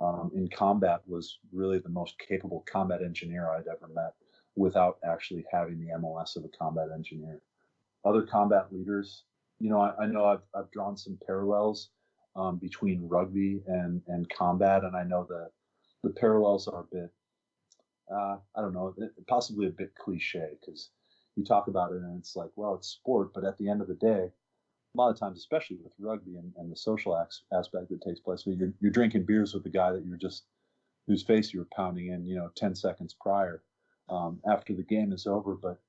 um, 0.00 0.30
in 0.34 0.48
combat 0.48 1.00
was 1.06 1.38
really 1.52 1.78
the 1.78 1.88
most 1.88 2.18
capable 2.18 2.64
combat 2.70 3.02
engineer 3.02 3.50
I'd 3.50 3.66
ever 3.66 3.88
met 3.94 4.14
without 4.54 4.98
actually 5.04 5.44
having 5.50 5.78
the 5.78 5.98
MOS 5.98 6.36
of 6.36 6.44
a 6.44 6.48
combat 6.48 6.88
engineer. 6.94 7.40
Other 8.04 8.22
combat 8.22 8.72
leaders, 8.72 9.24
you 9.58 9.70
know, 9.70 9.80
I, 9.80 10.04
I 10.04 10.06
know 10.06 10.24
I've, 10.24 10.42
I've 10.54 10.70
drawn 10.70 10.96
some 10.96 11.18
parallels 11.26 11.90
um, 12.34 12.58
between 12.58 13.08
rugby 13.08 13.62
and, 13.66 14.02
and 14.06 14.28
combat, 14.30 14.84
and 14.84 14.94
I 14.96 15.04
know 15.04 15.26
that 15.28 15.50
the 16.02 16.10
parallels 16.10 16.68
are 16.68 16.80
a 16.80 16.94
bit, 16.94 17.10
uh, 18.12 18.36
I 18.54 18.60
don't 18.60 18.74
know, 18.74 18.94
possibly 19.26 19.66
a 19.66 19.70
bit 19.70 19.94
cliche 19.96 20.50
because 20.60 20.90
you 21.36 21.44
talk 21.44 21.68
about 21.68 21.92
it 21.92 21.96
and 21.96 22.18
it's 22.18 22.36
like, 22.36 22.50
well, 22.56 22.74
it's 22.74 22.88
sport, 22.88 23.32
but 23.34 23.44
at 23.44 23.56
the 23.58 23.68
end 23.68 23.80
of 23.80 23.88
the 23.88 23.94
day, 23.94 24.30
a 24.96 25.00
lot 25.00 25.10
of 25.10 25.18
times, 25.18 25.38
especially 25.38 25.76
with 25.82 25.92
rugby 25.98 26.36
and, 26.36 26.52
and 26.56 26.70
the 26.70 26.76
social 26.76 27.16
aspect 27.52 27.88
that 27.90 28.02
takes 28.02 28.20
place, 28.20 28.46
where 28.46 28.56
you're, 28.56 28.72
you're 28.80 28.90
drinking 28.90 29.24
beers 29.24 29.52
with 29.52 29.62
the 29.62 29.70
guy 29.70 29.92
that 29.92 30.04
you're 30.06 30.16
just 30.16 30.44
whose 31.06 31.22
face 31.22 31.52
you 31.52 31.60
were 31.60 31.68
pounding 31.74 32.08
in, 32.08 32.26
you 32.26 32.34
know, 32.34 32.50
10 32.56 32.74
seconds 32.74 33.14
prior 33.20 33.62
um, 34.08 34.40
after 34.50 34.74
the 34.74 34.82
game 34.82 35.12
is 35.12 35.26
over. 35.26 35.54
But 35.54 35.80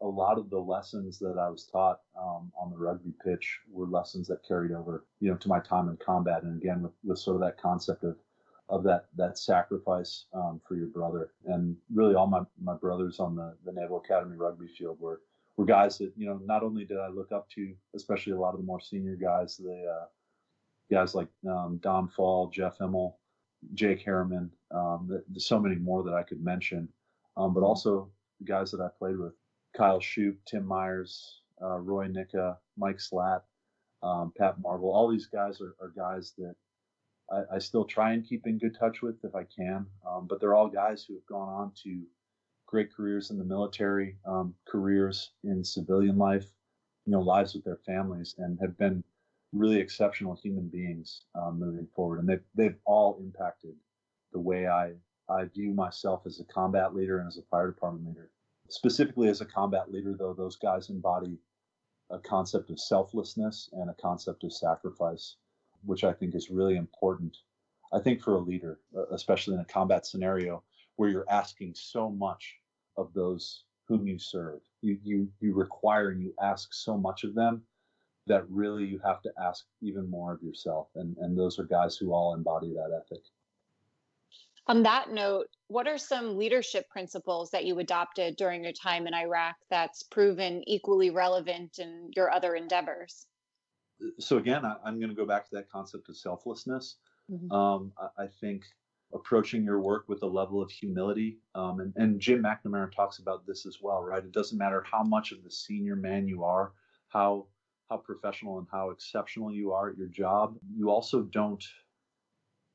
a 0.00 0.06
lot 0.06 0.38
of 0.38 0.50
the 0.50 0.58
lessons 0.58 1.18
that 1.18 1.36
I 1.38 1.48
was 1.48 1.64
taught 1.64 2.00
um, 2.18 2.52
on 2.58 2.70
the 2.70 2.76
rugby 2.76 3.12
pitch 3.24 3.58
were 3.70 3.86
lessons 3.86 4.28
that 4.28 4.46
carried 4.46 4.72
over, 4.72 5.04
you 5.20 5.30
know, 5.30 5.36
to 5.36 5.48
my 5.48 5.60
time 5.60 5.88
in 5.88 5.96
combat. 5.96 6.42
And 6.42 6.60
again, 6.60 6.82
with, 6.82 6.92
with 7.04 7.18
sort 7.18 7.36
of 7.36 7.42
that 7.42 7.60
concept 7.60 8.04
of 8.04 8.16
of 8.70 8.82
that 8.82 9.06
that 9.14 9.36
sacrifice 9.36 10.24
um, 10.32 10.58
for 10.66 10.74
your 10.74 10.86
brother. 10.86 11.30
And 11.44 11.76
really, 11.92 12.14
all 12.14 12.26
my 12.26 12.40
my 12.62 12.74
brothers 12.74 13.20
on 13.20 13.36
the 13.36 13.54
the 13.64 13.72
Naval 13.72 13.98
Academy 13.98 14.36
rugby 14.36 14.68
field 14.68 14.98
were 15.00 15.20
were 15.56 15.64
guys 15.64 15.98
that 15.98 16.12
you 16.16 16.26
know 16.26 16.40
not 16.44 16.62
only 16.62 16.84
did 16.84 16.98
I 16.98 17.08
look 17.08 17.32
up 17.32 17.48
to, 17.50 17.74
especially 17.94 18.32
a 18.32 18.40
lot 18.40 18.54
of 18.54 18.60
the 18.60 18.66
more 18.66 18.80
senior 18.80 19.16
guys, 19.16 19.56
the 19.56 19.86
uh, 20.00 20.06
guys 20.90 21.14
like 21.14 21.28
um, 21.48 21.78
Don 21.82 22.08
Fall, 22.08 22.50
Jeff 22.50 22.78
Immel, 22.78 23.14
Jake 23.74 24.02
Harriman, 24.02 24.50
um, 24.70 25.08
there's 25.28 25.46
so 25.46 25.60
many 25.60 25.76
more 25.76 26.02
that 26.02 26.14
I 26.14 26.22
could 26.22 26.42
mention, 26.42 26.88
um, 27.36 27.54
but 27.54 27.62
also 27.62 28.10
the 28.40 28.46
guys 28.46 28.70
that 28.72 28.80
I 28.80 28.88
played 28.98 29.18
with, 29.18 29.32
Kyle 29.76 30.00
Shoop, 30.00 30.38
Tim 30.46 30.66
Myers, 30.66 31.40
uh, 31.62 31.78
Roy 31.78 32.08
Nicka, 32.08 32.56
Mike 32.76 32.98
Slatt, 32.98 33.42
um, 34.02 34.32
Pat 34.36 34.60
Marvel. 34.60 34.90
All 34.90 35.08
these 35.08 35.26
guys 35.26 35.60
are, 35.60 35.74
are 35.80 35.92
guys 35.96 36.32
that 36.38 36.54
I, 37.30 37.56
I, 37.56 37.58
still 37.58 37.84
try 37.84 38.12
and 38.12 38.26
keep 38.26 38.46
in 38.46 38.58
good 38.58 38.76
touch 38.78 39.00
with 39.00 39.16
if 39.24 39.34
I 39.34 39.44
can, 39.44 39.86
um, 40.06 40.26
but 40.28 40.40
they're 40.40 40.54
all 40.54 40.68
guys 40.68 41.04
who 41.04 41.14
have 41.14 41.26
gone 41.26 41.48
on 41.48 41.72
to 41.84 42.02
great 42.74 42.92
careers 42.92 43.30
in 43.30 43.38
the 43.38 43.44
military, 43.44 44.16
um, 44.26 44.52
careers 44.66 45.30
in 45.44 45.62
civilian 45.62 46.18
life, 46.18 46.46
you 47.06 47.12
know, 47.12 47.20
lives 47.20 47.54
with 47.54 47.62
their 47.62 47.78
families, 47.86 48.34
and 48.38 48.58
have 48.60 48.76
been 48.76 49.04
really 49.52 49.78
exceptional 49.78 50.34
human 50.34 50.66
beings 50.66 51.26
um, 51.36 51.56
moving 51.56 51.86
forward. 51.94 52.18
And 52.18 52.28
they've 52.28 52.42
they've 52.56 52.74
all 52.84 53.16
impacted 53.20 53.76
the 54.32 54.40
way 54.40 54.66
I 54.66 54.94
I 55.28 55.44
view 55.44 55.72
myself 55.72 56.22
as 56.26 56.40
a 56.40 56.52
combat 56.52 56.96
leader 56.96 57.20
and 57.20 57.28
as 57.28 57.38
a 57.38 57.42
fire 57.42 57.68
department 57.68 58.08
leader. 58.08 58.32
Specifically, 58.68 59.28
as 59.28 59.40
a 59.40 59.46
combat 59.46 59.92
leader, 59.92 60.16
though, 60.18 60.34
those 60.34 60.56
guys 60.56 60.90
embody 60.90 61.38
a 62.10 62.18
concept 62.18 62.70
of 62.70 62.80
selflessness 62.80 63.70
and 63.74 63.88
a 63.88 63.94
concept 64.02 64.42
of 64.42 64.52
sacrifice, 64.52 65.36
which 65.84 66.02
I 66.02 66.12
think 66.12 66.34
is 66.34 66.50
really 66.50 66.76
important. 66.76 67.36
I 67.92 68.00
think 68.00 68.20
for 68.20 68.34
a 68.34 68.40
leader, 68.50 68.80
especially 69.12 69.54
in 69.54 69.60
a 69.60 69.64
combat 69.76 70.06
scenario 70.06 70.64
where 70.96 71.08
you're 71.08 71.30
asking 71.30 71.74
so 71.76 72.10
much 72.10 72.56
of 72.96 73.12
those 73.14 73.64
whom 73.88 74.06
you 74.06 74.18
serve. 74.18 74.60
You, 74.82 74.98
you, 75.02 75.28
you 75.40 75.54
require 75.54 76.10
and 76.10 76.22
you 76.22 76.34
ask 76.42 76.72
so 76.72 76.96
much 76.96 77.24
of 77.24 77.34
them 77.34 77.62
that 78.26 78.48
really 78.48 78.84
you 78.84 79.00
have 79.04 79.20
to 79.22 79.30
ask 79.42 79.64
even 79.82 80.08
more 80.08 80.32
of 80.32 80.42
yourself. 80.42 80.88
And, 80.94 81.16
and 81.18 81.36
those 81.36 81.58
are 81.58 81.64
guys 81.64 81.96
who 81.96 82.12
all 82.12 82.34
embody 82.34 82.72
that 82.72 83.02
ethic. 83.04 83.22
On 84.66 84.82
that 84.84 85.10
note, 85.10 85.48
what 85.68 85.86
are 85.86 85.98
some 85.98 86.38
leadership 86.38 86.88
principles 86.88 87.50
that 87.50 87.66
you 87.66 87.78
adopted 87.80 88.36
during 88.36 88.64
your 88.64 88.72
time 88.72 89.06
in 89.06 89.12
Iraq 89.12 89.56
that's 89.68 90.02
proven 90.04 90.62
equally 90.66 91.10
relevant 91.10 91.78
in 91.78 92.10
your 92.16 92.30
other 92.30 92.54
endeavors? 92.54 93.26
So, 94.18 94.38
again, 94.38 94.64
I, 94.64 94.76
am 94.86 94.98
going 94.98 95.10
to 95.10 95.14
go 95.14 95.26
back 95.26 95.48
to 95.50 95.56
that 95.56 95.70
concept 95.70 96.08
of 96.08 96.16
selflessness. 96.16 96.96
Mm-hmm. 97.30 97.52
Um, 97.52 97.92
I, 97.98 98.24
I 98.24 98.26
think 98.40 98.64
approaching 99.14 99.64
your 99.64 99.80
work 99.80 100.08
with 100.08 100.22
a 100.22 100.26
level 100.26 100.60
of 100.60 100.70
humility. 100.70 101.38
Um, 101.54 101.80
and, 101.80 101.92
and 101.96 102.20
Jim 102.20 102.42
McNamara 102.42 102.92
talks 102.92 103.20
about 103.20 103.46
this 103.46 103.64
as 103.64 103.78
well, 103.80 104.02
right? 104.02 104.24
It 104.24 104.32
doesn't 104.32 104.58
matter 104.58 104.84
how 104.90 105.04
much 105.04 105.32
of 105.32 105.42
the 105.44 105.50
senior 105.50 105.96
man 105.96 106.26
you 106.26 106.44
are, 106.44 106.72
how 107.08 107.46
how 107.90 107.98
professional 107.98 108.58
and 108.58 108.66
how 108.72 108.90
exceptional 108.90 109.52
you 109.52 109.72
are 109.72 109.90
at 109.90 109.98
your 109.98 110.08
job. 110.08 110.56
You 110.74 110.90
also 110.90 111.22
don't 111.22 111.62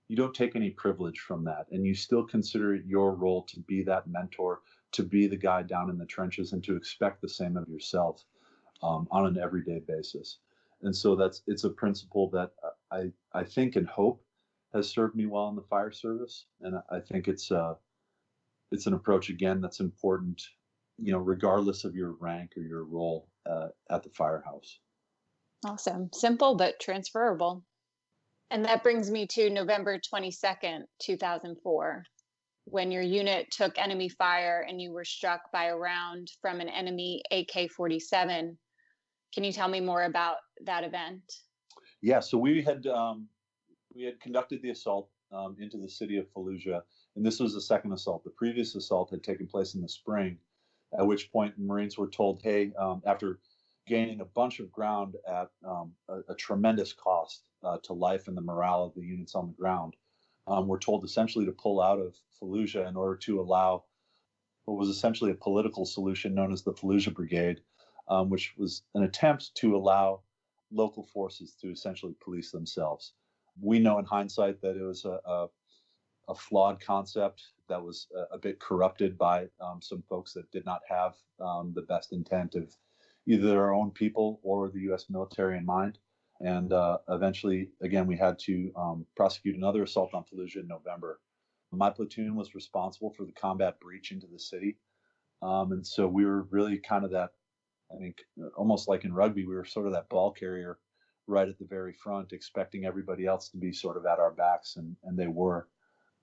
you 0.07 0.15
don't 0.15 0.33
take 0.33 0.55
any 0.55 0.71
privilege 0.71 1.19
from 1.19 1.43
that, 1.43 1.67
and 1.71 1.85
you 1.85 1.93
still 1.93 2.23
consider 2.23 2.73
it 2.75 2.83
your 2.85 3.13
role 3.13 3.43
to 3.43 3.59
be 3.61 3.83
that 3.83 4.07
mentor, 4.07 4.61
to 4.93 5.03
be 5.03 5.27
the 5.27 5.37
guy 5.37 5.61
down 5.61 5.89
in 5.89 5.97
the 5.97 6.05
trenches, 6.05 6.53
and 6.53 6.63
to 6.63 6.75
expect 6.75 7.21
the 7.21 7.29
same 7.29 7.57
of 7.57 7.67
yourself 7.67 8.23
um, 8.81 9.07
on 9.11 9.25
an 9.25 9.37
everyday 9.37 9.79
basis. 9.79 10.37
And 10.81 10.95
so 10.95 11.15
that's 11.15 11.41
it's 11.47 11.65
a 11.65 11.69
principle 11.69 12.29
that 12.29 12.51
I 12.91 13.11
I 13.33 13.43
think 13.43 13.75
and 13.75 13.87
hope 13.87 14.23
has 14.73 14.89
served 14.89 15.15
me 15.15 15.25
well 15.25 15.49
in 15.49 15.55
the 15.55 15.61
fire 15.63 15.91
service, 15.91 16.45
and 16.61 16.75
I 16.89 16.99
think 16.99 17.27
it's 17.27 17.51
uh, 17.51 17.73
it's 18.71 18.85
an 18.87 18.93
approach 18.93 19.29
again 19.29 19.61
that's 19.61 19.79
important, 19.79 20.41
you 20.97 21.11
know, 21.11 21.17
regardless 21.17 21.83
of 21.85 21.95
your 21.95 22.15
rank 22.19 22.51
or 22.55 22.61
your 22.61 22.83
role 22.83 23.27
uh, 23.49 23.69
at 23.89 24.03
the 24.03 24.09
firehouse. 24.09 24.79
Awesome, 25.65 26.09
simple 26.13 26.55
but 26.55 26.79
transferable. 26.79 27.63
And 28.51 28.65
that 28.65 28.83
brings 28.83 29.11
me 29.11 29.27
to 29.27 29.49
November 29.49 29.99
twenty 30.07 30.31
second, 30.31 30.85
two 30.99 31.17
thousand 31.17 31.57
four, 31.63 32.03
when 32.65 32.91
your 32.91 33.03
unit 33.03 33.47
took 33.51 33.77
enemy 33.77 34.09
fire 34.09 34.65
and 34.67 34.81
you 34.81 34.91
were 34.91 35.05
struck 35.05 35.41
by 35.51 35.65
a 35.65 35.75
round 35.75 36.31
from 36.41 36.59
an 36.59 36.69
enemy 36.69 37.21
AK 37.31 37.71
forty 37.71 37.99
seven. 37.99 38.57
Can 39.33 39.43
you 39.43 39.51
tell 39.51 39.67
me 39.67 39.79
more 39.79 40.03
about 40.03 40.37
that 40.65 40.83
event? 40.83 41.21
Yeah, 42.01 42.19
so 42.19 42.37
we 42.37 42.63
had 42.63 42.87
um, 42.87 43.27
we 43.93 44.03
had 44.03 44.19
conducted 44.19 44.61
the 44.61 44.69
assault 44.69 45.09
um, 45.31 45.55
into 45.59 45.77
the 45.77 45.89
city 45.89 46.17
of 46.17 46.31
Fallujah, 46.33 46.83
and 47.15 47.25
this 47.25 47.39
was 47.39 47.53
the 47.53 47.61
second 47.61 47.91
assault. 47.91 48.23
The 48.23 48.29
previous 48.29 48.75
assault 48.75 49.09
had 49.11 49.23
taken 49.23 49.47
place 49.47 49.75
in 49.75 49.81
the 49.81 49.89
spring, 49.89 50.37
at 50.97 51.05
which 51.05 51.31
point 51.31 51.57
Marines 51.57 51.97
were 51.97 52.09
told, 52.09 52.41
"Hey, 52.41 52.73
um, 52.73 53.01
after 53.05 53.39
gaining 53.87 54.21
a 54.21 54.25
bunch 54.25 54.59
of 54.59 54.71
ground 54.71 55.15
at 55.27 55.49
um, 55.65 55.93
a, 56.07 56.19
a, 56.29 56.35
tremendous 56.35 56.93
cost 56.93 57.43
uh, 57.63 57.77
to 57.79 57.93
life 57.93 58.27
and 58.27 58.37
the 58.37 58.41
morale 58.41 58.83
of 58.83 58.93
the 58.93 59.01
units 59.01 59.33
on 59.33 59.47
the 59.47 59.53
ground, 59.53 59.95
um, 60.47 60.67
we're 60.67 60.77
told 60.77 61.03
essentially 61.03 61.45
to 61.45 61.51
pull 61.51 61.81
out 61.81 61.99
of 61.99 62.15
Fallujah 62.39 62.87
in 62.87 62.95
order 62.95 63.15
to 63.17 63.41
allow 63.41 63.83
what 64.65 64.77
was 64.77 64.89
essentially 64.89 65.31
a 65.31 65.35
political 65.35 65.85
solution 65.85 66.35
known 66.35 66.53
as 66.53 66.61
the 66.61 66.73
Fallujah 66.73 67.13
Brigade, 67.13 67.61
um, 68.07 68.29
which 68.29 68.53
was 68.57 68.83
an 68.93 69.03
attempt 69.03 69.55
to 69.55 69.75
allow 69.75 70.21
local 70.71 71.03
forces 71.03 71.55
to 71.61 71.71
essentially 71.71 72.15
police 72.21 72.51
themselves." 72.51 73.13
We 73.61 73.79
know 73.79 73.99
in 73.99 74.05
hindsight 74.05 74.61
that 74.61 74.77
it 74.77 74.83
was 74.83 75.05
a, 75.05 75.19
a, 75.25 75.47
a 76.29 76.35
flawed 76.35 76.79
concept 76.79 77.43
that 77.67 77.81
was 77.81 78.07
a, 78.15 78.35
a 78.35 78.37
bit 78.37 78.59
corrupted 78.59 79.17
by 79.17 79.47
um, 79.61 79.79
some 79.81 80.03
folks 80.09 80.33
that 80.33 80.49
did 80.51 80.65
not 80.65 80.81
have 80.89 81.13
um, 81.39 81.71
the 81.75 81.81
best 81.83 82.13
intent 82.13 82.55
of 82.55 82.75
either 83.27 83.47
their 83.47 83.73
own 83.73 83.91
people 83.91 84.39
or 84.43 84.69
the 84.69 84.81
U.S. 84.81 85.05
military 85.09 85.57
in 85.57 85.65
mind. 85.65 85.99
And 86.41 86.71
uh, 86.71 86.99
eventually, 87.09 87.69
again, 87.81 88.07
we 88.07 88.17
had 88.17 88.39
to 88.39 88.71
um, 88.75 89.05
prosecute 89.15 89.55
another 89.55 89.83
assault 89.83 90.13
on 90.13 90.23
Fallujah 90.23 90.61
in 90.61 90.67
November. 90.67 91.19
My 91.71 91.89
platoon 91.89 92.35
was 92.35 92.55
responsible 92.55 93.13
for 93.15 93.25
the 93.25 93.31
combat 93.33 93.79
breach 93.79 94.11
into 94.11 94.25
the 94.27 94.39
city. 94.39 94.77
Um, 95.41 95.71
and 95.73 95.85
so 95.85 96.07
we 96.07 96.25
were 96.25 96.43
really 96.43 96.77
kind 96.77 97.05
of 97.05 97.11
that, 97.11 97.31
I 97.93 97.99
mean, 97.99 98.13
almost 98.57 98.87
like 98.87 99.03
in 99.05 99.13
rugby, 99.13 99.45
we 99.45 99.55
were 99.55 99.65
sort 99.65 99.85
of 99.85 99.93
that 99.93 100.09
ball 100.09 100.31
carrier 100.31 100.79
right 101.29 101.47
at 101.47 101.57
the 101.59 101.65
very 101.65 101.93
front, 101.93 102.33
expecting 102.33 102.85
everybody 102.85 103.25
else 103.25 103.49
to 103.49 103.57
be 103.57 103.71
sort 103.71 103.97
of 103.97 104.05
at 104.05 104.19
our 104.19 104.31
backs, 104.31 104.75
and, 104.75 104.95
and 105.03 105.17
they 105.17 105.27
were. 105.27 105.67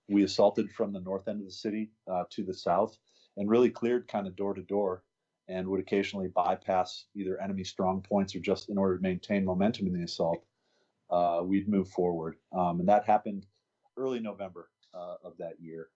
We 0.08 0.24
assaulted 0.24 0.70
from 0.70 0.92
the 0.92 1.00
north 1.00 1.28
end 1.28 1.40
of 1.40 1.46
the 1.46 1.52
city 1.52 1.90
uh, 2.10 2.24
to 2.30 2.44
the 2.44 2.54
south, 2.54 2.96
and 3.36 3.48
really 3.48 3.70
cleared 3.70 4.08
kind 4.08 4.26
of 4.26 4.36
door 4.36 4.54
to 4.54 4.62
door 4.62 5.02
and 5.48 5.66
would 5.68 5.80
occasionally 5.80 6.28
bypass 6.28 7.04
either 7.14 7.40
enemy 7.40 7.64
strong 7.64 8.02
points 8.02 8.34
or 8.34 8.40
just 8.40 8.68
in 8.68 8.78
order 8.78 8.96
to 8.96 9.02
maintain 9.02 9.44
momentum 9.44 9.86
in 9.86 9.92
the 9.92 10.02
assault, 10.02 10.44
uh, 11.10 11.40
we'd 11.44 11.68
move 11.68 11.88
forward. 11.88 12.36
Um, 12.52 12.80
and 12.80 12.88
that 12.88 13.06
happened 13.06 13.46
early 13.96 14.18
November 14.18 14.70
uh, 14.92 15.14
of 15.24 15.36
that 15.38 15.60
year. 15.60 15.88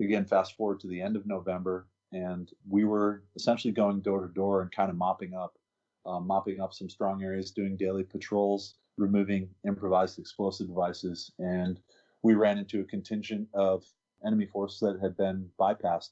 Again, 0.00 0.24
fast 0.24 0.56
forward 0.56 0.80
to 0.80 0.86
the 0.86 1.02
end 1.02 1.16
of 1.16 1.26
November, 1.26 1.88
and 2.12 2.50
we 2.68 2.84
were 2.84 3.22
essentially 3.36 3.72
going 3.72 4.00
door 4.00 4.26
to 4.26 4.32
door 4.32 4.62
and 4.62 4.72
kind 4.72 4.88
of 4.88 4.96
mopping 4.96 5.34
up, 5.34 5.58
um, 6.06 6.26
mopping 6.26 6.60
up 6.60 6.72
some 6.72 6.88
strong 6.88 7.22
areas, 7.22 7.50
doing 7.50 7.76
daily 7.76 8.04
patrols, 8.04 8.74
removing 8.96 9.48
improvised 9.66 10.18
explosive 10.18 10.68
devices, 10.68 11.32
and 11.38 11.80
we 12.22 12.34
ran 12.34 12.58
into 12.58 12.80
a 12.80 12.84
contingent 12.84 13.48
of 13.54 13.84
enemy 14.24 14.46
force 14.46 14.78
that 14.80 14.98
had 15.00 15.16
been 15.16 15.48
bypassed 15.58 16.10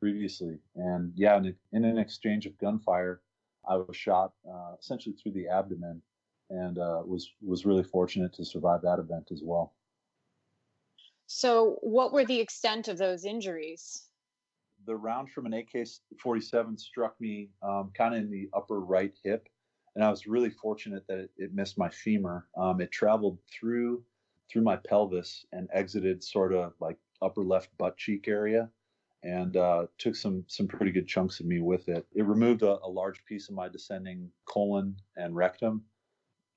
previously. 0.00 0.58
And 0.74 1.12
yeah, 1.14 1.36
in, 1.36 1.54
in 1.72 1.84
an 1.84 1.98
exchange 1.98 2.46
of 2.46 2.58
gunfire, 2.58 3.20
I 3.68 3.76
was 3.76 3.96
shot 3.96 4.32
uh, 4.48 4.74
essentially 4.80 5.14
through 5.14 5.32
the 5.32 5.48
abdomen, 5.48 6.02
and 6.50 6.78
uh, 6.78 7.02
was 7.04 7.30
was 7.40 7.64
really 7.64 7.84
fortunate 7.84 8.32
to 8.34 8.44
survive 8.44 8.82
that 8.82 8.98
event 8.98 9.28
as 9.30 9.42
well. 9.44 9.74
So, 11.26 11.78
what 11.82 12.12
were 12.12 12.24
the 12.24 12.40
extent 12.40 12.88
of 12.88 12.98
those 12.98 13.24
injuries? 13.24 14.08
The 14.86 14.96
round 14.96 15.30
from 15.30 15.46
an 15.46 15.54
AK-47 15.54 16.78
struck 16.78 17.20
me 17.20 17.50
um, 17.62 17.90
kind 17.94 18.14
of 18.14 18.22
in 18.22 18.30
the 18.30 18.48
upper 18.52 18.80
right 18.80 19.12
hip, 19.22 19.48
and 19.94 20.04
I 20.04 20.10
was 20.10 20.26
really 20.26 20.50
fortunate 20.50 21.04
that 21.08 21.18
it, 21.18 21.30
it 21.36 21.54
missed 21.54 21.78
my 21.78 21.88
femur. 21.88 22.46
Um, 22.56 22.80
it 22.80 22.90
traveled 22.90 23.38
through 23.50 24.02
through 24.50 24.62
my 24.62 24.76
pelvis 24.76 25.46
and 25.52 25.68
exited 25.72 26.22
sort 26.22 26.52
of 26.52 26.74
like 26.80 26.98
upper 27.22 27.42
left 27.42 27.70
butt 27.78 27.96
cheek 27.96 28.28
area 28.28 28.68
and 29.22 29.56
uh, 29.56 29.86
took 29.98 30.16
some 30.16 30.44
some 30.48 30.66
pretty 30.66 30.90
good 30.90 31.06
chunks 31.06 31.40
of 31.40 31.46
me 31.46 31.60
with 31.60 31.88
it. 31.88 32.06
It 32.14 32.24
removed 32.26 32.62
a, 32.62 32.78
a 32.82 32.88
large 32.88 33.24
piece 33.24 33.48
of 33.48 33.54
my 33.54 33.68
descending 33.68 34.30
colon 34.46 34.96
and 35.16 35.36
rectum, 35.36 35.84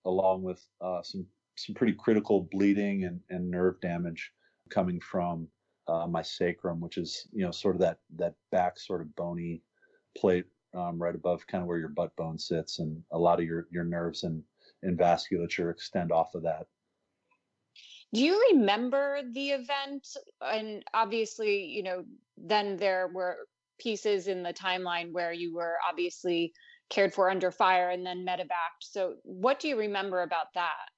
along 0.05 0.43
with 0.43 0.65
uh, 0.81 1.01
some 1.03 1.25
some 1.55 1.75
pretty 1.75 1.93
critical 1.93 2.47
bleeding 2.51 3.05
and, 3.05 3.19
and 3.29 3.49
nerve 3.49 3.79
damage 3.81 4.31
coming 4.69 4.99
from 4.99 5.47
uh, 5.87 6.07
my 6.07 6.21
sacrum, 6.21 6.79
which 6.79 6.97
is 6.97 7.27
you 7.31 7.43
know 7.43 7.51
sort 7.51 7.75
of 7.75 7.81
that 7.81 7.97
that 8.17 8.33
back 8.51 8.79
sort 8.79 9.01
of 9.01 9.15
bony 9.15 9.61
plate 10.17 10.45
um, 10.73 11.01
right 11.01 11.15
above 11.15 11.45
kind 11.47 11.61
of 11.61 11.67
where 11.67 11.77
your 11.77 11.89
butt 11.89 12.15
bone 12.15 12.37
sits, 12.37 12.79
and 12.79 13.01
a 13.11 13.17
lot 13.17 13.39
of 13.39 13.45
your 13.45 13.67
your 13.71 13.83
nerves 13.83 14.23
and 14.23 14.43
and 14.83 14.97
vasculature 14.97 15.71
extend 15.71 16.11
off 16.11 16.35
of 16.35 16.43
that. 16.43 16.67
Do 18.13 18.23
you 18.23 18.39
remember 18.51 19.21
the 19.33 19.49
event? 19.49 20.07
And 20.41 20.83
obviously, 20.93 21.65
you 21.65 21.83
know, 21.83 22.05
then 22.37 22.77
there 22.77 23.09
were 23.13 23.37
pieces 23.79 24.27
in 24.27 24.43
the 24.43 24.53
timeline 24.53 25.11
where 25.11 25.33
you 25.33 25.53
were 25.53 25.75
obviously 25.87 26.53
cared 26.89 27.13
for 27.13 27.29
under 27.29 27.51
fire 27.51 27.89
and 27.89 28.05
then 28.05 28.25
medevaced. 28.25 28.81
So, 28.81 29.15
what 29.23 29.59
do 29.59 29.67
you 29.67 29.77
remember 29.77 30.21
about 30.21 30.47
that? 30.55 30.89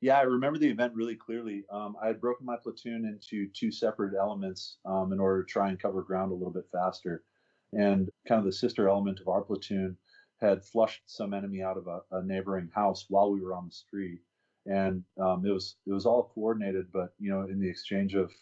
Yeah, 0.00 0.18
I 0.18 0.22
remember 0.22 0.58
the 0.58 0.70
event 0.70 0.94
really 0.94 1.16
clearly. 1.16 1.64
Um, 1.70 1.96
I 2.02 2.08
had 2.08 2.20
broken 2.20 2.46
my 2.46 2.56
platoon 2.56 3.04
into 3.04 3.48
two 3.52 3.70
separate 3.70 4.14
elements 4.18 4.78
um, 4.84 5.12
in 5.12 5.20
order 5.20 5.42
to 5.42 5.48
try 5.48 5.68
and 5.68 5.78
cover 5.80 6.02
ground 6.02 6.32
a 6.32 6.34
little 6.34 6.52
bit 6.52 6.68
faster. 6.72 7.24
And 7.72 8.10
kind 8.26 8.38
of 8.38 8.44
the 8.44 8.52
sister 8.52 8.88
element 8.88 9.20
of 9.20 9.28
our 9.28 9.42
platoon 9.42 9.96
had 10.40 10.64
flushed 10.64 11.02
some 11.06 11.34
enemy 11.34 11.62
out 11.62 11.76
of 11.76 11.86
a, 11.86 12.00
a 12.10 12.22
neighboring 12.22 12.70
house 12.74 13.06
while 13.08 13.30
we 13.30 13.40
were 13.40 13.54
on 13.54 13.66
the 13.66 13.72
street 13.72 14.20
and 14.66 15.02
um, 15.20 15.44
it 15.44 15.50
was 15.50 15.76
it 15.86 15.92
was 15.92 16.06
all 16.06 16.30
coordinated. 16.34 16.86
But 16.92 17.12
you 17.18 17.30
know, 17.30 17.42
in 17.42 17.60
the 17.60 17.68
exchange 17.68 18.14
of 18.14 18.32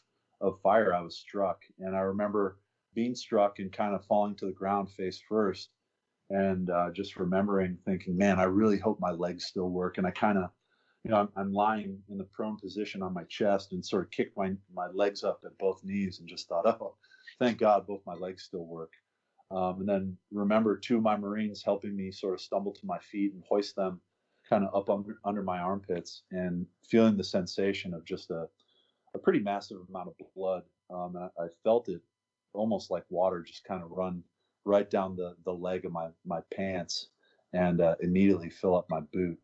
of 0.40 0.60
fire, 0.62 0.94
I 0.94 1.00
was 1.00 1.16
struck, 1.16 1.62
and 1.78 1.96
I 1.96 2.00
remember 2.00 2.58
being 2.94 3.14
struck 3.14 3.58
and 3.58 3.72
kind 3.72 3.94
of 3.94 4.04
falling 4.06 4.34
to 4.36 4.46
the 4.46 4.52
ground 4.52 4.90
face 4.90 5.20
first, 5.28 5.70
and 6.30 6.70
uh, 6.70 6.90
just 6.92 7.16
remembering 7.16 7.78
thinking, 7.84 8.16
man, 8.16 8.38
I 8.38 8.44
really 8.44 8.78
hope 8.78 8.98
my 9.00 9.10
legs 9.10 9.46
still 9.46 9.70
work, 9.70 9.98
and 9.98 10.06
I 10.06 10.10
kind 10.10 10.38
of 10.38 10.50
you 11.08 11.14
know, 11.14 11.20
I'm, 11.20 11.28
I'm, 11.36 11.52
lying 11.54 11.98
in 12.10 12.18
the 12.18 12.24
prone 12.24 12.58
position 12.58 13.02
on 13.02 13.14
my 13.14 13.24
chest 13.24 13.72
and 13.72 13.84
sort 13.84 14.04
of 14.04 14.10
kicked 14.10 14.36
my, 14.36 14.52
my 14.74 14.88
legs 14.92 15.24
up 15.24 15.40
at 15.46 15.56
both 15.56 15.82
knees 15.82 16.20
and 16.20 16.28
just 16.28 16.48
thought, 16.48 16.66
oh, 16.66 16.96
thank 17.38 17.56
God 17.56 17.86
both 17.86 18.02
my 18.04 18.12
legs 18.14 18.42
still 18.42 18.66
work. 18.66 18.92
Um, 19.50 19.80
and 19.80 19.88
then 19.88 20.18
remember 20.30 20.76
two 20.76 20.98
of 20.98 21.02
my 21.02 21.16
Marines 21.16 21.62
helping 21.64 21.96
me 21.96 22.12
sort 22.12 22.34
of 22.34 22.42
stumble 22.42 22.72
to 22.72 22.84
my 22.84 22.98
feet 22.98 23.32
and 23.32 23.42
hoist 23.48 23.74
them 23.74 24.02
kind 24.46 24.64
of 24.64 24.74
up 24.74 24.90
under, 24.90 25.18
under 25.24 25.42
my 25.42 25.58
armpits 25.58 26.24
and 26.30 26.66
feeling 26.86 27.16
the 27.16 27.24
sensation 27.24 27.94
of 27.94 28.04
just 28.04 28.30
a, 28.30 28.46
a 29.14 29.18
pretty 29.18 29.40
massive 29.40 29.78
amount 29.88 30.08
of 30.08 30.14
blood. 30.36 30.64
Um, 30.90 31.16
I, 31.16 31.44
I, 31.44 31.46
felt 31.64 31.88
it 31.88 32.02
almost 32.52 32.90
like 32.90 33.04
water 33.08 33.42
just 33.42 33.64
kind 33.64 33.82
of 33.82 33.90
run 33.90 34.22
right 34.66 34.90
down 34.90 35.16
the, 35.16 35.34
the 35.46 35.52
leg 35.52 35.86
of 35.86 35.92
my, 35.92 36.08
my 36.26 36.40
pants 36.54 37.08
and 37.54 37.80
uh, 37.80 37.94
immediately 38.00 38.50
fill 38.50 38.76
up 38.76 38.86
my 38.90 39.00
boot. 39.00 39.38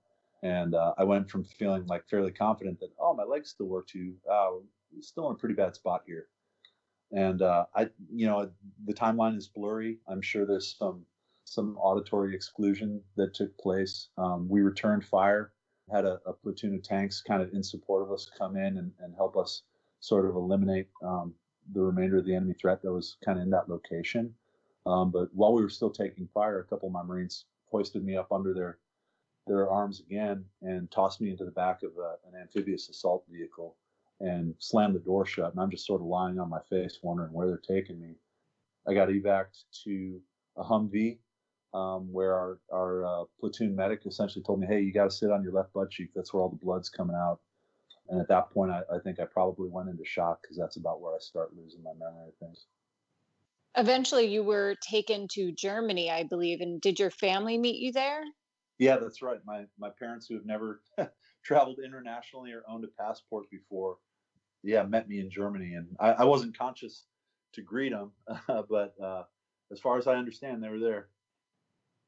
And 0.45 0.75
uh, 0.75 0.93
I 0.99 1.05
went 1.05 1.31
from 1.31 1.43
feeling 1.43 1.87
like 1.87 2.07
fairly 2.07 2.31
confident 2.31 2.79
that, 2.81 2.91
oh, 3.01 3.15
my 3.15 3.25
legs 3.25 3.51
still 3.51 3.67
work 3.67 3.89
too. 3.89 4.13
Oh, 4.31 4.63
still 5.01 5.29
in 5.31 5.35
a 5.35 5.39
pretty 5.39 5.55
bad 5.55 5.75
spot 5.75 6.03
here. 6.07 6.27
And 7.13 7.41
uh, 7.41 7.65
I, 7.75 7.89
you 8.13 8.27
know, 8.27 8.51
the 8.85 8.93
timeline 8.93 9.39
is 9.39 9.49
blurry. 9.49 9.99
I'm 10.07 10.21
sure 10.21 10.47
there's 10.47 10.77
some 10.79 11.07
some 11.47 11.77
auditory 11.79 12.35
exclusion 12.35 13.03
that 13.17 13.35
took 13.35 13.57
place. 13.59 14.09
Um, 14.17 14.49
we 14.49 14.63
returned 14.63 15.05
fire, 15.05 15.53
had 15.93 16.07
a, 16.07 16.19
a, 16.27 16.33
platoon 16.33 16.75
of 16.75 16.83
tanks 16.83 17.21
kind 17.21 17.43
of 17.43 17.53
in 17.53 17.63
support 17.63 18.03
of 18.03 18.11
us 18.11 18.31
come 18.39 18.57
in 18.57 18.79
and, 18.79 18.91
and 19.01 19.15
help 19.15 19.37
us 19.37 19.63
sort 20.01 20.25
of 20.25 20.37
eliminate 20.37 20.89
um, 21.03 21.35
the 21.75 21.83
remainder 21.83 22.17
of 22.17 22.25
the 22.25 22.35
enemy 22.35 22.55
threat 22.55 22.81
that 22.81 22.93
was 22.93 23.19
kind 23.23 23.39
of 23.39 23.45
in 23.45 23.51
that 23.51 23.69
location. 23.69 24.35
Um, 24.87 25.11
but 25.11 25.29
while 25.35 25.53
we 25.53 25.63
were 25.63 25.69
still 25.69 25.91
taking 25.91 26.29
fire, 26.33 26.61
a 26.61 26.65
couple 26.65 26.89
of 26.89 26.95
my 26.95 27.03
Marines 27.03 27.45
hoisted 27.71 28.05
me 28.05 28.17
up 28.17 28.33
under 28.33 28.55
their 28.55 28.79
their 29.47 29.69
arms 29.69 30.01
again 30.01 30.45
and 30.63 30.91
tossed 30.91 31.21
me 31.21 31.31
into 31.31 31.45
the 31.45 31.51
back 31.51 31.83
of 31.83 31.91
a, 31.99 32.15
an 32.29 32.41
amphibious 32.41 32.89
assault 32.89 33.25
vehicle 33.31 33.77
and 34.21 34.55
slammed 34.59 34.95
the 34.95 35.01
door 35.01 35.27
shut. 35.27 35.53
And 35.53 35.61
I'm 35.61 35.71
just 35.71 35.87
sort 35.87 36.01
of 36.01 36.07
lying 36.07 36.39
on 36.39 36.49
my 36.49 36.61
face, 36.71 36.99
wondering 37.03 37.33
where 37.33 37.47
they're 37.47 37.59
taking 37.59 38.01
me. 38.01 38.15
I 38.89 38.95
got 38.95 39.09
evac'd 39.09 39.65
to 39.85 40.21
a 40.57 40.65
Humvee 40.65 41.19
um, 41.75 42.11
where 42.13 42.35
our, 42.35 42.59
our 42.73 43.05
uh, 43.05 43.25
platoon 43.41 43.75
medic 43.75 44.03
essentially 44.07 44.45
told 44.45 44.61
me, 44.61 44.67
hey, 44.67 44.81
you 44.81 44.93
got 44.93 45.05
to 45.05 45.11
sit 45.11 45.31
on 45.31 45.43
your 45.43 45.53
left 45.53 45.73
butt 45.73 45.91
cheek. 45.91 46.11
That's 46.15 46.33
where 46.33 46.43
all 46.43 46.49
the 46.49 46.65
blood's 46.65 46.89
coming 46.89 47.17
out. 47.17 47.41
And 48.09 48.21
at 48.21 48.29
that 48.29 48.51
point, 48.51 48.71
I, 48.71 48.83
I 48.95 48.99
think 49.03 49.19
I 49.19 49.25
probably 49.25 49.69
went 49.69 49.89
into 49.89 50.05
shock 50.05 50.43
because 50.43 50.57
that's 50.57 50.77
about 50.77 51.01
where 51.01 51.15
I 51.15 51.19
start 51.19 51.57
losing 51.57 51.83
my 51.83 51.93
memory 51.93 52.29
of 52.29 52.37
things. 52.39 52.67
Eventually, 53.77 54.27
you 54.27 54.45
were 54.45 54.77
taken 54.81 55.27
to 55.33 55.51
Germany, 55.53 56.11
I 56.11 56.23
believe. 56.23 56.61
And 56.61 56.81
did 56.81 57.01
your 57.01 57.11
family 57.11 57.59
meet 57.59 57.81
you 57.81 57.93
there? 57.93 58.23
Yeah, 58.79 58.97
that's 58.97 59.23
right. 59.23 59.39
My 59.45 59.65
my 59.79 59.91
parents, 59.91 60.27
who 60.27 60.35
have 60.35 60.47
never 60.47 60.83
traveled 61.45 61.79
internationally 61.85 62.53
or 62.53 62.63
owned 62.69 62.85
a 62.85 63.03
passport 63.03 63.51
before, 63.51 63.99
yeah, 64.63 64.83
met 64.83 65.09
me 65.09 65.21
in 65.21 65.31
Germany, 65.31 65.75
and 65.75 65.89
I, 66.01 66.11
I 66.11 66.25
wasn't 66.25 66.59
conscious 66.59 67.05
to 67.53 67.63
greet 67.63 67.93
them, 67.93 68.13
but 68.69 68.95
uh, 69.03 69.23
as 69.71 69.81
far 69.81 69.99
as 69.99 70.07
I 70.07 70.15
understand, 70.15 70.63
they 70.63 70.69
were 70.69 70.81
there 70.81 71.09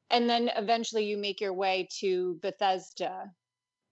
and 0.09 0.29
then 0.29 0.49
eventually 0.55 1.05
you 1.05 1.17
make 1.17 1.41
your 1.41 1.53
way 1.53 1.87
to 1.99 2.39
Bethesda, 2.41 3.31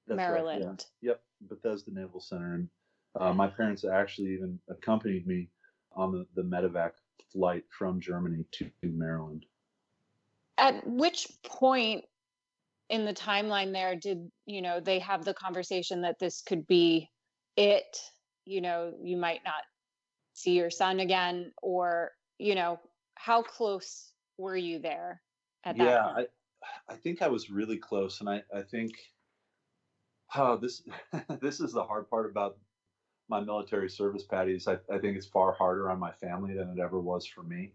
That's 0.08 0.18
Maryland. 0.18 0.66
Right, 0.66 0.86
yeah. 1.02 1.10
Yep, 1.12 1.22
Bethesda 1.50 1.92
Naval 1.94 2.22
Center, 2.22 2.54
and 2.54 2.70
uh, 3.20 3.34
my 3.34 3.48
parents 3.48 3.84
actually 3.84 4.34
even 4.34 4.60
accompanied 4.70 5.28
me 5.28 5.50
on 5.94 6.12
the, 6.12 6.26
the 6.36 6.48
medevac 6.48 6.92
flight 7.32 7.64
from 7.70 8.00
Germany 8.00 8.46
to 8.52 8.70
Maryland. 8.84 9.46
At 10.58 10.88
which 10.88 11.28
point 11.44 12.06
in 12.90 13.06
the 13.06 13.14
timeline 13.14 13.74
there 13.74 13.96
did 13.96 14.30
you 14.46 14.62
know 14.62 14.80
they 14.80 15.00
have 15.00 15.26
the 15.26 15.34
conversation 15.34 16.02
that 16.02 16.20
this 16.20 16.42
could 16.42 16.68
be 16.68 17.10
it? 17.58 17.98
You 18.46 18.62
know, 18.62 18.94
you 19.02 19.18
might 19.18 19.42
not 19.44 19.64
see 20.34 20.52
your 20.52 20.70
son 20.70 21.00
again, 21.00 21.52
or 21.62 22.12
you 22.38 22.56
know, 22.56 22.80
how 23.16 23.42
close 23.42 24.12
were 24.38 24.58
you 24.58 24.80
there? 24.80 25.22
at 25.66 25.78
that 25.78 25.84
yeah, 25.84 26.14
point? 26.14 26.30
I, 26.90 26.94
I 26.94 26.96
think 26.96 27.22
I 27.22 27.28
was 27.28 27.50
really 27.50 27.78
close, 27.78 28.22
and 28.22 28.30
I, 28.30 28.44
I 28.56 28.62
think 28.62 28.94
oh, 30.36 30.58
this 30.58 30.84
this 31.42 31.60
is 31.60 31.74
the 31.74 31.84
hard 31.84 32.10
part 32.10 32.30
about 32.30 32.58
my 33.28 33.40
military 33.40 33.90
service, 33.90 34.24
Patty. 34.24 34.56
Is 34.56 34.68
I, 34.68 34.78
I 34.92 35.00
think 35.00 35.18
it's 35.18 35.26
far 35.26 35.54
harder 35.54 35.90
on 35.90 36.00
my 36.00 36.12
family 36.12 36.56
than 36.56 36.70
it 36.70 36.80
ever 36.80 37.00
was 37.00 37.26
for 37.26 37.44
me. 37.44 37.74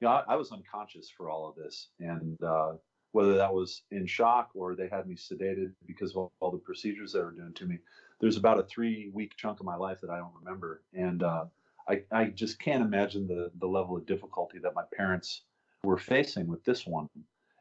You 0.00 0.08
know, 0.08 0.14
I, 0.14 0.24
I 0.28 0.36
was 0.36 0.52
unconscious 0.52 1.10
for 1.14 1.28
all 1.28 1.48
of 1.48 1.56
this, 1.56 1.88
and 1.98 2.40
uh, 2.42 2.72
whether 3.12 3.34
that 3.34 3.52
was 3.52 3.82
in 3.90 4.06
shock 4.06 4.50
or 4.54 4.74
they 4.74 4.88
had 4.88 5.06
me 5.06 5.16
sedated 5.16 5.72
because 5.86 6.14
of 6.14 6.30
all 6.40 6.50
the 6.50 6.58
procedures 6.58 7.12
they 7.12 7.20
were 7.20 7.32
doing 7.32 7.52
to 7.54 7.66
me. 7.66 7.78
There's 8.20 8.36
about 8.36 8.58
a 8.58 8.64
three 8.64 9.10
week 9.12 9.36
chunk 9.36 9.60
of 9.60 9.66
my 9.66 9.76
life 9.76 10.00
that 10.02 10.10
I 10.10 10.18
don't 10.18 10.34
remember, 10.42 10.82
and 10.94 11.22
uh, 11.22 11.46
I, 11.88 12.02
I 12.12 12.24
just 12.26 12.58
can't 12.60 12.82
imagine 12.82 13.26
the 13.26 13.50
the 13.58 13.66
level 13.66 13.96
of 13.96 14.06
difficulty 14.06 14.58
that 14.58 14.74
my 14.74 14.84
parents 14.94 15.42
we're 15.82 15.98
facing 15.98 16.46
with 16.46 16.64
this 16.64 16.86
one. 16.86 17.08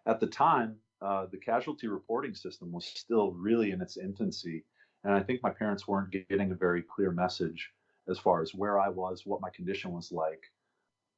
At 0.06 0.20
the 0.20 0.28
time, 0.28 0.76
uh, 1.02 1.28
the 1.32 1.38
casualty 1.38 1.88
reporting 1.88 2.36
system 2.36 2.72
was 2.72 2.86
still 2.86 3.32
really 3.32 3.72
in 3.72 3.82
its 3.82 3.97
infancy. 3.97 4.66
And 5.04 5.14
I 5.14 5.22
think 5.22 5.41
my 5.41 5.50
parents 5.50 5.88
weren't 5.88 6.12
getting 6.12 6.52
a 6.52 6.56
very 6.56 6.82
clear 6.82 7.12
message 7.12 7.72
as 8.10 8.20
far 8.20 8.41
as 8.41 8.54
where 8.54 8.80
I 8.80 8.89
was, 8.89 9.26
what 9.26 9.41
my 9.41 9.50
condition 9.50 9.91
was 9.91 10.12
like. 10.12 10.43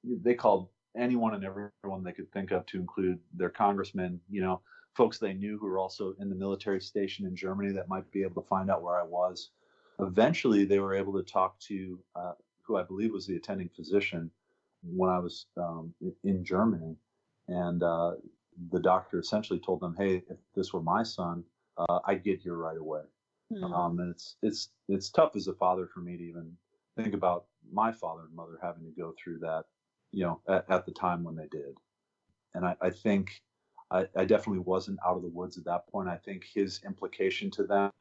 they 0.04 0.36
called 0.36 0.70
anyone 0.96 1.34
and 1.34 1.44
everyone 1.44 2.04
they 2.04 2.12
could 2.12 2.32
think 2.32 2.52
of 2.52 2.66
to 2.68 2.78
include 2.78 3.20
their 3.34 3.50
congressmen, 3.50 4.20
you 4.30 4.42
know, 4.42 4.62
folks 4.96 5.18
they 5.18 5.34
knew 5.34 5.58
who 5.58 5.68
were 5.68 5.80
also 5.80 6.14
in 6.20 6.30
the 6.30 6.36
military 6.36 6.82
station 6.82 7.26
in 7.26 7.36
Germany 7.36 7.72
that 7.72 7.88
might 7.88 8.10
be 8.12 8.24
able 8.24 8.42
to 8.42 8.48
find 8.48 8.70
out 8.70 8.84
where 8.84 9.00
I 9.00 9.04
was. 9.04 9.52
Eventually, 10.00 10.66
they 10.66 10.80
were 10.80 10.94
able 10.94 11.14
to 11.14 11.24
talk 11.24 11.60
to 11.60 12.00
uh, 12.16 12.34
who 12.64 12.78
I 12.78 12.84
believe 12.84 13.12
was 13.12 13.28
the 13.28 13.36
attending 13.36 13.70
physician 13.70 14.32
when 14.84 15.10
I 15.10 15.20
was 15.20 15.46
um, 15.58 15.94
in 16.24 16.44
Germany, 16.44 16.96
and 17.48 17.84
uh, 17.84 18.14
the 18.72 18.80
doctor 18.80 19.20
essentially 19.20 19.60
told 19.60 19.80
them, 19.80 19.96
"Hey, 19.98 20.24
if 20.30 20.38
this 20.56 20.74
were 20.74 20.82
my 20.82 21.04
son, 21.04 21.44
uh, 21.78 22.00
I'd 22.06 22.24
get 22.24 22.40
here 22.40 22.56
right 22.56 22.78
away." 22.78 23.02
Mm. 23.52 23.72
Um, 23.74 24.00
and 24.00 24.12
it's 24.12 24.38
it's 24.42 24.70
it's 24.88 25.10
tough 25.10 25.36
as 25.36 25.48
a 25.48 25.54
father 25.54 25.88
for 25.94 26.00
me 26.00 26.18
to 26.18 26.24
even 26.24 26.58
think 26.96 27.14
about 27.14 27.46
my 27.72 27.92
father 27.92 28.24
and 28.24 28.36
mother 28.36 28.58
having 28.62 28.84
to 28.84 29.00
go 29.00 29.14
through 29.22 29.40
that, 29.40 29.66
you 30.12 30.26
know, 30.26 30.42
at, 30.48 30.66
at 30.70 30.86
the 30.86 30.92
time 30.92 31.24
when 31.24 31.36
they 31.36 31.48
did. 31.52 31.78
And 32.54 32.66
I, 32.66 32.76
I 32.82 32.90
think 32.90 33.42
I, 33.90 34.08
I, 34.16 34.26
definitely 34.26 34.60
wasn't 34.60 35.00
out 35.06 35.16
of 35.16 35.22
the 35.22 35.30
woods 35.30 35.58
at 35.58 35.66
that 35.66 35.88
point. 35.88 36.10
I 36.10 36.18
think 36.18 36.44
his 36.54 36.82
implication 36.86 37.50
to 37.52 37.64
them 37.64 37.92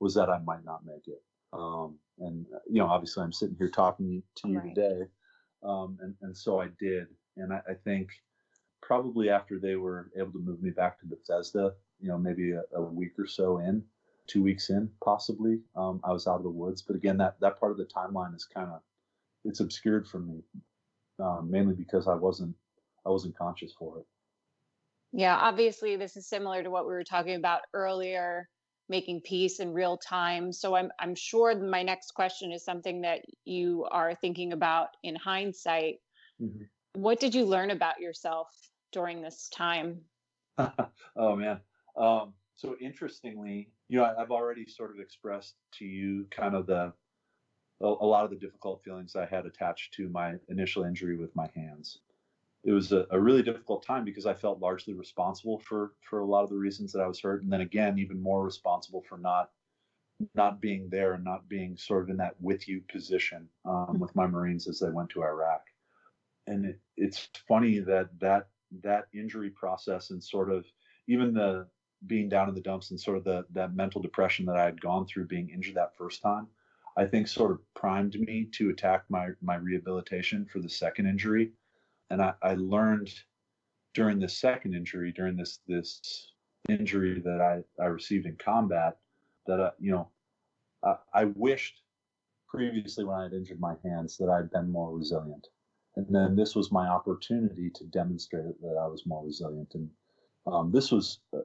was 0.00 0.14
that 0.14 0.30
I 0.30 0.38
might 0.40 0.64
not 0.64 0.84
make 0.84 1.06
it. 1.06 1.22
Um, 1.52 1.96
and 2.18 2.46
you 2.68 2.80
know, 2.80 2.86
obviously, 2.86 3.22
I'm 3.22 3.32
sitting 3.32 3.56
here 3.56 3.68
talking 3.68 4.22
to 4.36 4.48
you 4.48 4.58
right. 4.58 4.74
today, 4.74 5.02
um, 5.62 5.98
and 6.00 6.14
and 6.22 6.36
so 6.36 6.60
I 6.60 6.68
did. 6.78 7.06
And 7.36 7.52
I, 7.52 7.60
I, 7.68 7.74
think 7.74 8.10
probably 8.80 9.28
after 9.30 9.58
they 9.58 9.74
were 9.74 10.10
able 10.16 10.32
to 10.32 10.38
move 10.38 10.62
me 10.62 10.70
back 10.70 11.00
to 11.00 11.06
Bethesda, 11.06 11.72
you 12.00 12.08
know, 12.08 12.18
maybe 12.18 12.52
a, 12.52 12.62
a 12.76 12.82
week 12.82 13.18
or 13.18 13.26
so 13.26 13.58
in, 13.58 13.82
two 14.28 14.42
weeks 14.42 14.70
in, 14.70 14.88
possibly, 15.02 15.58
um, 15.74 16.00
I 16.04 16.12
was 16.12 16.26
out 16.28 16.36
of 16.36 16.44
the 16.44 16.50
woods. 16.50 16.82
But 16.82 16.96
again, 16.96 17.16
that 17.18 17.36
that 17.40 17.58
part 17.58 17.72
of 17.72 17.78
the 17.78 17.86
timeline 17.86 18.34
is 18.34 18.44
kind 18.44 18.70
of 18.70 18.80
it's 19.44 19.60
obscured 19.60 20.06
from 20.08 20.28
me, 20.28 20.42
um, 21.20 21.48
mainly 21.50 21.74
because 21.74 22.08
I 22.08 22.14
wasn't 22.14 22.54
I 23.06 23.10
wasn't 23.10 23.36
conscious 23.36 23.72
for 23.72 23.98
it. 23.98 24.06
Yeah, 25.12 25.36
obviously, 25.36 25.96
this 25.96 26.16
is 26.16 26.28
similar 26.28 26.62
to 26.62 26.70
what 26.70 26.86
we 26.86 26.92
were 26.92 27.04
talking 27.04 27.36
about 27.36 27.60
earlier, 27.72 28.48
making 28.88 29.20
peace 29.20 29.60
in 29.60 29.72
real 29.72 29.96
time. 29.96 30.52
So 30.52 30.74
I'm 30.74 30.90
I'm 30.98 31.14
sure 31.14 31.54
my 31.56 31.82
next 31.82 32.12
question 32.14 32.52
is 32.52 32.64
something 32.64 33.02
that 33.02 33.20
you 33.44 33.86
are 33.90 34.14
thinking 34.14 34.52
about 34.52 34.88
in 35.02 35.14
hindsight. 35.14 35.96
Mm-hmm. 36.40 36.64
What 36.94 37.20
did 37.20 37.34
you 37.34 37.44
learn 37.44 37.70
about 37.70 38.00
yourself 38.00 38.48
during 38.92 39.22
this 39.22 39.48
time? 39.50 40.00
oh 40.58 41.36
man. 41.36 41.60
Um, 41.96 42.34
so 42.56 42.76
interestingly, 42.80 43.70
you 43.88 43.98
know, 43.98 44.14
I've 44.18 44.30
already 44.30 44.66
sort 44.66 44.90
of 44.90 45.00
expressed 45.00 45.54
to 45.78 45.84
you 45.84 46.26
kind 46.30 46.54
of 46.54 46.66
the 46.66 46.92
a, 47.80 47.86
a 47.86 48.06
lot 48.06 48.24
of 48.24 48.30
the 48.30 48.36
difficult 48.36 48.82
feelings 48.82 49.16
I 49.16 49.26
had 49.26 49.46
attached 49.46 49.94
to 49.94 50.08
my 50.08 50.34
initial 50.48 50.84
injury 50.84 51.16
with 51.16 51.34
my 51.34 51.48
hands. 51.54 51.98
It 52.64 52.72
was 52.72 52.92
a, 52.92 53.06
a, 53.10 53.20
really 53.20 53.42
difficult 53.42 53.84
time 53.84 54.06
because 54.06 54.24
I 54.24 54.32
felt 54.32 54.60
largely 54.60 54.94
responsible 54.94 55.58
for 55.58 55.92
for 56.00 56.20
a 56.20 56.26
lot 56.26 56.44
of 56.44 56.50
the 56.50 56.56
reasons 56.56 56.92
that 56.92 57.02
I 57.02 57.06
was 57.06 57.20
hurt, 57.20 57.42
and 57.42 57.52
then 57.52 57.60
again, 57.60 57.98
even 57.98 58.22
more 58.22 58.42
responsible 58.42 59.02
for 59.02 59.18
not 59.18 59.50
not 60.34 60.60
being 60.60 60.88
there 60.88 61.14
and 61.14 61.24
not 61.24 61.48
being 61.48 61.76
sort 61.76 62.04
of 62.04 62.10
in 62.10 62.16
that 62.16 62.40
with 62.40 62.68
you 62.68 62.80
position 62.90 63.48
um, 63.64 63.98
with 63.98 64.14
my 64.14 64.26
Marines 64.26 64.66
as 64.68 64.78
they 64.78 64.90
went 64.90 65.10
to 65.10 65.22
Iraq. 65.22 65.62
And 66.46 66.64
it, 66.64 66.80
it's 66.96 67.28
funny 67.46 67.80
that 67.80 68.08
that 68.20 68.48
that 68.82 69.08
injury 69.12 69.50
process 69.50 70.10
and 70.10 70.22
sort 70.22 70.50
of 70.50 70.64
even 71.06 71.34
the 71.34 71.66
being 72.06 72.28
down 72.28 72.48
in 72.48 72.54
the 72.54 72.60
dumps 72.60 72.90
and 72.90 73.00
sort 73.00 73.16
of 73.16 73.24
the 73.24 73.44
that 73.52 73.74
mental 73.74 74.00
depression 74.00 74.46
that 74.46 74.56
I 74.56 74.64
had 74.64 74.80
gone 74.80 75.06
through 75.06 75.26
being 75.26 75.50
injured 75.50 75.74
that 75.76 75.96
first 75.96 76.22
time, 76.22 76.48
I 76.96 77.06
think 77.06 77.26
sort 77.26 77.50
of 77.50 77.60
primed 77.74 78.18
me 78.20 78.48
to 78.54 78.70
attack 78.70 79.04
my 79.08 79.30
my 79.42 79.56
rehabilitation 79.56 80.46
for 80.46 80.60
the 80.60 80.68
second 80.68 81.06
injury. 81.06 81.52
And 82.10 82.22
I, 82.22 82.34
I 82.42 82.54
learned 82.54 83.12
during 83.94 84.18
this 84.18 84.38
second 84.38 84.74
injury, 84.74 85.12
during 85.12 85.36
this 85.36 85.60
this 85.66 86.32
injury 86.68 87.20
that 87.20 87.40
I, 87.40 87.82
I 87.82 87.86
received 87.86 88.26
in 88.26 88.36
combat, 88.36 88.96
that 89.46 89.60
I, 89.60 89.70
you 89.78 89.92
know, 89.92 90.08
I, 90.84 90.96
I 91.12 91.24
wished 91.24 91.80
previously 92.48 93.04
when 93.04 93.16
I 93.16 93.24
had 93.24 93.32
injured 93.32 93.60
my 93.60 93.74
hands 93.84 94.16
that 94.18 94.28
I'd 94.28 94.50
been 94.50 94.70
more 94.70 94.96
resilient. 94.96 95.48
And 95.96 96.06
then 96.14 96.36
this 96.36 96.54
was 96.54 96.72
my 96.72 96.86
opportunity 96.88 97.70
to 97.70 97.84
demonstrate 97.84 98.60
that 98.60 98.76
I 98.80 98.86
was 98.86 99.06
more 99.06 99.24
resilient. 99.24 99.74
And 99.74 99.90
um, 100.46 100.72
this 100.72 100.90
was 100.90 101.20
uh, 101.36 101.40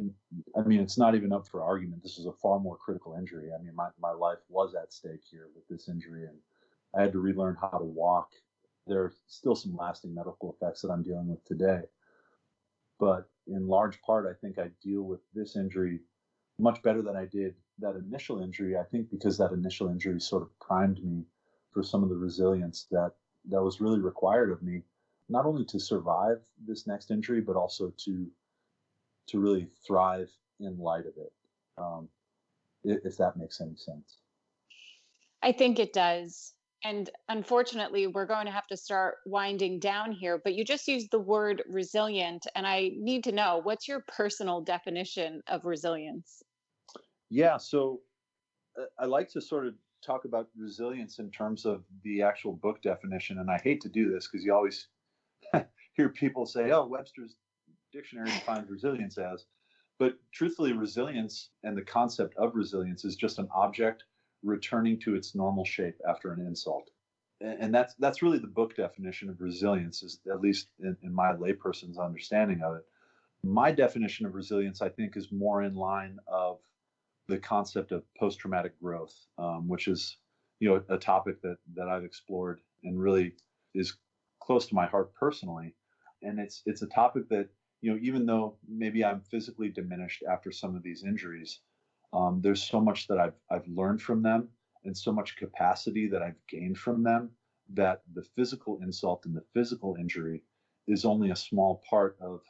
I 0.00 0.62
mean, 0.62 0.80
it's 0.80 0.98
not 0.98 1.14
even 1.14 1.32
up 1.32 1.46
for 1.46 1.62
argument. 1.62 2.02
This 2.02 2.18
is 2.18 2.26
a 2.26 2.32
far 2.32 2.58
more 2.58 2.76
critical 2.76 3.14
injury. 3.14 3.50
I 3.52 3.62
mean, 3.62 3.74
my, 3.74 3.88
my 4.00 4.12
life 4.12 4.38
was 4.48 4.74
at 4.74 4.92
stake 4.92 5.22
here 5.30 5.48
with 5.54 5.66
this 5.68 5.88
injury, 5.88 6.24
and 6.24 6.36
I 6.96 7.02
had 7.02 7.12
to 7.12 7.20
relearn 7.20 7.56
how 7.60 7.78
to 7.78 7.84
walk. 7.84 8.30
There 8.86 9.02
are 9.02 9.14
still 9.26 9.54
some 9.54 9.76
lasting 9.76 10.14
medical 10.14 10.52
effects 10.52 10.82
that 10.82 10.90
I'm 10.90 11.02
dealing 11.02 11.28
with 11.28 11.44
today. 11.44 11.82
But 12.98 13.28
in 13.46 13.66
large 13.66 14.00
part, 14.02 14.26
I 14.26 14.38
think 14.40 14.58
I 14.58 14.70
deal 14.82 15.02
with 15.02 15.20
this 15.34 15.56
injury 15.56 16.00
much 16.58 16.82
better 16.82 17.02
than 17.02 17.16
I 17.16 17.24
did 17.26 17.54
that 17.80 17.96
initial 17.96 18.40
injury. 18.40 18.76
I 18.76 18.84
think 18.84 19.10
because 19.10 19.36
that 19.38 19.52
initial 19.52 19.88
injury 19.88 20.20
sort 20.20 20.42
of 20.42 20.58
primed 20.60 21.02
me 21.02 21.24
for 21.72 21.82
some 21.82 22.04
of 22.04 22.08
the 22.08 22.16
resilience 22.16 22.86
that, 22.92 23.12
that 23.50 23.62
was 23.62 23.80
really 23.80 24.00
required 24.00 24.52
of 24.52 24.62
me, 24.62 24.82
not 25.28 25.46
only 25.46 25.64
to 25.64 25.80
survive 25.80 26.40
this 26.64 26.86
next 26.86 27.10
injury, 27.10 27.40
but 27.40 27.56
also 27.56 27.92
to 28.04 28.30
to 29.28 29.38
really 29.38 29.68
thrive 29.86 30.30
in 30.60 30.78
light 30.78 31.06
of 31.06 31.14
it. 31.16 31.32
Um, 31.76 32.08
if 32.84 33.16
that 33.16 33.36
makes 33.36 33.60
any 33.60 33.76
sense. 33.76 34.18
I 35.42 35.52
think 35.52 35.78
it 35.78 35.92
does. 35.92 36.52
And 36.84 37.08
unfortunately, 37.30 38.06
we're 38.06 38.26
going 38.26 38.44
to 38.44 38.52
have 38.52 38.66
to 38.66 38.76
start 38.76 39.16
winding 39.24 39.78
down 39.78 40.12
here, 40.12 40.38
but 40.42 40.54
you 40.54 40.64
just 40.64 40.86
used 40.86 41.10
the 41.10 41.18
word 41.18 41.62
resilient. 41.66 42.46
And 42.54 42.66
I 42.66 42.90
need 42.96 43.24
to 43.24 43.32
know 43.32 43.60
what's 43.62 43.88
your 43.88 44.04
personal 44.06 44.60
definition 44.60 45.42
of 45.48 45.64
resilience? 45.64 46.42
Yeah. 47.30 47.56
So 47.56 48.00
uh, 48.78 48.84
I 48.98 49.06
like 49.06 49.30
to 49.30 49.40
sort 49.40 49.66
of 49.66 49.74
talk 50.04 50.26
about 50.26 50.48
resilience 50.58 51.18
in 51.18 51.30
terms 51.30 51.64
of 51.64 51.84
the 52.02 52.20
actual 52.20 52.52
book 52.52 52.82
definition. 52.82 53.38
And 53.38 53.50
I 53.50 53.58
hate 53.64 53.80
to 53.80 53.88
do 53.88 54.12
this 54.12 54.28
because 54.30 54.44
you 54.44 54.54
always 54.54 54.88
hear 55.94 56.10
people 56.10 56.44
say, 56.44 56.70
oh, 56.70 56.86
Webster's 56.86 57.36
dictionary 57.94 58.30
defines 58.30 58.68
resilience 58.68 59.16
as. 59.16 59.46
But 59.98 60.18
truthfully, 60.32 60.72
resilience 60.72 61.50
and 61.62 61.76
the 61.76 61.82
concept 61.82 62.36
of 62.36 62.54
resilience 62.54 63.04
is 63.04 63.16
just 63.16 63.38
an 63.38 63.48
object 63.54 64.04
returning 64.42 64.98
to 65.00 65.14
its 65.14 65.34
normal 65.34 65.64
shape 65.64 65.94
after 66.06 66.32
an 66.32 66.40
insult. 66.40 66.90
And 67.40 67.74
that's 67.74 67.94
that's 67.94 68.22
really 68.22 68.38
the 68.38 68.46
book 68.46 68.76
definition 68.76 69.28
of 69.28 69.40
resilience, 69.40 70.02
is 70.02 70.20
at 70.30 70.40
least 70.40 70.68
in, 70.80 70.96
in 71.02 71.14
my 71.14 71.32
layperson's 71.32 71.98
understanding 71.98 72.62
of 72.62 72.76
it. 72.76 72.84
My 73.42 73.70
definition 73.70 74.26
of 74.26 74.34
resilience, 74.34 74.80
I 74.82 74.88
think, 74.88 75.16
is 75.16 75.30
more 75.30 75.62
in 75.62 75.74
line 75.74 76.18
of 76.26 76.58
the 77.28 77.38
concept 77.38 77.92
of 77.92 78.02
post-traumatic 78.18 78.78
growth, 78.80 79.14
um, 79.38 79.68
which 79.68 79.88
is, 79.88 80.18
you 80.60 80.68
know, 80.68 80.82
a 80.88 80.98
topic 80.98 81.40
that 81.42 81.58
that 81.74 81.88
I've 81.88 82.04
explored 82.04 82.60
and 82.82 82.98
really 82.98 83.34
is 83.74 83.96
close 84.40 84.66
to 84.66 84.74
my 84.74 84.86
heart 84.86 85.14
personally. 85.14 85.74
And 86.22 86.38
it's 86.38 86.62
it's 86.66 86.82
a 86.82 86.86
topic 86.86 87.28
that 87.28 87.48
you 87.84 87.90
know, 87.90 87.98
even 88.00 88.24
though 88.24 88.56
maybe 88.66 89.04
I'm 89.04 89.20
physically 89.20 89.68
diminished 89.68 90.22
after 90.26 90.50
some 90.50 90.74
of 90.74 90.82
these 90.82 91.04
injuries, 91.04 91.60
um, 92.14 92.40
there's 92.40 92.62
so 92.62 92.80
much 92.80 93.06
that 93.08 93.18
I've 93.18 93.34
I've 93.50 93.68
learned 93.68 94.00
from 94.00 94.22
them 94.22 94.48
and 94.84 94.96
so 94.96 95.12
much 95.12 95.36
capacity 95.36 96.08
that 96.08 96.22
I've 96.22 96.40
gained 96.48 96.78
from 96.78 97.02
them 97.02 97.30
that 97.74 98.00
the 98.14 98.22
physical 98.22 98.78
insult 98.80 99.26
and 99.26 99.36
the 99.36 99.44
physical 99.52 99.96
injury 100.00 100.42
is 100.86 101.04
only 101.04 101.30
a 101.30 101.36
small 101.36 101.82
part 101.90 102.16
of 102.22 102.40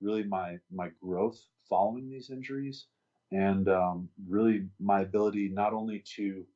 really 0.00 0.22
my 0.22 0.58
my 0.70 0.90
growth 1.02 1.40
following 1.68 2.08
these 2.08 2.30
injuries 2.30 2.86
and 3.32 3.68
um, 3.68 4.08
really 4.28 4.68
my 4.78 5.00
ability 5.00 5.48
not 5.48 5.72
only 5.72 6.04
to 6.14 6.46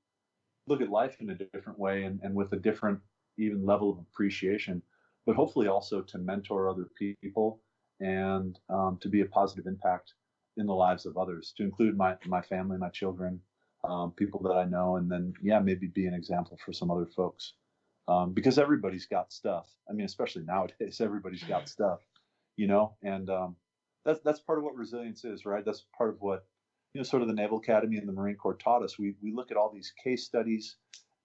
look 0.69 0.81
at 0.81 0.89
life 0.89 1.17
in 1.21 1.31
a 1.31 1.35
different 1.35 1.81
way 1.81 2.05
and, 2.05 2.21
and 2.23 2.33
with 2.33 2.53
a 2.53 2.63
different 2.69 3.01
even 3.39 3.67
level 3.67 3.91
of 3.91 3.99
appreciation 3.99 4.81
but 5.27 5.35
hopefully 5.35 5.67
also 5.67 6.01
to 6.01 6.19
mentor 6.19 6.69
other 6.69 6.89
people 6.97 7.61
and 8.01 8.59
um, 8.69 8.99
to 9.03 9.09
be 9.09 9.21
a 9.21 9.27
positive 9.27 9.67
impact 9.67 10.15
in 10.57 10.67
the 10.67 10.75
lives 10.75 11.07
of 11.07 11.17
others, 11.17 11.53
to 11.57 11.63
include 11.63 11.97
my 11.97 12.17
my 12.27 12.43
family, 12.43 12.77
my 12.79 12.91
children, 12.91 13.41
um, 13.85 14.13
people 14.13 14.41
that 14.43 14.55
I 14.55 14.65
know, 14.65 14.97
and 14.97 15.11
then 15.11 15.33
yeah, 15.43 15.59
maybe 15.61 15.87
be 15.87 16.07
an 16.07 16.15
example 16.15 16.59
for 16.65 16.73
some 16.73 16.91
other 16.91 17.07
folks. 17.07 17.55
Um, 18.09 18.33
because 18.33 18.59
everybody's 18.59 19.07
got 19.07 19.33
stuff. 19.33 19.69
I 19.89 19.93
mean, 19.93 20.07
especially 20.07 20.43
nowadays, 20.43 21.01
everybody's 21.01 21.45
got 21.45 21.69
stuff, 21.77 22.01
you 22.57 22.67
know, 22.67 22.97
and 23.03 23.31
um, 23.31 23.57
that's 24.05 24.21
that's 24.21 24.41
part 24.41 24.59
of 24.59 24.65
what 24.65 24.77
resilience 24.77 25.25
is, 25.25 25.45
right? 25.45 25.65
That's 25.65 25.85
part 25.97 26.11
of 26.11 26.17
what 26.21 26.45
you 26.95 27.01
know, 27.01 27.05
sort 27.05 27.23
of 27.23 27.29
the 27.29 27.35
Naval 27.35 27.59
Academy 27.59 27.99
and 27.99 28.09
the 28.09 28.13
Marine 28.13 28.37
Corps 28.37 28.55
taught 28.57 28.83
us. 28.83 28.99
We 28.99 29.15
we 29.23 29.33
look 29.33 29.51
at 29.51 29.57
all 29.57 29.71
these 29.73 29.93
case 30.03 30.25
studies, 30.25 30.77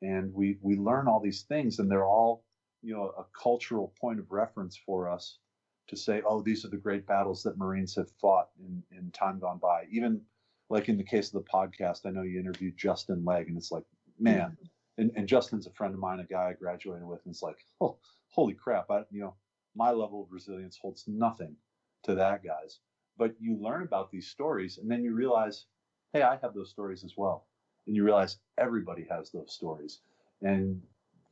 and 0.02 0.34
we 0.34 0.58
we 0.62 0.76
learn 0.76 1.08
all 1.08 1.20
these 1.20 1.44
things, 1.44 1.80
and 1.80 1.90
they're 1.90 2.06
all 2.06 2.44
you 2.82 2.94
know 2.94 3.12
a 3.18 3.26
cultural 3.42 3.94
point 4.00 4.20
of 4.20 4.32
reference 4.32 4.78
for 4.86 5.10
us 5.10 5.40
to 5.88 5.96
say, 5.96 6.22
oh, 6.26 6.42
these 6.42 6.66
are 6.66 6.70
the 6.70 6.78
great 6.78 7.06
battles 7.06 7.44
that 7.44 7.58
Marines 7.58 7.96
have 7.96 8.10
fought 8.22 8.50
in, 8.60 8.82
in 8.98 9.12
time 9.12 9.40
gone 9.40 9.60
by. 9.60 9.86
Even 9.92 10.22
like 10.70 10.90
in 10.90 10.98
the 10.98 11.04
case 11.04 11.28
of 11.28 11.44
the 11.44 11.50
podcast, 11.50 12.06
I 12.06 12.12
know 12.12 12.24
you 12.24 12.40
interviewed 12.40 12.78
Justin 12.78 13.24
Legg, 13.24 13.48
and 13.48 13.58
it's 13.58 13.72
like, 13.72 13.84
man, 14.20 14.52
mm-hmm. 14.52 14.66
and, 14.98 15.12
and 15.16 15.28
Justin's 15.28 15.68
a 15.68 15.72
friend 15.72 15.94
of 15.94 16.00
mine, 16.00 16.20
a 16.20 16.24
guy 16.24 16.50
I 16.50 16.54
graduated 16.54 17.06
with, 17.06 17.22
and 17.26 17.34
it's 17.34 17.44
like, 17.44 17.58
oh, 17.82 17.98
holy 18.30 18.54
crap! 18.54 18.90
I, 18.90 19.04
you 19.12 19.22
know, 19.22 19.36
my 19.76 19.92
level 19.92 20.24
of 20.24 20.32
resilience 20.32 20.78
holds 20.78 21.04
nothing 21.08 21.56
to 22.04 22.16
that 22.16 22.44
guy's. 22.44 22.80
But 23.18 23.36
you 23.40 23.58
learn 23.62 23.84
about 23.84 24.12
these 24.12 24.28
stories, 24.28 24.78
and 24.78 24.90
then 24.90 25.04
you 25.04 25.14
realize, 25.14 25.66
hey, 26.14 26.24
I 26.24 26.38
have 26.42 26.54
those 26.54 26.72
stories 26.72 27.04
as 27.04 27.14
well, 27.16 27.46
and 27.86 27.96
you 27.96 28.04
realize 28.04 28.38
everybody 28.58 29.06
has 29.10 29.32
those 29.32 29.54
stories, 29.54 30.00
and 30.42 30.82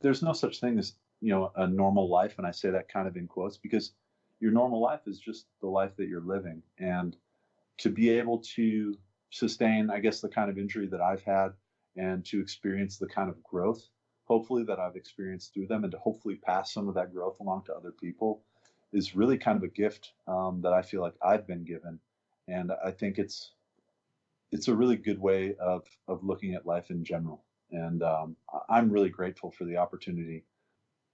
there's 0.00 0.22
no 0.22 0.32
such 0.32 0.60
thing 0.60 0.78
as 0.78 0.94
you 1.20 1.30
know 1.30 1.50
a 1.56 1.66
normal 1.66 2.08
life, 2.08 2.34
and 2.38 2.46
I 2.46 2.52
say 2.52 2.70
that 2.70 2.88
kind 2.88 3.08
of 3.08 3.16
in 3.16 3.26
quotes 3.26 3.56
because 3.56 3.92
your 4.40 4.52
normal 4.52 4.80
life 4.80 5.00
is 5.06 5.18
just 5.18 5.46
the 5.60 5.68
life 5.68 5.96
that 5.96 6.08
you're 6.08 6.20
living, 6.20 6.62
and 6.78 7.16
to 7.78 7.90
be 7.90 8.10
able 8.10 8.38
to 8.54 8.96
sustain, 9.30 9.90
I 9.90 9.98
guess, 9.98 10.20
the 10.20 10.28
kind 10.28 10.50
of 10.50 10.58
injury 10.58 10.86
that 10.88 11.00
I've 11.00 11.22
had 11.22 11.52
and 11.96 12.24
to 12.26 12.40
experience 12.40 12.98
the 12.98 13.06
kind 13.06 13.28
of 13.28 13.42
growth, 13.42 13.88
hopefully, 14.24 14.64
that 14.64 14.78
I've 14.78 14.96
experienced 14.96 15.52
through 15.52 15.66
them 15.66 15.84
and 15.84 15.92
to 15.92 15.98
hopefully 15.98 16.36
pass 16.36 16.72
some 16.72 16.88
of 16.88 16.94
that 16.94 17.12
growth 17.12 17.40
along 17.40 17.64
to 17.66 17.74
other 17.74 17.92
people 17.92 18.42
is 18.92 19.16
really 19.16 19.36
kind 19.36 19.56
of 19.56 19.64
a 19.64 19.68
gift 19.68 20.12
um, 20.28 20.60
that 20.62 20.72
I 20.72 20.82
feel 20.82 21.00
like 21.00 21.14
I've 21.20 21.46
been 21.46 21.64
given. 21.64 21.98
And 22.46 22.70
I 22.84 22.92
think 22.92 23.18
it's 23.18 23.52
it's 24.52 24.68
a 24.68 24.74
really 24.74 24.96
good 24.96 25.20
way 25.20 25.56
of, 25.56 25.82
of 26.06 26.22
looking 26.22 26.54
at 26.54 26.64
life 26.64 26.90
in 26.90 27.04
general. 27.04 27.42
And 27.72 28.04
um, 28.04 28.36
I'm 28.68 28.88
really 28.88 29.08
grateful 29.08 29.50
for 29.50 29.64
the 29.64 29.78
opportunity, 29.78 30.44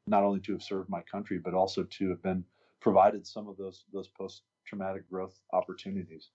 not 0.07 0.25
only 0.25 0.41
to 0.41 0.53
have 0.53 0.63
served 0.63 0.91
my 0.91 1.01
country, 1.01 1.39
but 1.39 1.55
also 1.55 1.85
to 1.85 2.11
have 2.11 2.23
been 2.23 2.45
provided 2.81 3.27
some 3.27 3.49
of 3.49 3.57
those 3.57 3.85
those 3.93 4.09
post 4.09 4.43
traumatic 4.67 5.09
growth 5.09 5.39
opportunities. 5.53 6.31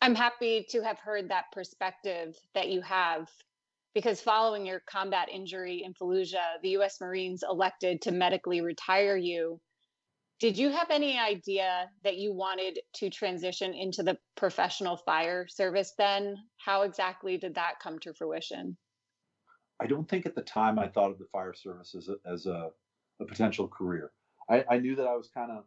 I'm 0.00 0.14
happy 0.14 0.66
to 0.70 0.82
have 0.82 0.98
heard 0.98 1.28
that 1.30 1.44
perspective 1.52 2.36
that 2.54 2.68
you 2.68 2.80
have 2.80 3.28
because 3.94 4.20
following 4.20 4.66
your 4.66 4.82
combat 4.90 5.28
injury 5.28 5.82
in 5.84 5.94
Fallujah, 5.94 6.60
the 6.62 6.70
US 6.70 7.00
Marines 7.00 7.44
elected 7.48 8.02
to 8.02 8.10
medically 8.10 8.60
retire 8.60 9.16
you. 9.16 9.60
Did 10.40 10.58
you 10.58 10.70
have 10.70 10.90
any 10.90 11.18
idea 11.18 11.88
that 12.02 12.16
you 12.16 12.32
wanted 12.32 12.80
to 12.94 13.10
transition 13.10 13.74
into 13.74 14.02
the 14.02 14.18
professional 14.34 14.96
fire 14.96 15.46
service 15.46 15.92
then? 15.96 16.36
How 16.56 16.82
exactly 16.82 17.36
did 17.36 17.54
that 17.54 17.74
come 17.80 18.00
to 18.00 18.12
fruition? 18.12 18.76
I 19.80 19.86
don't 19.86 20.08
think 20.08 20.26
at 20.26 20.34
the 20.34 20.42
time 20.42 20.78
I 20.78 20.88
thought 20.88 21.12
of 21.12 21.18
the 21.18 21.26
fire 21.26 21.54
service 21.54 21.94
as 21.94 22.08
a, 22.08 22.16
as 22.28 22.46
a, 22.46 22.70
a 23.20 23.24
potential 23.24 23.68
career. 23.68 24.10
I, 24.50 24.64
I, 24.70 24.78
knew 24.78 24.96
that 24.96 25.06
I 25.06 25.14
was 25.14 25.28
kind 25.32 25.50
of, 25.50 25.64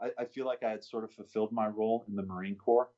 I, 0.00 0.22
I 0.22 0.24
feel 0.26 0.46
like 0.46 0.62
I 0.62 0.70
had 0.70 0.84
sort 0.84 1.04
of 1.04 1.12
fulfilled 1.12 1.52
my 1.52 1.66
role 1.66 2.04
in 2.08 2.16
the 2.16 2.22
Marine 2.22 2.56
Corps 2.56 2.88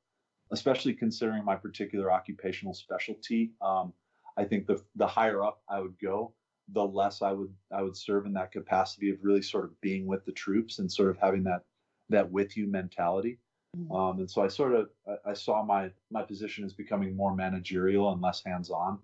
especially 0.51 0.93
considering 0.93 1.43
my 1.43 1.55
particular 1.55 2.11
occupational 2.11 2.73
specialty. 2.73 3.51
Um, 3.61 3.93
I 4.37 4.45
think 4.45 4.67
the 4.67 4.81
the 4.95 5.07
higher 5.07 5.43
up 5.43 5.61
I 5.69 5.79
would 5.79 5.99
go, 6.01 6.33
the 6.73 6.83
less 6.83 7.21
I 7.21 7.31
would 7.31 7.53
I 7.71 7.81
would 7.81 7.97
serve 7.97 8.25
in 8.25 8.33
that 8.33 8.51
capacity 8.51 9.09
of 9.09 9.17
really 9.21 9.41
sort 9.41 9.65
of 9.65 9.79
being 9.81 10.07
with 10.07 10.25
the 10.25 10.31
troops 10.31 10.79
and 10.79 10.91
sort 10.91 11.09
of 11.09 11.17
having 11.17 11.43
that 11.43 11.63
that 12.09 12.31
with 12.31 12.57
you 12.57 12.67
mentality. 12.67 13.39
Mm-hmm. 13.77 13.95
Um, 13.95 14.19
and 14.19 14.31
so 14.31 14.41
I 14.41 14.47
sort 14.47 14.73
of 14.73 14.89
I, 15.07 15.31
I, 15.31 15.33
saw 15.33 15.63
my 15.63 15.91
my 16.09 16.23
position 16.23 16.65
as 16.65 16.73
becoming 16.73 17.15
more 17.15 17.35
managerial 17.35 18.11
and 18.11 18.21
less 18.21 18.41
hands 18.43 18.71
on, 18.71 18.97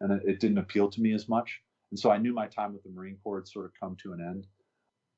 and 0.00 0.12
it, 0.12 0.22
it, 0.26 0.40
didn't 0.40 0.58
appeal 0.58 0.90
to 0.90 1.00
me 1.00 1.12
as 1.12 1.28
much. 1.28 1.60
And 1.92 2.00
so 2.00 2.10
I 2.10 2.18
knew 2.18 2.34
my 2.34 2.48
time 2.48 2.72
with 2.72 2.82
the 2.82 2.90
Marine 2.90 3.16
Corps 3.22 3.38
had 3.38 3.48
sort 3.48 3.66
of 3.66 3.72
come 3.78 3.96
to 4.02 4.12
an 4.12 4.20
end. 4.20 4.46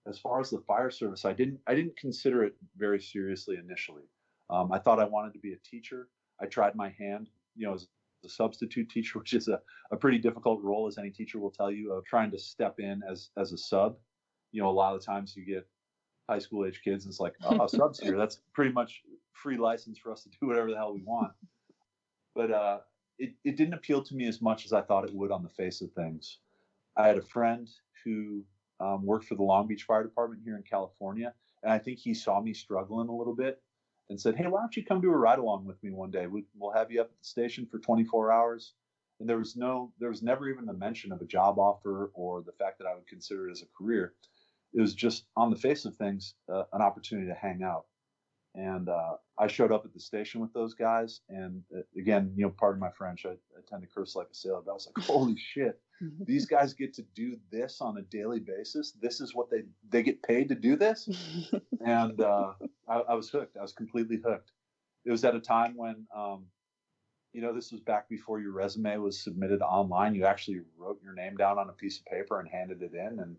As 0.07 0.19
far 0.19 0.41
as 0.41 0.51
the 0.51 0.61
fire 0.61 0.91
service, 0.91 1.25
I 1.25 1.33
didn't 1.33 1.61
I 1.67 1.75
didn't 1.75 1.97
consider 1.97 2.45
it 2.45 2.55
very 2.77 3.01
seriously 3.01 3.57
initially. 3.57 4.05
Um, 4.49 4.73
I 4.73 4.79
thought 4.79 4.99
I 4.99 5.05
wanted 5.05 5.33
to 5.35 5.39
be 5.39 5.53
a 5.53 5.59
teacher. 5.59 6.09
I 6.41 6.47
tried 6.47 6.75
my 6.75 6.89
hand, 6.99 7.29
you 7.55 7.67
know, 7.67 7.75
as 7.75 7.87
a 8.25 8.29
substitute 8.29 8.89
teacher, 8.89 9.19
which 9.21 9.35
is 9.35 9.49
a, 9.49 9.61
a 9.91 9.97
pretty 9.97 10.19
difficult 10.19 10.63
role, 10.63 10.87
as 10.87 10.99
any 10.99 11.11
teacher 11.11 11.39
will 11.39 11.51
tell 11.51 11.71
you, 11.71 11.93
of 11.93 12.05
trying 12.05 12.31
to 12.31 12.39
step 12.39 12.77
in 12.79 13.03
as 13.09 13.31
as 13.37 13.53
a 13.53 13.59
sub. 13.59 13.97
You 14.53 14.63
know, 14.63 14.69
a 14.69 14.73
lot 14.73 14.97
of 14.97 15.05
times 15.05 15.37
you 15.37 15.45
get 15.45 15.67
high 16.29 16.39
school 16.39 16.65
age 16.65 16.81
kids, 16.83 17.05
and 17.05 17.13
it's 17.13 17.21
like, 17.21 17.35
oh, 17.45 17.67
subs 17.69 18.01
here. 18.01 18.17
That's 18.17 18.41
pretty 18.53 18.73
much 18.73 19.03
free 19.33 19.57
license 19.57 19.99
for 19.99 20.13
us 20.13 20.23
to 20.25 20.31
do 20.41 20.47
whatever 20.47 20.71
the 20.71 20.77
hell 20.77 20.95
we 20.95 21.03
want. 21.03 21.33
But 22.35 22.51
uh, 22.51 22.79
it, 23.19 23.35
it 23.45 23.57
didn't 23.57 23.75
appeal 23.75 24.03
to 24.03 24.15
me 24.15 24.27
as 24.27 24.41
much 24.41 24.65
as 24.65 24.73
I 24.73 24.81
thought 24.81 25.05
it 25.05 25.15
would 25.15 25.31
on 25.31 25.43
the 25.43 25.49
face 25.49 25.81
of 25.81 25.93
things. 25.93 26.39
I 26.97 27.07
had 27.07 27.19
a 27.19 27.23
friend 27.23 27.69
who 28.05 28.45
um, 28.81 29.05
worked 29.05 29.27
for 29.27 29.35
the 29.35 29.43
Long 29.43 29.67
Beach 29.67 29.85
Fire 29.85 30.03
Department 30.03 30.43
here 30.45 30.57
in 30.57 30.63
California, 30.63 31.35
and 31.63 31.73
I 31.73 31.79
think 31.79 31.99
he 31.99 32.15
saw 32.15 32.41
me 32.41 32.55
struggling 32.55 33.09
a 33.09 33.17
little 33.17 33.35
bit 33.35 33.63
and 34.09 34.21
said, 34.21 34.37
"Hey, 34.37 34.47
why 34.47 34.61
don't 34.61 34.77
you 34.77 34.85
come 34.85 35.01
do 35.01 35.13
a 35.13 35.17
ride 35.17 35.39
along 35.39 35.67
with 35.67 35.83
me 35.83 35.91
one 35.91 36.11
day? 36.11 36.27
We, 36.27 36.45
will 36.59 36.73
have 36.73 36.91
you 36.91 37.01
up 37.01 37.11
at 37.11 37.19
the 37.19 37.25
station 37.25 37.67
for 37.67 37.79
24 37.79 38.33
hours." 38.33 38.75
And 39.21 39.29
there 39.29 39.39
was 39.39 39.55
no, 39.55 39.93
there 40.01 40.09
was 40.09 40.23
never 40.23 40.49
even 40.49 40.69
a 40.71 40.73
mention 40.73 41.13
of 41.13 41.21
a 41.21 41.27
job 41.27 41.59
offer 41.59 42.11
or 42.15 42.43
the 42.43 42.53
fact 42.53 42.79
that 42.79 42.87
I 42.87 42.95
would 42.95 43.07
consider 43.07 43.49
it 43.49 43.53
as 43.53 43.63
a 43.63 43.67
career. 43.77 44.15
It 44.73 44.81
was 44.81 44.95
just 44.95 45.27
on 45.37 45.51
the 45.51 45.57
face 45.57 45.85
of 45.85 45.95
things, 45.97 46.35
uh, 46.49 46.65
an 46.73 46.81
opportunity 46.81 47.29
to 47.29 47.35
hang 47.35 47.63
out. 47.63 47.85
And 48.55 48.89
uh, 48.89 49.17
I 49.39 49.47
showed 49.47 49.71
up 49.71 49.85
at 49.85 49.95
the 49.95 50.01
station 50.01 50.41
with 50.41 50.53
those 50.53 50.75
guys. 50.75 51.21
And 51.29 51.63
uh, 51.77 51.83
again, 51.97 52.33
you 52.35 52.45
know, 52.45 52.51
pardon 52.51 52.81
my 52.81 52.91
French, 52.91 53.25
I, 53.25 53.31
I, 53.31 53.61
tend 53.69 53.83
to 53.83 53.89
curse 53.89 54.17
like 54.17 54.27
a 54.31 54.35
sailor, 54.35 54.61
but 54.65 54.73
I 54.73 54.75
was 54.75 54.89
like, 54.95 55.07
holy 55.07 55.37
shit, 55.39 55.81
these 56.27 56.47
guys 56.47 56.75
get 56.75 56.93
to 56.95 57.03
do 57.15 57.37
this 57.53 57.81
on 57.81 57.99
a 57.99 58.03
daily 58.03 58.41
basis. 58.41 58.93
This 59.01 59.21
is 59.21 59.35
what 59.35 59.51
they, 59.51 59.63
they 59.89 60.03
get 60.03 60.23
paid 60.23 60.49
to 60.49 60.57
do 60.57 60.75
this. 60.75 61.09
and 61.85 62.21
uh, 62.21 62.53
I, 62.89 62.95
I, 63.11 63.15
was 63.15 63.31
hooked. 63.31 63.57
I 63.57 63.63
was 63.63 63.73
completely 63.73 64.21
hooked. 64.25 64.51
It 65.05 65.13
was 65.13 65.25
at 65.25 65.37
a 65.37 65.41
time 65.41 65.77
when, 65.77 66.07
um, 66.15 66.47
you 67.33 67.43
know, 67.43 67.55
this 67.55 67.71
was 67.71 67.81
back 67.81 68.09
before 68.09 68.41
your 68.41 68.53
resume 68.53 68.97
was 68.97 69.23
submitted 69.23 69.63
online. 69.63 70.17
You 70.17 70.27
actually 70.27 70.61
wrote 70.77 71.01
your 71.03 71.15
name 71.15 71.37
down 71.37 71.59
on 71.59 71.69
a 71.69 71.73
piece 71.73 71.99
of 71.99 72.05
paper 72.07 72.41
and 72.41 72.49
handed 72.49 72.83
it 72.83 72.95
in. 72.95 73.21
And 73.21 73.37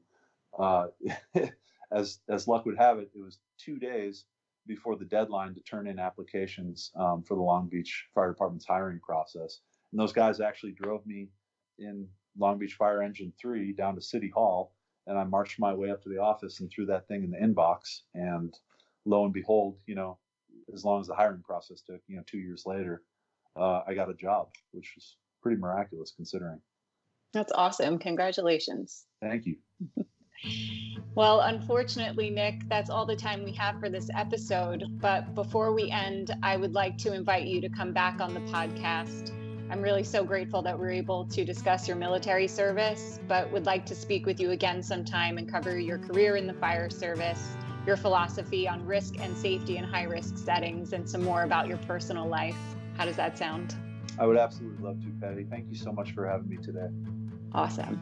uh, 0.58 0.88
as 1.92 2.20
as 2.30 2.48
luck 2.48 2.66
would 2.66 2.78
have 2.78 3.00
it, 3.00 3.12
it 3.14 3.22
was 3.22 3.40
two 3.58 3.78
days 3.78 4.24
before 4.68 4.96
the 4.96 5.06
deadline 5.06 5.54
to 5.54 5.62
turn 5.62 5.88
in 5.88 6.00
applications 6.00 6.92
um, 6.96 7.24
for 7.24 7.36
the 7.36 7.42
Long 7.42 7.68
Beach 7.68 8.08
Fire 8.14 8.30
Department's 8.30 8.66
hiring 8.66 9.00
process. 9.00 9.60
And 9.92 10.00
those 10.00 10.14
guys 10.14 10.40
actually 10.40 10.74
drove 10.74 11.06
me 11.06 11.30
in 11.80 12.08
Long 12.38 12.58
Beach 12.58 12.76
Fire 12.76 13.02
Engine 13.02 13.34
3 13.42 13.74
down 13.74 13.96
to 13.96 14.02
City 14.02 14.30
Hall. 14.30 14.74
And 15.08 15.18
I 15.18 15.24
marched 15.24 15.60
my 15.60 15.74
way 15.74 15.90
up 15.90 16.02
to 16.04 16.10
the 16.10 16.20
office 16.20 16.60
and 16.60 16.70
threw 16.70 16.86
that 16.86 17.08
thing 17.08 17.24
in 17.24 17.32
the 17.32 17.38
inbox. 17.38 18.02
And 18.14 18.54
lo 19.06 19.26
and 19.26 19.34
behold, 19.34 19.78
you 19.88 19.96
know, 19.96 20.18
as 20.74 20.86
long 20.86 21.02
as 21.02 21.08
the 21.08 21.16
hiring 21.16 21.42
process 21.42 21.82
took, 21.82 22.02
you 22.08 22.18
know, 22.18 22.24
two 22.26 22.38
years 22.38 22.64
later, 22.66 23.02
uh, 23.60 23.82
I 23.88 23.94
got 23.94 24.10
a 24.10 24.14
job, 24.14 24.50
which 24.72 24.94
was 24.96 25.18
pretty 25.42 25.60
miraculous 25.60 26.14
considering. 26.16 26.62
That's 27.34 27.52
awesome. 27.54 27.98
Congratulations. 27.98 29.06
Thank 29.22 29.46
you. 29.46 29.56
Well, 31.14 31.42
unfortunately, 31.42 32.30
Nick, 32.30 32.68
that's 32.70 32.90
all 32.90 33.06
the 33.06 33.16
time 33.16 33.44
we 33.44 33.52
have 33.54 33.80
for 33.80 33.90
this 33.90 34.10
episode. 34.16 34.86
But 35.02 35.36
before 35.36 35.74
we 35.74 35.92
end, 35.92 36.32
I 36.42 36.56
would 36.56 36.74
like 36.74 36.98
to 37.00 37.14
invite 37.14 37.48
you 37.48 37.60
to 37.62 37.70
come 37.70 37.92
back 37.92 38.22
on 38.22 38.34
the 38.34 38.40
podcast. 38.42 39.32
I'm 39.70 39.82
really 39.82 40.04
so 40.04 40.24
grateful 40.24 40.62
that 40.62 40.78
we're 40.78 40.92
able 40.92 41.26
to 41.26 41.46
discuss 41.46 41.88
your 41.88 41.98
military 41.98 42.48
service, 42.48 43.20
but 43.28 43.52
would 43.52 43.66
like 43.66 43.86
to 43.88 43.96
speak 43.96 44.26
with 44.26 44.40
you 44.40 44.52
again 44.52 44.82
sometime 44.82 45.38
and 45.38 45.50
cover 45.50 45.78
your 45.80 45.98
career 45.98 46.38
in 46.38 46.48
the 46.48 46.54
fire 46.54 46.90
service, 46.90 47.56
your 47.86 47.98
philosophy 47.98 48.68
on 48.68 48.86
risk 48.86 49.16
and 49.20 49.36
safety 49.38 49.78
in 49.78 49.84
high 49.84 50.04
risk 50.04 50.38
settings, 50.38 50.94
and 50.94 51.10
some 51.10 51.24
more 51.24 51.44
about 51.44 51.68
your 51.68 51.78
personal 51.78 52.28
life. 52.28 52.58
How 52.98 53.06
does 53.06 53.16
that 53.18 53.38
sound? 53.38 53.76
I 54.20 54.26
would 54.26 54.38
absolutely 54.38 54.84
love 54.84 55.00
to, 55.02 55.08
Patty. 55.22 55.46
Thank 55.50 55.70
you 55.70 55.78
so 55.78 55.92
much 55.92 56.12
for 56.12 56.28
having 56.28 56.50
me 56.50 56.58
today. 56.58 56.88
Awesome. 57.54 58.02